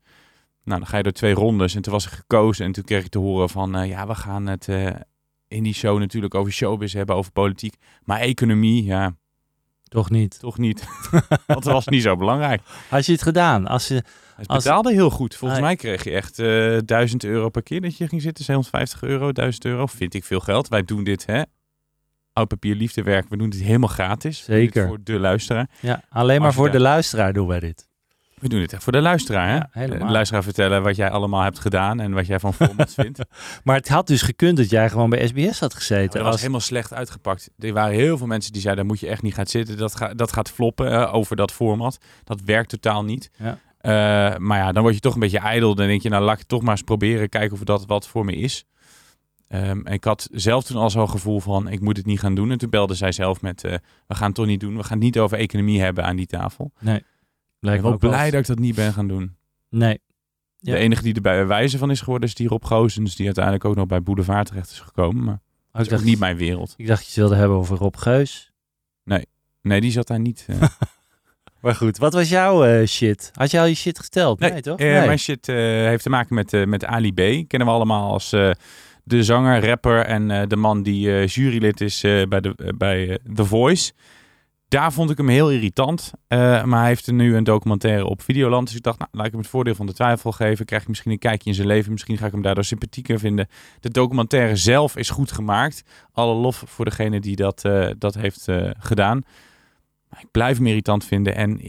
Nou, 0.64 0.78
dan 0.78 0.88
ga 0.88 0.96
je 0.96 1.02
door 1.02 1.12
twee 1.12 1.34
rondes 1.34 1.74
en 1.74 1.82
toen 1.82 1.92
was 1.92 2.06
ik 2.06 2.12
gekozen. 2.12 2.64
En 2.64 2.72
toen 2.72 2.84
kreeg 2.84 3.04
ik 3.04 3.10
te 3.10 3.18
horen 3.18 3.48
van, 3.48 3.76
eh, 3.76 3.88
ja, 3.88 4.06
we 4.06 4.14
gaan 4.14 4.46
het 4.46 4.68
in 5.48 5.62
die 5.62 5.74
show 5.74 5.98
natuurlijk 5.98 6.34
over 6.34 6.52
showbiz 6.52 6.92
hebben, 6.92 7.16
over 7.16 7.32
politiek. 7.32 7.74
Maar 8.04 8.20
economie, 8.20 8.84
ja, 8.84 9.14
Toch 9.88 10.10
niet. 10.10 10.38
toch 10.40 10.58
niet. 10.58 10.84
Want 11.46 11.64
dat 11.64 11.72
was 11.72 11.86
niet 11.86 12.02
zo 12.02 12.16
belangrijk. 12.16 12.62
Had 12.88 13.06
je 13.06 13.12
het 13.12 13.22
gedaan? 13.22 13.66
Als 13.66 13.88
je, 13.88 13.94
Het 14.36 14.48
Als- 14.48 14.64
betaalde 14.64 14.92
heel 14.92 15.10
goed. 15.10 15.34
Volgens 15.36 15.60
Ah, 15.60 15.66
mij 15.66 15.76
kreeg 15.76 16.04
je 16.04 16.10
echt 16.10 16.38
eh 16.38 16.78
1000 16.84 17.24
euro 17.24 17.48
per 17.48 17.62
keer 17.62 17.80
dat 17.80 17.96
je 17.96 18.08
ging 18.08 18.22
zitten. 18.22 18.44
750 18.44 19.02
euro, 19.02 19.32
1000 19.32 19.64
euro. 19.64 19.86
Vind 19.86 20.14
ik 20.14 20.24
veel 20.24 20.40
geld. 20.40 20.68
Wij 20.68 20.82
doen 20.82 21.04
dit, 21.04 21.26
hè. 21.26 21.42
Oud 22.32 22.48
papier 22.48 22.74
liefdewerk. 22.74 23.28
We 23.28 23.36
doen 23.36 23.50
dit 23.50 23.60
helemaal 23.60 23.88
gratis. 23.88 24.36
Dit 24.36 24.44
Zeker. 24.44 24.86
Voor 24.86 24.98
de 25.02 25.18
luisteraar. 25.18 25.70
ja, 25.80 26.02
alleen 26.08 26.40
maar 26.40 26.48
je 26.50 26.54
voor 26.56 26.70
de 26.70 26.80
luisteraar 26.80 27.32
doen 27.32 27.46
wij 27.46 27.60
dit. 27.60 27.88
We 28.40 28.48
doen 28.48 28.60
dit 28.60 28.72
echt 28.72 28.82
voor 28.82 28.92
de 28.92 29.00
luisteraar, 29.00 29.68
hè. 29.70 29.80
Ja. 29.84 29.86
De 29.98 30.04
luisteraar 30.04 30.42
vertellen 30.42 30.82
wat 30.82 30.96
jij 30.96 31.10
allemaal 31.10 31.42
hebt 31.42 31.58
gedaan 31.58 32.00
en 32.00 32.12
wat 32.12 32.26
jij 32.26 32.40
van 32.40 32.54
formats 32.54 32.94
vindt. 33.02 33.20
Maar 33.64 33.76
het 33.76 33.88
had 33.88 34.06
dus 34.06 34.22
gekund 34.22 34.56
dat 34.56 34.70
jij 34.70 34.88
gewoon 34.90 35.10
bij 35.10 35.26
SBS 35.26 35.60
had 35.60 35.74
gezeten. 35.74 36.10
dat 36.12 36.22
was 36.22 36.30
als- 36.30 36.40
helemaal 36.40 36.60
slecht 36.60 36.92
uitgepakt. 36.94 37.50
Er 37.58 37.72
waren 37.72 37.94
heel 37.94 38.18
veel 38.18 38.26
mensen 38.26 38.52
die 38.52 38.60
zeiden, 38.60 38.84
daar 38.84 38.92
moet 38.94 39.02
je 39.02 39.08
echt 39.08 39.22
niet 39.22 39.34
gaan 39.34 39.46
zitten. 39.46 39.76
Dat, 39.76 39.96
gaat 39.96 40.18
dat 40.18 40.32
gaat 40.32 40.50
floppen 40.50 40.90
eh, 40.92 41.14
over 41.14 41.36
dat 41.36 41.52
format. 41.52 41.98
Dat 42.24 42.40
werkt 42.40 42.68
totaal 42.68 43.04
niet. 43.04 43.30
Ja. 43.36 43.58
Eh, 43.80 44.38
maar 44.38 44.58
ja, 44.58 44.72
dan 44.72 44.82
word 44.82 44.94
je 44.94 45.00
toch 45.00 45.14
een 45.14 45.20
beetje 45.20 45.38
ijdel. 45.38 45.74
Dan 45.74 45.86
denk 45.86 46.02
je, 46.02 46.08
nou 46.08 46.22
laat 46.24 46.32
ik 46.32 46.38
het 46.38 46.48
toch 46.48 46.62
maar 46.62 46.70
eens 46.70 46.82
proberen. 46.82 47.28
Kijken 47.28 47.52
of 47.56 47.62
dat 47.64 47.86
wat 47.86 48.08
voor 48.08 48.24
me 48.24 48.32
is. 48.36 48.64
Ehm, 49.48 49.80
en 49.84 49.92
ik 49.92 50.04
had 50.04 50.28
zelf 50.32 50.64
toen 50.64 50.76
al 50.76 50.90
zo'n 50.90 51.10
gevoel 51.10 51.40
van, 51.40 51.68
ik 51.68 51.80
moet 51.80 51.96
het 51.96 52.06
niet 52.06 52.20
gaan 52.20 52.34
doen. 52.34 52.50
En 52.50 52.58
toen 52.58 52.70
belde 52.70 52.94
zij 52.94 53.12
zelf 53.12 53.40
met, 53.42 53.64
eh, 53.64 53.74
we 54.06 54.14
gaan 54.14 54.26
het 54.26 54.34
toch 54.34 54.46
niet 54.46 54.60
doen. 54.60 54.76
We 54.76 54.82
gaan 54.82 54.92
het 54.96 55.02
niet 55.02 55.18
over 55.18 55.38
economie 55.38 55.80
hebben 55.80 56.04
aan 56.04 56.16
die 56.16 56.26
tafel. 56.26 56.72
Nee. 56.80 57.02
Ik 57.74 57.82
ben 57.82 57.90
wel 57.90 57.98
blij 58.10 58.30
dat 58.30 58.40
ik 58.40 58.46
dat 58.46 58.58
niet 58.58 58.74
ben 58.74 58.92
gaan 58.92 59.08
doen. 59.08 59.36
Nee. 59.70 59.98
Ja. 60.58 60.72
De 60.72 60.78
enige 60.78 61.02
die 61.02 61.14
er 61.14 61.20
bij 61.20 61.46
wijze 61.46 61.78
van 61.78 61.90
is 61.90 62.00
geworden 62.00 62.28
is 62.28 62.34
die 62.34 62.48
Rob 62.48 62.64
Goosens, 62.64 63.16
die 63.16 63.24
uiteindelijk 63.26 63.64
ook 63.64 63.74
nog 63.76 63.86
bij 63.86 64.02
Boulevard 64.02 64.46
terecht 64.46 64.70
is 64.70 64.80
gekomen. 64.80 65.24
Maar 65.24 65.34
Oh, 65.66 65.72
dat 65.72 65.82
is 65.82 65.88
dacht, 65.88 66.04
niet 66.04 66.18
mijn 66.18 66.36
wereld. 66.36 66.74
ik 66.76 66.86
dacht 66.86 67.00
je 67.00 67.06
het 67.06 67.16
wilde 67.16 67.34
hebben 67.34 67.56
over 67.56 67.76
Rob 67.76 67.96
Geus. 67.96 68.52
Nee, 69.62 69.80
die 69.80 69.90
zat 69.90 70.06
daar 70.06 70.20
niet. 70.20 70.44
eh. 70.48 70.62
Maar 71.60 71.74
goed, 71.74 71.98
wat 71.98 72.12
was 72.12 72.28
jouw 72.28 72.64
eh, 72.64 72.86
shit? 72.86 73.30
Had 73.34 73.50
je 73.50 73.60
al 73.60 73.66
je 73.66 73.74
shit 73.74 73.98
gesteld? 73.98 74.38
Nee, 74.38 74.60
toch? 74.60 74.78
Eh, 74.78 74.86
Mijn 75.06 75.18
shit 75.18 75.46
heeft 75.46 76.02
te 76.02 76.10
maken 76.10 76.34
met, 76.34 76.66
met 76.66 76.84
Ali 76.84 77.12
B. 77.12 77.16
Kennen 77.48 77.68
we 77.68 77.74
allemaal 77.74 78.12
als 78.12 78.30
de 79.04 79.22
zanger, 79.24 79.66
rapper 79.66 80.04
en 80.04 80.48
de 80.48 80.56
man 80.56 80.82
die 80.82 81.24
jurylid 81.24 81.80
is 81.80 82.00
bij, 82.00 82.40
de, 82.40 82.74
bij 82.78 83.18
The 83.34 83.44
Voice. 83.44 83.92
Daar 84.68 84.92
vond 84.92 85.10
ik 85.10 85.16
hem 85.16 85.28
heel 85.28 85.50
irritant. 85.50 86.12
eh, 86.28 86.64
maar 86.64 86.78
hij 86.78 86.88
heeft 86.88 87.06
er 87.06 87.12
nu 87.12 87.36
een 87.36 87.44
documentaire 87.44 88.04
op 88.04 88.22
Videoland. 88.22 88.66
Dus 88.66 88.76
ik 88.76 88.82
dacht, 88.82 88.98
nou, 88.98 89.10
laat 89.12 89.26
ik 89.26 89.32
hem 89.32 89.40
het 89.40 89.50
voordeel 89.50 89.74
van 89.74 89.86
de 89.86 89.92
twijfel 89.92 90.32
geven. 90.32 90.64
Krijg 90.64 90.82
ik 90.82 90.88
misschien 90.88 91.10
een 91.10 91.18
kijkje 91.18 91.48
in 91.48 91.54
zijn 91.54 91.66
leven. 91.66 91.92
Misschien 91.92 92.18
ga 92.18 92.26
ik 92.26 92.32
hem 92.32 92.42
daardoor 92.42 92.64
sympathieker 92.64 93.18
vinden. 93.18 93.48
De 93.80 93.90
documentaire 93.90 94.56
zelf 94.56 94.96
is 94.96 95.10
goed 95.10 95.32
gemaakt. 95.32 95.82
Alle 96.12 96.34
lof 96.34 96.62
voor 96.66 96.84
degene 96.84 97.20
die 97.20 97.36
dat, 97.36 97.64
eh, 97.64 97.90
dat 97.98 98.14
heeft 98.14 98.48
eh, 98.48 98.70
gedaan. 98.78 99.20
Maar 100.08 100.20
ik 100.20 100.30
blijf 100.30 100.56
hem 100.56 100.66
irritant 100.66 101.04
vinden. 101.04 101.34
En 101.34 101.60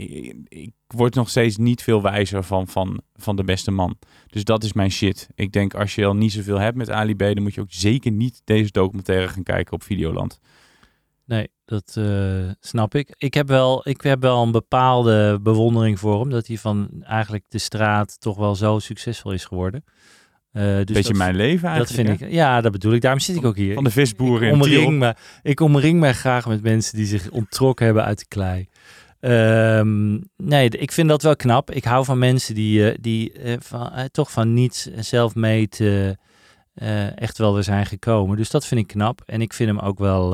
ik, 0.47 0.71
word 0.87 1.15
nog 1.15 1.29
steeds 1.29 1.57
niet 1.57 1.83
veel 1.83 2.01
wijzer 2.01 2.43
van, 2.43 2.67
van, 2.67 3.01
van 3.15 3.35
de 3.35 3.43
beste 3.43 3.71
man. 3.71 3.97
Dus 4.27 4.43
dat 4.43 4.63
is 4.63 4.73
mijn 4.73 4.91
shit. 4.91 5.29
Ik 5.35 5.51
denk 5.51 5.73
als 5.73 5.95
je 5.95 6.05
al 6.05 6.15
niet 6.15 6.31
zoveel 6.31 6.59
hebt 6.59 6.77
met 6.77 6.89
Ali 6.89 7.15
dan 7.15 7.41
moet 7.41 7.53
je 7.53 7.61
ook 7.61 7.71
zeker 7.71 8.11
niet 8.11 8.41
deze 8.43 8.71
documentaire 8.71 9.27
gaan 9.27 9.43
kijken 9.43 9.73
op 9.73 9.83
Videoland. 9.83 10.39
Nee, 11.25 11.47
dat 11.67 11.95
eh, 11.97 12.49
snap 12.59 12.95
ik. 12.95 13.13
Ik 13.17 13.33
heb, 13.33 13.47
wel, 13.47 13.89
ik 13.89 14.01
heb 14.01 14.21
wel 14.21 14.43
een 14.43 14.51
bepaalde 14.51 15.39
bewondering 15.41 15.99
voor 15.99 16.19
hem. 16.19 16.29
Dat 16.29 16.47
hij 16.47 16.57
van 16.57 16.89
eigenlijk 17.03 17.43
de 17.47 17.57
straat 17.57 18.21
toch 18.21 18.37
wel 18.37 18.55
zo 18.55 18.79
succesvol 18.79 19.31
is 19.31 19.45
geworden. 19.45 19.83
Eh, 20.51 20.63
dus 20.63 20.85
Beetje 20.85 21.03
dat, 21.03 21.17
mijn 21.17 21.35
leven 21.35 21.67
Dat 21.67 21.77
eigenlijk. 21.77 22.07
vind 22.07 22.21
ik. 22.21 22.35
Ja, 22.35 22.61
dat 22.61 22.71
bedoel 22.71 22.93
ik. 22.93 23.01
Daarom 23.01 23.19
zit 23.19 23.35
ik 23.35 23.45
ook 23.45 23.55
hier. 23.55 23.73
Van 23.73 23.83
de 23.83 23.89
visboeren 23.89 24.47
ik 24.47 24.53
in 24.53 24.61
omring, 24.61 24.99
me, 24.99 25.15
ik 25.41 25.59
omring 25.59 25.99
mij 25.99 26.13
graag 26.13 26.47
met 26.47 26.61
mensen 26.61 26.97
die 26.97 27.05
zich 27.05 27.29
onttrokken 27.29 27.85
hebben 27.85 28.03
uit 28.03 28.19
de 28.19 28.25
klei. 28.27 28.67
Ehm, 29.19 30.19
nee, 30.37 30.69
ik 30.69 30.91
vind 30.91 31.09
dat 31.09 31.21
wel 31.21 31.35
knap. 31.35 31.71
Ik 31.71 31.83
hou 31.83 32.05
van 32.05 32.17
mensen 32.17 32.55
die, 32.55 32.91
eh, 32.91 32.97
die 33.01 33.31
van, 33.59 33.91
toch 34.11 34.31
van 34.31 34.53
niets 34.53 34.89
zelf 34.95 35.35
meet 35.35 35.79
eh, 35.79 36.09
eh, 36.77 37.21
echt 37.21 37.37
wel 37.37 37.53
weer 37.53 37.63
zijn 37.63 37.85
gekomen. 37.85 38.37
Dus 38.37 38.49
dat 38.49 38.65
vind 38.65 38.79
ik 38.79 38.87
knap. 38.87 39.21
En 39.25 39.41
ik 39.41 39.53
vind 39.53 39.69
hem 39.69 39.79
ook 39.79 39.99
wel 39.99 40.31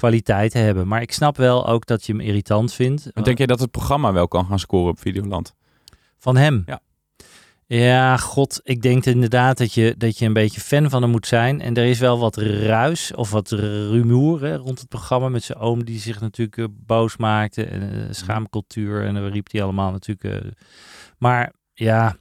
kwaliteiten 0.00 0.60
hebben. 0.60 0.88
Maar 0.88 1.02
ik 1.02 1.12
snap 1.12 1.36
wel 1.36 1.66
ook 1.66 1.86
dat 1.86 2.06
je 2.06 2.12
hem 2.12 2.20
irritant 2.20 2.72
vindt. 2.72 3.08
Maar 3.14 3.24
Denk 3.24 3.38
jij 3.38 3.46
dat 3.46 3.60
het 3.60 3.70
programma 3.70 4.12
wel 4.12 4.28
kan 4.28 4.46
gaan 4.46 4.58
scoren 4.58 4.90
op 4.90 5.00
Videoland? 5.00 5.54
Van 6.18 6.36
hem? 6.36 6.62
Ja. 6.66 6.80
Ja, 7.66 8.16
god, 8.16 8.60
ik 8.62 8.82
denk 8.82 9.04
inderdaad 9.06 9.58
dat 9.58 9.74
je, 9.74 9.94
dat 9.98 10.18
je 10.18 10.26
een 10.26 10.32
beetje 10.32 10.60
fan 10.60 10.90
van 10.90 11.02
hem 11.02 11.10
moet 11.10 11.26
zijn. 11.26 11.60
En 11.60 11.74
er 11.74 11.84
is 11.84 11.98
wel 11.98 12.18
wat 12.18 12.36
ruis 12.36 13.14
of 13.14 13.30
wat 13.30 13.50
rumoer 13.50 14.42
hè, 14.42 14.56
rond 14.56 14.78
het 14.78 14.88
programma 14.88 15.28
met 15.28 15.42
zijn 15.42 15.58
oom 15.58 15.84
die 15.84 15.98
zich 15.98 16.20
natuurlijk 16.20 16.56
eh, 16.56 16.64
boos 16.70 17.16
maakte. 17.16 17.64
En 17.64 17.82
eh, 17.92 17.98
schaamcultuur 18.10 19.04
en 19.04 19.14
dan 19.14 19.26
riep 19.26 19.50
hij 19.50 19.62
allemaal 19.62 19.90
natuurlijk. 19.90 20.24
eh. 20.44 20.50
maar 21.18 21.52
ja, 21.74 22.16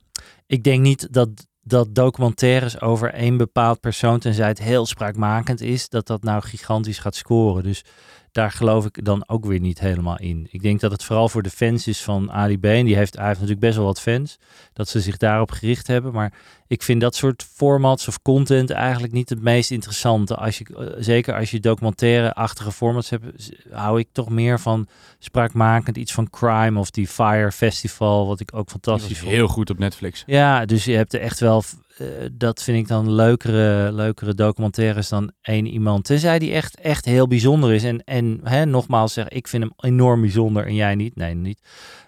ik 0.45 0.63
denk 0.63 0.81
niet 0.81 1.07
dat, 1.13 1.29
dat 1.69 1.95
documentaires 1.95 2.81
over 2.81 3.13
één 3.13 3.37
bepaald 3.37 3.79
persoon, 3.79 4.19
tenzij 4.19 4.47
het 4.47 4.59
heel 4.59 4.85
spraakmakend 4.85 5.61
is, 5.61 5.89
dat 5.89 6.07
dat 6.07 6.23
nou 6.23 6.41
gigantisch 6.41 6.99
gaat 6.99 7.15
scoren. 7.15 7.63
Dus 7.63 7.83
daar 8.31 8.51
geloof 8.51 8.85
ik 8.85 9.05
dan 9.05 9.23
ook 9.27 9.45
weer 9.45 9.59
niet 9.59 9.79
helemaal 9.79 10.19
in. 10.19 10.47
Ik 10.51 10.61
denk 10.61 10.79
dat 10.79 10.91
het 10.91 11.03
vooral 11.03 11.29
voor 11.29 11.43
de 11.43 11.49
fans 11.49 11.87
is 11.87 12.01
van 12.01 12.31
Ali 12.31 12.57
B. 12.57 12.61
Die 12.61 12.95
heeft, 12.95 13.17
heeft 13.17 13.33
natuurlijk 13.33 13.59
best 13.59 13.75
wel 13.75 13.85
wat 13.85 14.01
fans. 14.01 14.37
Dat 14.73 14.87
ze 14.87 15.01
zich 15.01 15.17
daarop 15.17 15.51
gericht 15.51 15.87
hebben. 15.87 16.13
Maar 16.13 16.33
ik 16.69 16.83
vind 16.83 17.01
dat 17.01 17.15
soort 17.15 17.43
formats 17.53 18.07
of 18.07 18.21
content 18.21 18.69
eigenlijk 18.69 19.13
niet 19.13 19.29
het 19.29 19.41
meest 19.41 19.71
interessante. 19.71 20.35
Als 20.35 20.57
je, 20.57 20.65
eh, 20.65 20.85
zeker 20.99 21.35
als 21.35 21.51
je 21.51 21.59
documentaire-achtige 21.59 22.71
formats 22.71 23.09
hebt, 23.09 23.51
hou 23.71 23.99
ik 23.99 24.07
toch 24.11 24.29
meer 24.29 24.59
van 24.59 24.87
spraakmakend. 25.19 25.97
Iets 25.97 26.13
van 26.13 26.29
Crime 26.29 26.79
of 26.79 26.91
die 26.91 27.07
Fire 27.07 27.51
Festival, 27.51 28.27
wat 28.27 28.39
ik 28.39 28.55
ook 28.55 28.69
fantastisch 28.69 29.19
vond. 29.19 29.31
heel 29.31 29.47
goed 29.47 29.69
op 29.69 29.77
Netflix. 29.77 30.23
Ja, 30.25 30.65
dus 30.65 30.85
je 30.85 30.95
hebt 30.95 31.13
er 31.13 31.19
echt 31.19 31.39
wel, 31.39 31.63
eh, 31.97 32.07
dat 32.31 32.63
vind 32.63 32.77
ik 32.77 32.87
dan 32.87 33.11
leukere, 33.11 33.91
leukere 33.91 34.33
documentaires 34.33 35.09
dan 35.09 35.31
één 35.41 35.65
iemand. 35.65 36.05
Tenzij 36.05 36.39
die 36.39 36.51
echt, 36.51 36.79
echt 36.79 37.05
heel 37.05 37.27
bijzonder 37.27 37.73
is. 37.73 37.83
En, 37.83 38.03
en 38.03 38.39
hè, 38.43 38.65
nogmaals 38.65 39.13
zeg, 39.13 39.27
ik 39.27 39.47
vind 39.47 39.63
hem 39.63 39.73
enorm 39.77 40.21
bijzonder 40.21 40.65
en 40.65 40.75
jij 40.75 40.95
niet. 40.95 41.15
Nee, 41.15 41.33
niet. 41.33 41.61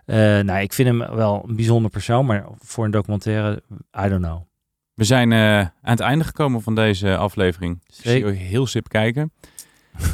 Eh 0.06 0.18
nou, 0.18 0.60
ik 0.60 0.74
vind 0.74 0.88
hem 0.88 1.16
wel 1.16 1.44
een 1.48 1.56
bijzonder 1.56 1.92
persoon, 1.92 2.26
maar 2.26 2.46
voor 2.58 2.86
een 2.86 2.92
documentaire, 2.92 3.64
I 4.06 4.10
don't 4.10 4.24
know. 4.24 4.50
We 5.02 5.08
zijn 5.08 5.32
eh, 5.32 5.60
aan 5.60 5.72
het 5.82 6.00
einde 6.00 6.24
gekomen 6.24 6.62
van 6.62 6.76
deze 6.76 7.18
aflevering. 7.18 7.82
Zie 7.88 8.12
Zeker. 8.12 8.34
heel 8.34 8.68
sip 8.68 8.88
kijken. 8.88 9.32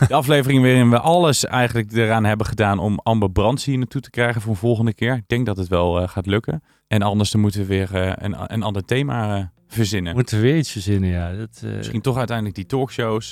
De 0.07 0.13
aflevering 0.13 0.61
waarin 0.61 0.89
we 0.89 0.99
alles 0.99 1.45
eigenlijk 1.45 1.91
eraan 1.91 2.23
hebben 2.23 2.45
gedaan 2.45 2.79
om 2.79 2.99
Amber 3.03 3.31
Brands 3.31 3.65
hier 3.65 3.77
naartoe 3.77 4.01
te 4.01 4.09
krijgen 4.09 4.41
voor 4.41 4.51
een 4.51 4.57
volgende 4.57 4.93
keer. 4.93 5.15
Ik 5.15 5.27
denk 5.27 5.45
dat 5.45 5.57
het 5.57 5.67
wel 5.67 6.01
eh, 6.01 6.07
gaat 6.07 6.25
lukken. 6.25 6.63
En 6.87 7.01
anders 7.01 7.31
dan 7.31 7.41
moeten 7.41 7.59
we 7.59 7.65
weer 7.65 7.95
eh, 7.95 8.11
een, 8.15 8.35
een 8.53 8.63
ander 8.63 8.85
thema 8.85 9.51
verzinnen. 9.67 10.13
Moeten 10.13 10.37
we 10.37 10.43
weer 10.43 10.57
iets 10.57 10.71
verzinnen, 10.71 11.09
ja. 11.09 11.35
Dat, 11.35 11.61
Misschien 11.77 12.01
toch 12.01 12.17
uiteindelijk 12.17 12.55
die 12.55 12.65
talkshows. 12.65 13.31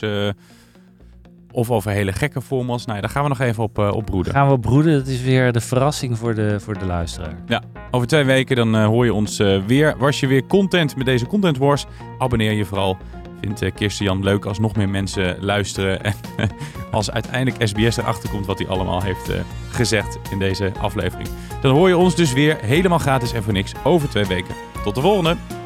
Of 1.56 1.72
over 1.72 1.92
hele 1.92 2.12
gekke 2.12 2.42
formats. 2.42 2.86
Nou, 2.86 2.96
ja, 2.96 3.02
daar 3.02 3.12
gaan 3.12 3.24
we 3.24 3.30
nog 3.30 3.40
even 3.40 3.64
op, 3.64 3.80
eh 3.80 3.92
op 3.92 4.06
broeden. 4.06 4.34
gaan 4.34 4.50
we 4.50 4.60
broeden. 4.60 4.94
Dat 4.94 5.08
is 5.08 5.22
weer 5.22 5.52
de 5.52 5.62
verrassing 5.62 6.18
voor 6.18 6.36
de, 6.36 6.60
voor 6.60 6.80
de 6.80 6.86
luisteraar. 6.86 7.36
Ja, 7.46 7.64
over 7.92 8.08
twee 8.08 8.24
weken 8.24 8.56
dan 8.56 8.76
eh, 8.76 8.86
hoor 8.86 9.06
je 9.06 9.14
ons 9.14 9.40
eh, 9.40 9.66
weer. 9.66 9.96
Was 9.98 10.20
je 10.20 10.28
weer 10.28 10.46
content 10.48 10.96
met 10.96 11.06
deze 11.06 11.28
Content 11.28 11.58
Wars? 11.58 11.86
Abonneer 12.18 12.52
je 12.52 12.66
vooral. 12.66 12.98
Vindt 13.42 13.64
uh, 13.64 13.72
Kirsten 13.76 14.06
Jan 14.06 14.24
leuk 14.24 14.46
als 14.46 14.60
nog 14.60 14.76
meer 14.76 14.90
mensen 14.90 15.38
luisteren. 15.40 16.04
En 16.04 16.14
als 16.92 17.12
uiteindelijk 17.12 17.68
SBS 17.68 17.98
erachter 17.98 18.30
komt 18.30 18.46
wat 18.46 18.60
hij 18.60 18.68
allemaal 18.68 19.02
heeft 19.02 19.32
gezegd 19.70 20.20
in 20.32 20.40
deze 20.40 20.72
aflevering. 20.82 21.28
Dan 21.62 21.76
hoor 21.76 21.88
je 21.88 21.98
ons 21.98 22.16
dus 22.16 22.34
weer 22.34 22.58
helemaal 22.62 23.00
gratis 23.00 23.34
en 23.34 23.44
voor 23.44 23.54
niks 23.54 23.74
over 23.84 24.10
twee 24.10 24.26
weken. 24.26 24.56
Tot 24.84 24.96
de 24.96 25.02
volgende! 25.02 25.65